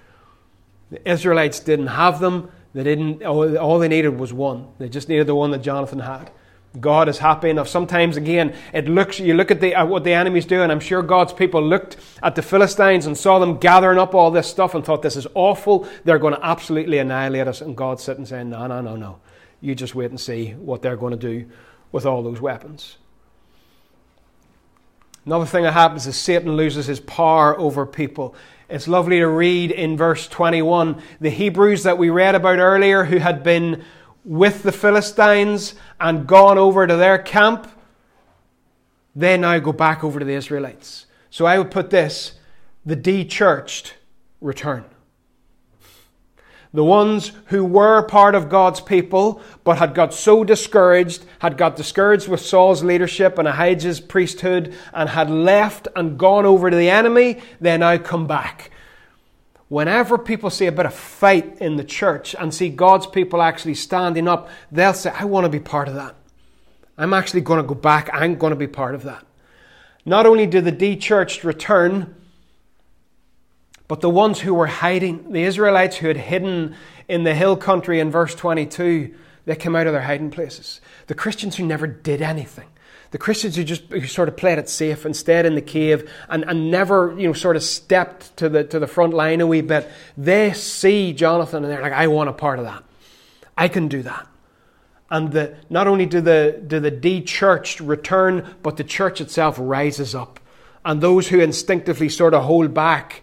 The 0.90 1.10
Israelites 1.10 1.60
didn't 1.60 1.88
have 1.88 2.20
them. 2.20 2.52
They 2.74 2.84
didn't. 2.84 3.24
All 3.24 3.80
they 3.80 3.88
needed 3.88 4.18
was 4.18 4.32
one. 4.32 4.68
They 4.78 4.88
just 4.88 5.10
needed 5.10 5.28
the 5.28 5.36
one 5.36 5.52
that 5.52 5.60
Jonathan 5.62 6.00
had. 6.00 6.32
God 6.80 7.10
is 7.10 7.18
happy 7.18 7.50
enough. 7.50 7.68
Sometimes, 7.68 8.16
again, 8.16 8.56
it 8.74 8.88
looks, 8.88 9.20
you 9.20 9.34
look 9.34 9.52
at, 9.52 9.60
the, 9.60 9.76
at 9.76 9.90
what 9.90 10.06
the 10.06 10.14
enemy's 10.14 10.46
doing. 10.46 10.72
I'm 10.72 10.80
sure 10.80 11.02
God's 11.02 11.34
people 11.34 11.62
looked 11.62 11.98
at 12.24 12.36
the 12.36 12.42
Philistines 12.42 13.06
and 13.08 13.18
saw 13.18 13.40
them 13.40 13.58
gathering 13.58 14.00
up 14.00 14.16
all 14.16 14.32
this 14.32 14.48
stuff 14.48 14.74
and 14.74 14.86
thought, 14.86 15.02
this 15.02 15.18
is 15.18 15.28
awful. 15.34 15.86
They're 16.06 16.20
going 16.20 16.34
to 16.34 16.46
absolutely 16.46 17.00
annihilate 17.00 17.48
us. 17.48 17.60
And 17.60 17.76
God's 17.76 18.04
sitting 18.04 18.26
saying, 18.26 18.50
no, 18.50 18.68
no, 18.68 18.80
no, 18.80 18.96
no. 18.96 19.20
You 19.60 19.76
just 19.76 19.96
wait 19.96 20.12
and 20.12 20.20
see 20.20 20.52
what 20.52 20.82
they're 20.82 20.96
going 20.96 21.12
to 21.12 21.18
do 21.18 21.50
with 21.92 22.06
all 22.06 22.24
those 22.24 22.40
weapons. 22.40 22.98
Another 25.26 25.46
thing 25.46 25.64
that 25.64 25.74
happens 25.74 26.08
is 26.08 26.16
Satan 26.16 26.54
loses 26.54 26.88
his 26.88 27.00
power 27.02 27.58
over 27.60 27.86
people. 27.86 28.34
It's 28.70 28.88
lovely 28.88 29.20
to 29.20 29.28
read 29.28 29.72
in 29.72 29.98
verse 29.98 30.28
21 30.30 31.02
the 31.20 31.30
Hebrews 31.30 31.84
that 31.84 31.98
we 31.98 32.10
read 32.10 32.34
about 32.34 32.58
earlier 32.58 33.04
who 33.04 33.18
had 33.18 33.44
been 33.44 33.84
with 34.24 34.64
the 34.64 34.72
Philistines 34.72 35.76
and 36.00 36.28
gone 36.28 36.58
over 36.58 36.86
to 36.86 36.96
their 36.96 37.18
camp, 37.18 37.68
they 39.16 39.38
now 39.38 39.60
go 39.60 39.72
back 39.72 40.04
over 40.04 40.20
to 40.20 40.26
the 40.26 40.34
Israelites. 40.34 41.06
So 41.30 41.46
I 41.46 41.58
would 41.58 41.72
put 41.72 41.90
this 41.90 42.34
the 42.86 42.96
de 42.96 43.24
churched 43.24 43.96
return. 44.40 44.86
The 46.74 46.84
ones 46.84 47.34
who 47.48 47.66
were 47.66 48.02
part 48.04 48.34
of 48.34 48.48
God's 48.48 48.80
people, 48.80 49.42
but 49.66 49.78
had 49.78 49.94
got 49.94 50.14
so 50.14 50.46
discouraged, 50.46 51.26
had 51.40 51.58
got 51.58 51.76
discouraged 51.76 52.30
with 52.30 52.40
Saul's 52.40 52.82
leadership 52.82 53.38
and 53.38 53.48
Ahijah's 53.48 54.00
priesthood, 54.00 54.74
and 54.94 55.10
had 55.10 55.30
left 55.30 55.90
and 55.98 56.18
gone 56.18 56.46
over 56.46 56.70
to 56.70 56.78
the 56.78 56.90
enemy, 56.90 57.42
they 57.60 57.78
now 57.78 57.98
come 57.98 58.26
back 58.26 58.72
whenever 59.72 60.18
people 60.18 60.50
see 60.50 60.66
a 60.66 60.72
bit 60.72 60.86
of 60.86 60.94
fight 60.94 61.60
in 61.62 61.78
the 61.78 61.84
church 61.86 62.36
and 62.38 62.54
see 62.54 62.68
God's 62.68 63.08
people 63.08 63.42
actually 63.42 63.74
standing 63.74 64.28
up, 64.28 64.50
they'll 64.70 64.94
say, 64.94 65.10
I 65.18 65.24
want 65.24 65.46
to 65.46 65.50
be 65.50 65.62
part 65.62 65.88
of 65.88 65.94
that. 65.94 66.14
I'm 66.98 67.14
actually 67.14 67.40
going 67.40 67.62
to 67.62 67.68
go 67.68 67.74
back. 67.74 68.10
I'm 68.12 68.36
going 68.36 68.52
to 68.52 68.58
be 68.58 68.68
part 68.68 68.96
of 68.96 69.04
that. 69.04 69.26
Not 70.06 70.26
only 70.26 70.46
do 70.46 70.60
the 70.60 70.74
de 70.74 70.98
churched 70.98 71.46
return, 71.46 72.14
but 73.88 74.02
the 74.02 74.10
ones 74.10 74.42
who 74.42 74.54
were 74.54 74.68
hiding, 74.68 75.32
the 75.32 75.44
Israelites 75.44 75.96
who 75.96 76.10
had 76.10 76.18
hidden 76.18 76.76
in 77.08 77.24
the 77.24 77.34
hill 77.34 77.56
country 77.56 78.02
in 78.02 78.12
verse 78.12 78.36
22, 78.36 79.16
they 79.46 79.56
came 79.56 79.78
out 79.78 79.88
of 79.88 79.94
their 79.94 80.02
hiding 80.02 80.32
places. 80.32 80.82
The 81.08 81.16
Christians 81.16 81.56
who 81.56 81.66
never 81.66 81.88
did 81.88 82.22
anything, 82.22 82.68
the 83.12 83.18
Christians 83.18 83.58
who 83.58 83.64
just 83.64 83.84
who 83.92 84.08
sort 84.08 84.30
of 84.30 84.38
played 84.38 84.58
it 84.58 84.70
safe 84.70 85.06
and 85.06 85.16
stayed 85.16 85.46
in 85.46 85.56
the 85.56 85.62
cave 85.62 86.10
and, 86.30 86.44
and 86.46 86.72
never, 86.72 87.14
you 87.18 87.28
know, 87.28 87.34
sort 87.34 87.58
of 87.58 87.64
stepped 87.64 88.36
to 88.38 88.48
the, 88.50 88.64
to 88.64 88.80
the 88.80 88.88
front 88.88 89.14
line 89.14 89.42
a 89.42 89.48
wee 89.48 89.62
bit, 89.62 89.90
they 90.18 90.54
see 90.54 91.12
Jonathan 91.14 91.64
and 91.64 91.72
they're 91.72 91.82
like, 91.82 91.94
I 91.94 92.08
want 92.08 92.30
a 92.30 92.34
part 92.34 92.58
of 92.58 92.66
that. 92.66 92.84
I 93.58 93.68
can 93.68 93.90
do 93.90 94.02
that. 94.04 94.28
And 95.10 95.34
the, 95.34 95.58
not 95.70 95.88
only 95.88 96.06
do 96.06 96.22
the, 96.22 96.64
do 96.66 96.80
the 96.80 96.90
de-churched 96.90 97.82
return, 97.82 98.56
but 98.64 98.78
the 98.78 98.84
church 98.86 99.20
itself 99.20 99.58
rises 99.60 100.16
up. 100.16 100.40
And 100.86 101.02
those 101.02 101.28
who 101.28 101.42
instinctively 101.42 102.08
sort 102.08 102.34
of 102.34 102.46
hold 102.46 102.74
back 102.74 103.22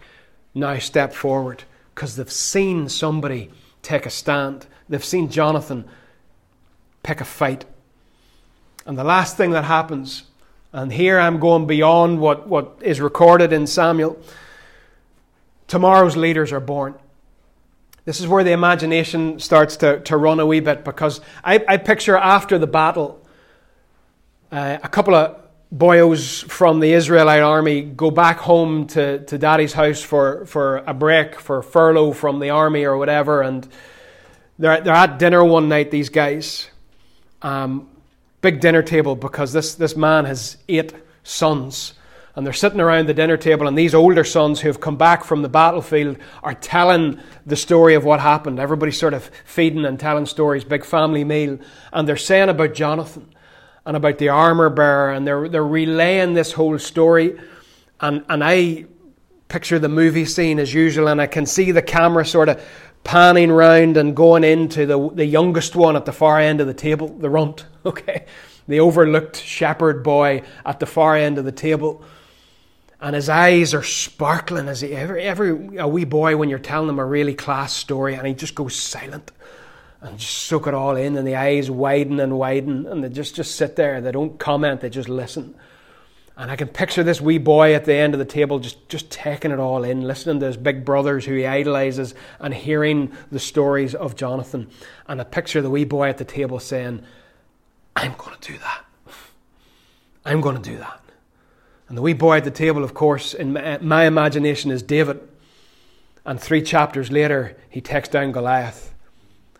now 0.53 0.77
step 0.77 1.13
forward 1.13 1.63
because 1.95 2.15
they've 2.15 2.31
seen 2.31 2.89
somebody 2.89 3.49
take 3.81 4.05
a 4.05 4.11
stand. 4.11 4.67
They've 4.87 5.03
seen 5.03 5.29
Jonathan 5.29 5.85
pick 7.01 7.21
a 7.21 7.25
fight 7.25 7.65
and 8.89 8.97
the 8.97 9.03
last 9.03 9.37
thing 9.37 9.51
that 9.51 9.65
happens, 9.65 10.23
and 10.73 10.91
here 10.91 11.19
I'm 11.19 11.39
going 11.39 11.67
beyond 11.67 12.19
what, 12.19 12.47
what 12.47 12.79
is 12.81 12.99
recorded 12.99 13.53
in 13.53 13.67
Samuel, 13.67 14.19
tomorrow's 15.67 16.17
leaders 16.17 16.51
are 16.51 16.59
born. 16.59 16.95
This 18.05 18.19
is 18.19 18.27
where 18.27 18.43
the 18.43 18.51
imagination 18.51 19.37
starts 19.39 19.77
to, 19.77 19.99
to 19.99 20.17
run 20.17 20.39
a 20.39 20.45
wee 20.47 20.59
bit 20.59 20.83
because 20.83 21.21
I, 21.43 21.63
I 21.67 21.77
picture 21.77 22.17
after 22.17 22.57
the 22.57 22.65
battle, 22.65 23.23
uh, 24.51 24.79
a 24.81 24.89
couple 24.89 25.13
of 25.13 25.39
boyos 25.71 26.43
from 26.49 26.79
the 26.79 26.91
Israelite 26.91 27.43
army 27.43 27.83
go 27.83 28.09
back 28.09 28.39
home 28.39 28.87
to, 28.87 29.23
to 29.25 29.37
daddy's 29.37 29.73
house 29.73 30.01
for, 30.01 30.47
for 30.47 30.77
a 30.77 30.95
break, 30.95 31.39
for 31.39 31.61
furlough 31.61 32.13
from 32.13 32.39
the 32.39 32.49
army 32.49 32.85
or 32.85 32.97
whatever, 32.97 33.43
and 33.43 33.67
they're, 34.57 34.81
they're 34.81 34.95
at 34.95 35.19
dinner 35.19 35.45
one 35.45 35.69
night, 35.69 35.91
these 35.91 36.09
guys. 36.09 36.71
Um, 37.43 37.87
big 38.41 38.59
dinner 38.59 38.81
table 38.81 39.15
because 39.15 39.53
this, 39.53 39.75
this 39.75 39.95
man 39.95 40.25
has 40.25 40.57
eight 40.67 40.93
sons. 41.23 41.93
And 42.35 42.45
they're 42.45 42.53
sitting 42.53 42.79
around 42.79 43.09
the 43.09 43.13
dinner 43.13 43.35
table, 43.35 43.67
and 43.67 43.77
these 43.77 43.93
older 43.93 44.23
sons 44.23 44.61
who 44.61 44.69
have 44.69 44.79
come 44.79 44.95
back 44.95 45.25
from 45.25 45.41
the 45.41 45.49
battlefield 45.49 46.17
are 46.41 46.53
telling 46.53 47.19
the 47.45 47.57
story 47.57 47.95
of 47.95 48.05
what 48.05 48.21
happened. 48.21 48.59
Everybody's 48.59 48.99
sort 48.99 49.13
of 49.13 49.29
feeding 49.43 49.83
and 49.83 49.99
telling 49.99 50.25
stories, 50.25 50.63
big 50.63 50.85
family 50.85 51.25
meal. 51.25 51.59
And 51.91 52.07
they're 52.07 52.15
saying 52.15 52.47
about 52.47 52.75
Jonathan 52.75 53.33
and 53.85 53.97
about 53.97 54.19
the 54.19 54.29
armor 54.29 54.69
bearer, 54.69 55.11
and 55.11 55.27
they're, 55.27 55.49
they're 55.49 55.65
relaying 55.65 56.33
this 56.33 56.53
whole 56.53 56.79
story. 56.79 57.37
And, 57.99 58.23
and 58.29 58.41
I 58.41 58.85
picture 59.49 59.79
the 59.79 59.89
movie 59.89 60.25
scene 60.25 60.59
as 60.59 60.73
usual, 60.73 61.09
and 61.09 61.19
I 61.19 61.27
can 61.27 61.45
see 61.45 61.71
the 61.71 61.81
camera 61.81 62.25
sort 62.25 62.47
of 62.47 62.63
panning 63.03 63.51
round 63.51 63.97
and 63.97 64.15
going 64.15 64.43
into 64.43 64.85
the, 64.85 65.09
the 65.09 65.25
youngest 65.25 65.75
one 65.75 65.95
at 65.95 66.05
the 66.05 66.11
far 66.11 66.39
end 66.39 66.61
of 66.61 66.67
the 66.67 66.73
table, 66.73 67.07
the 67.07 67.29
runt, 67.29 67.65
okay? 67.85 68.25
The 68.67 68.79
overlooked 68.79 69.37
shepherd 69.37 70.03
boy 70.03 70.43
at 70.65 70.79
the 70.79 70.85
far 70.85 71.15
end 71.15 71.37
of 71.37 71.45
the 71.45 71.51
table. 71.51 72.03
And 73.01 73.15
his 73.15 73.29
eyes 73.29 73.73
are 73.73 73.83
sparkling 73.83 74.67
as 74.67 74.81
he, 74.81 74.93
every, 74.93 75.23
every 75.23 75.77
a 75.77 75.87
wee 75.87 76.03
boy 76.03 76.35
when 76.35 76.49
you're 76.49 76.59
telling 76.59 76.89
him 76.89 76.99
a 76.99 77.05
really 77.05 77.33
class 77.33 77.73
story 77.73 78.15
and 78.15 78.27
he 78.27 78.33
just 78.33 78.55
goes 78.55 78.75
silent 78.75 79.31
and 80.01 80.19
just 80.19 80.35
soak 80.35 80.67
it 80.67 80.73
all 80.73 80.95
in 80.97 81.17
and 81.17 81.25
the 81.25 81.35
eyes 81.35 81.71
widen 81.71 82.19
and 82.19 82.37
widen 82.37 82.85
and 82.85 83.03
they 83.03 83.09
just, 83.09 83.35
just 83.35 83.55
sit 83.55 83.77
there. 83.77 84.01
They 84.01 84.11
don't 84.11 84.37
comment, 84.37 84.81
they 84.81 84.89
just 84.89 85.09
listen. 85.09 85.55
And 86.39 86.49
I 86.49 86.55
can 86.55 86.69
picture 86.69 87.03
this 87.03 87.19
wee 87.19 87.37
boy 87.37 87.75
at 87.75 87.83
the 87.83 87.93
end 87.93 88.13
of 88.13 88.17
the 88.17 88.23
table 88.23 88.59
just, 88.59 88.87
just 88.87 89.11
taking 89.11 89.51
it 89.51 89.59
all 89.59 89.83
in, 89.83 90.07
listening 90.07 90.39
to 90.39 90.45
his 90.45 90.55
big 90.55 90.85
brothers 90.85 91.25
who 91.25 91.35
he 91.35 91.45
idolizes 91.45 92.15
and 92.39 92.53
hearing 92.53 93.11
the 93.29 93.39
stories 93.39 93.93
of 93.93 94.15
Jonathan. 94.15 94.69
And 95.05 95.19
I 95.19 95.25
picture 95.25 95.61
the 95.61 95.69
wee 95.69 95.83
boy 95.83 96.07
at 96.07 96.17
the 96.17 96.23
table 96.23 96.61
saying, 96.61 97.03
I'm 97.93 98.13
going 98.17 98.37
to 98.39 98.53
do 98.53 98.57
that. 98.59 98.85
I'm 100.23 100.39
going 100.39 100.55
to 100.55 100.61
do 100.61 100.77
that. 100.77 101.01
And 101.89 101.97
the 101.97 102.01
wee 102.01 102.13
boy 102.13 102.37
at 102.37 102.45
the 102.45 102.51
table, 102.51 102.85
of 102.85 102.93
course, 102.93 103.33
in 103.33 103.51
my 103.81 104.05
imagination 104.05 104.71
is 104.71 104.81
David. 104.81 105.19
And 106.25 106.39
three 106.39 106.61
chapters 106.61 107.11
later, 107.11 107.57
he 107.69 107.81
takes 107.81 108.07
down 108.07 108.31
Goliath. 108.31 108.95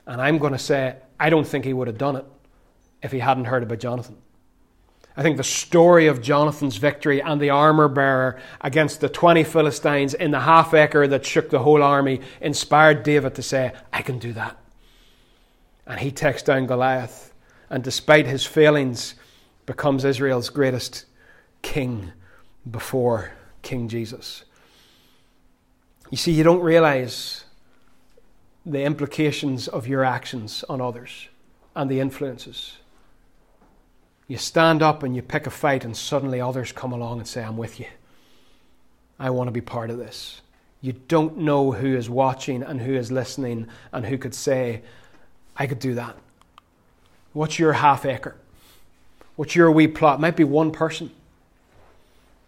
And 0.08 0.22
I'm 0.22 0.38
going 0.38 0.54
to 0.54 0.60
say, 0.60 0.96
I 1.20 1.30
don't 1.30 1.46
think 1.46 1.66
he 1.66 1.74
would 1.74 1.88
have 1.88 1.98
done 1.98 2.16
it 2.16 2.26
if 3.04 3.12
he 3.12 3.20
hadn't 3.20 3.46
heard 3.46 3.64
about 3.64 3.80
Jonathan. 3.80 4.16
I 5.20 5.22
think 5.22 5.36
the 5.36 5.44
story 5.44 6.08
of 6.08 6.22
Jonathan's 6.22 6.78
victory 6.78 7.22
and 7.22 7.42
the 7.42 7.50
armor 7.50 7.90
bearer 7.90 8.40
against 8.62 9.02
the 9.02 9.10
20 9.10 9.44
Philistines 9.44 10.14
in 10.14 10.32
the 10.32 10.40
half 10.40 10.74
acre 10.74 11.08
that 11.08 11.26
shook 11.26 11.50
the 11.50 11.60
whole 11.60 11.84
army 11.84 12.22
inspired 12.40 13.04
David 13.04 13.36
to 13.36 13.44
say, 13.44 13.74
I 13.92 14.02
can 14.02 14.18
do 14.18 14.32
that. 14.32 14.56
And 15.86 16.00
he 16.00 16.10
takes 16.10 16.42
down 16.42 16.68
Goliath, 16.68 17.34
and 17.70 17.84
despite 17.84 18.28
his 18.28 18.46
failings, 18.46 19.16
becomes 19.66 20.06
Israel's 20.06 20.50
greatest 20.50 21.04
king 21.64 22.14
before 22.72 23.34
King 23.62 23.90
Jesus. 23.90 24.46
You 26.10 26.18
see, 26.18 26.32
you 26.32 26.46
don't 26.46 26.62
realize 26.62 27.44
the 28.66 28.84
implications 28.84 29.68
of 29.68 29.86
your 29.86 30.06
actions 30.06 30.64
on 30.70 30.80
others 30.80 31.28
and 31.76 31.92
the 31.92 32.00
influences. 32.00 32.79
You 34.30 34.38
stand 34.38 34.84
up 34.84 35.02
and 35.02 35.16
you 35.16 35.24
pick 35.24 35.48
a 35.48 35.50
fight, 35.50 35.84
and 35.84 35.98
suddenly 35.98 36.40
others 36.40 36.72
come 36.72 36.94
along 36.94 37.18
and 37.18 37.28
say, 37.28 37.44
I'm 37.44 37.58
with 37.58 37.80
you. 37.80 37.88
I 39.20 39.32
want 39.32 39.48
to 39.48 39.52
be 39.52 39.60
part 39.60 39.90
of 39.90 39.98
this. 39.98 40.42
You 40.82 40.94
don't 40.94 41.40
know 41.40 41.72
who 41.72 41.98
is 41.98 42.10
watching 42.10 42.62
and 42.62 42.80
who 42.80 42.94
is 42.94 43.12
listening 43.12 43.68
and 43.92 44.06
who 44.06 44.18
could 44.20 44.36
say, 44.36 44.84
I 45.58 45.66
could 45.66 45.80
do 45.80 45.96
that. 45.96 46.16
What's 47.34 47.58
your 47.58 47.74
half 47.74 48.06
acre? 48.06 48.36
What's 49.36 49.56
your 49.56 49.72
wee 49.72 49.88
plot? 49.88 50.22
Might 50.22 50.38
be 50.38 50.44
one 50.44 50.72
person. 50.72 51.12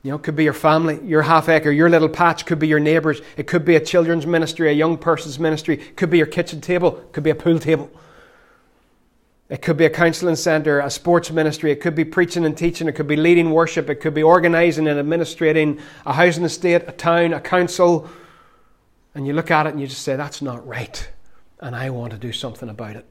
You 0.04 0.12
know, 0.12 0.18
it 0.18 0.24
could 0.24 0.36
be 0.36 0.44
your 0.44 0.54
family, 0.54 1.00
your 1.04 1.24
half 1.24 1.50
acre, 1.50 1.72
your 1.72 1.90
little 1.90 2.10
patch, 2.10 2.46
could 2.46 2.60
be 2.60 2.68
your 2.68 2.80
neighbours. 2.80 3.22
It 3.38 3.48
could 3.48 3.66
be 3.66 3.76
a 3.76 3.84
children's 3.84 4.28
ministry, 4.28 4.70
a 4.70 4.74
young 4.74 4.98
person's 4.98 5.40
ministry, 5.40 5.80
it 5.80 5.98
could 5.98 6.10
be 6.12 6.18
your 6.20 6.28
kitchen 6.28 6.62
table, 6.62 6.98
it 6.98 7.12
could 7.12 7.24
be 7.24 7.30
a 7.32 7.36
pool 7.36 7.60
table. 7.60 7.90
It 9.52 9.62
could 9.62 9.76
be 9.76 9.84
a 9.84 9.90
counseling 9.90 10.38
center, 10.38 10.80
a 10.80 10.90
sports 10.90 11.30
ministry. 11.30 11.72
It 11.72 11.82
could 11.82 11.94
be 11.94 12.06
preaching 12.06 12.46
and 12.46 12.58
teaching. 12.58 12.88
It 12.88 12.94
could 12.94 13.06
be 13.06 13.18
leading 13.18 13.52
worship. 13.52 13.90
It 13.90 13.96
could 13.96 14.14
be 14.14 14.24
organizing 14.24 14.88
and 14.88 14.98
administrating 14.98 15.82
a 16.06 16.14
housing 16.14 16.46
estate, 16.46 16.84
a 16.88 16.94
town, 16.94 17.34
a 17.34 17.42
council. 17.42 18.10
And 19.14 19.28
you 19.28 19.34
look 19.34 19.52
at 19.52 19.68
it 19.68 19.72
and 19.72 19.82
you 19.82 19.88
just 19.88 20.04
say, 20.04 20.16
that's 20.16 20.42
not 20.42 20.66
right. 20.66 21.06
And 21.60 21.76
I 21.76 21.90
want 21.90 22.14
to 22.14 22.18
do 22.18 22.32
something 22.32 22.70
about 22.70 22.96
it. 22.96 23.06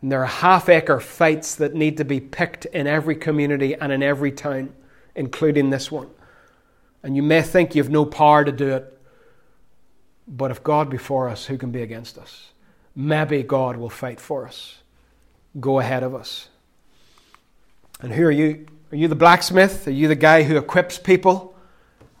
And 0.00 0.10
there 0.10 0.22
are 0.22 0.26
half 0.26 0.70
acre 0.70 1.00
fights 1.00 1.56
that 1.56 1.74
need 1.74 1.98
to 1.98 2.04
be 2.06 2.18
picked 2.18 2.64
in 2.64 2.86
every 2.86 3.14
community 3.14 3.74
and 3.74 3.92
in 3.92 4.02
every 4.02 4.32
town, 4.32 4.72
including 5.14 5.68
this 5.68 5.92
one. 5.92 6.08
And 7.02 7.14
you 7.14 7.22
may 7.22 7.42
think 7.42 7.74
you've 7.74 7.90
no 7.90 8.06
power 8.06 8.42
to 8.42 8.52
do 8.52 8.70
it. 8.70 8.98
But 10.26 10.50
if 10.50 10.62
God 10.62 10.88
be 10.88 10.96
for 10.96 11.28
us, 11.28 11.44
who 11.44 11.58
can 11.58 11.72
be 11.72 11.82
against 11.82 12.16
us? 12.16 12.51
Maybe 12.94 13.42
God 13.42 13.76
will 13.76 13.90
fight 13.90 14.20
for 14.20 14.46
us, 14.46 14.78
go 15.58 15.78
ahead 15.78 16.02
of 16.02 16.14
us. 16.14 16.48
And 18.00 18.12
who 18.12 18.24
are 18.24 18.30
you? 18.30 18.66
Are 18.90 18.96
you 18.96 19.08
the 19.08 19.14
blacksmith? 19.14 19.88
Are 19.88 19.92
you 19.92 20.08
the 20.08 20.14
guy 20.14 20.42
who 20.42 20.56
equips 20.56 20.98
people, 20.98 21.54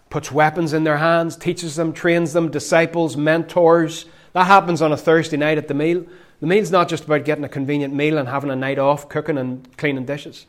puts 0.08 0.32
weapons 0.32 0.72
in 0.72 0.84
their 0.84 0.96
hands, 0.96 1.36
teaches 1.36 1.76
them, 1.76 1.92
trains 1.92 2.32
them, 2.32 2.50
disciples, 2.50 3.16
mentors? 3.16 4.06
That 4.32 4.46
happens 4.46 4.80
on 4.80 4.92
a 4.92 4.96
Thursday 4.96 5.36
night 5.36 5.58
at 5.58 5.68
the 5.68 5.74
meal. 5.74 6.06
The 6.40 6.46
meal's 6.46 6.70
not 6.70 6.88
just 6.88 7.04
about 7.04 7.24
getting 7.24 7.44
a 7.44 7.48
convenient 7.48 7.94
meal 7.94 8.16
and 8.16 8.28
having 8.28 8.50
a 8.50 8.56
night 8.56 8.78
off, 8.78 9.08
cooking 9.08 9.38
and 9.38 9.76
cleaning 9.76 10.06
dishes. 10.06 10.46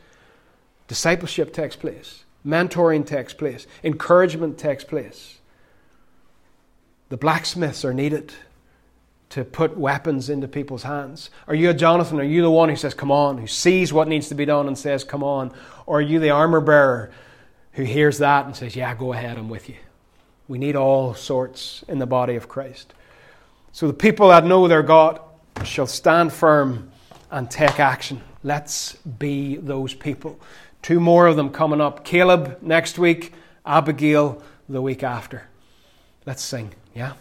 Discipleship 0.88 1.52
takes 1.52 1.76
place, 1.76 2.24
mentoring 2.46 3.06
takes 3.06 3.34
place, 3.34 3.68
encouragement 3.84 4.58
takes 4.58 4.84
place. 4.84 5.40
The 7.10 7.18
blacksmiths 7.18 7.84
are 7.84 7.94
needed 7.94 8.34
to 9.34 9.44
put 9.44 9.76
weapons 9.76 10.30
into 10.30 10.48
people's 10.48 10.84
hands? 10.84 11.32
Are 11.48 11.56
you 11.56 11.72
a 11.72 11.74
Jonathan? 11.74 12.20
Are 12.20 12.24
you 12.24 12.44
the 12.44 12.52
one 12.52 12.70
who 12.70 12.76
says, 12.76 12.94
Come 12.94 13.10
on, 13.10 13.40
who 13.40 13.48
sees 13.48 13.92
what 13.92 14.08
needs 14.08 14.28
to 14.30 14.36
be 14.36 14.46
done 14.46 14.68
and 14.68 14.78
says, 14.78 15.04
Come 15.04 15.24
on? 15.24 15.52
Or 15.88 15.98
are 15.98 16.02
you 16.02 16.20
the 16.20 16.30
armor 16.30 16.62
bearer 16.62 17.10
who 17.72 17.82
hears 17.82 18.20
that 18.20 18.46
and 18.46 18.56
says, 18.56 18.76
Yeah, 18.76 18.94
go 18.94 19.12
ahead, 19.12 19.40
I'm 19.40 19.50
with 19.50 19.70
you? 19.70 19.76
We 20.48 20.60
need 20.60 20.76
all 20.76 21.16
sorts 21.16 21.84
in 21.88 21.98
the 21.98 22.06
body 22.06 22.36
of 22.36 22.48
Christ. 22.48 22.94
So 23.72 23.88
the 23.88 23.94
people 23.94 24.28
that 24.28 24.46
know 24.46 24.68
their 24.68 24.84
God 24.84 25.20
shall 25.64 25.88
stand 25.88 26.32
firm 26.32 26.92
and 27.32 27.50
take 27.50 27.80
action. 27.80 28.22
Let's 28.44 28.94
be 28.98 29.56
those 29.56 29.96
people. 29.96 30.40
Two 30.84 31.00
more 31.00 31.26
of 31.26 31.38
them 31.38 31.50
coming 31.50 31.82
up 31.82 32.06
Caleb 32.06 32.60
next 32.62 33.00
week, 33.00 33.34
Abigail 33.66 34.44
the 34.70 34.82
week 34.82 35.02
after. 35.02 35.48
Let's 36.24 36.44
sing, 36.44 36.76
yeah? 36.94 37.14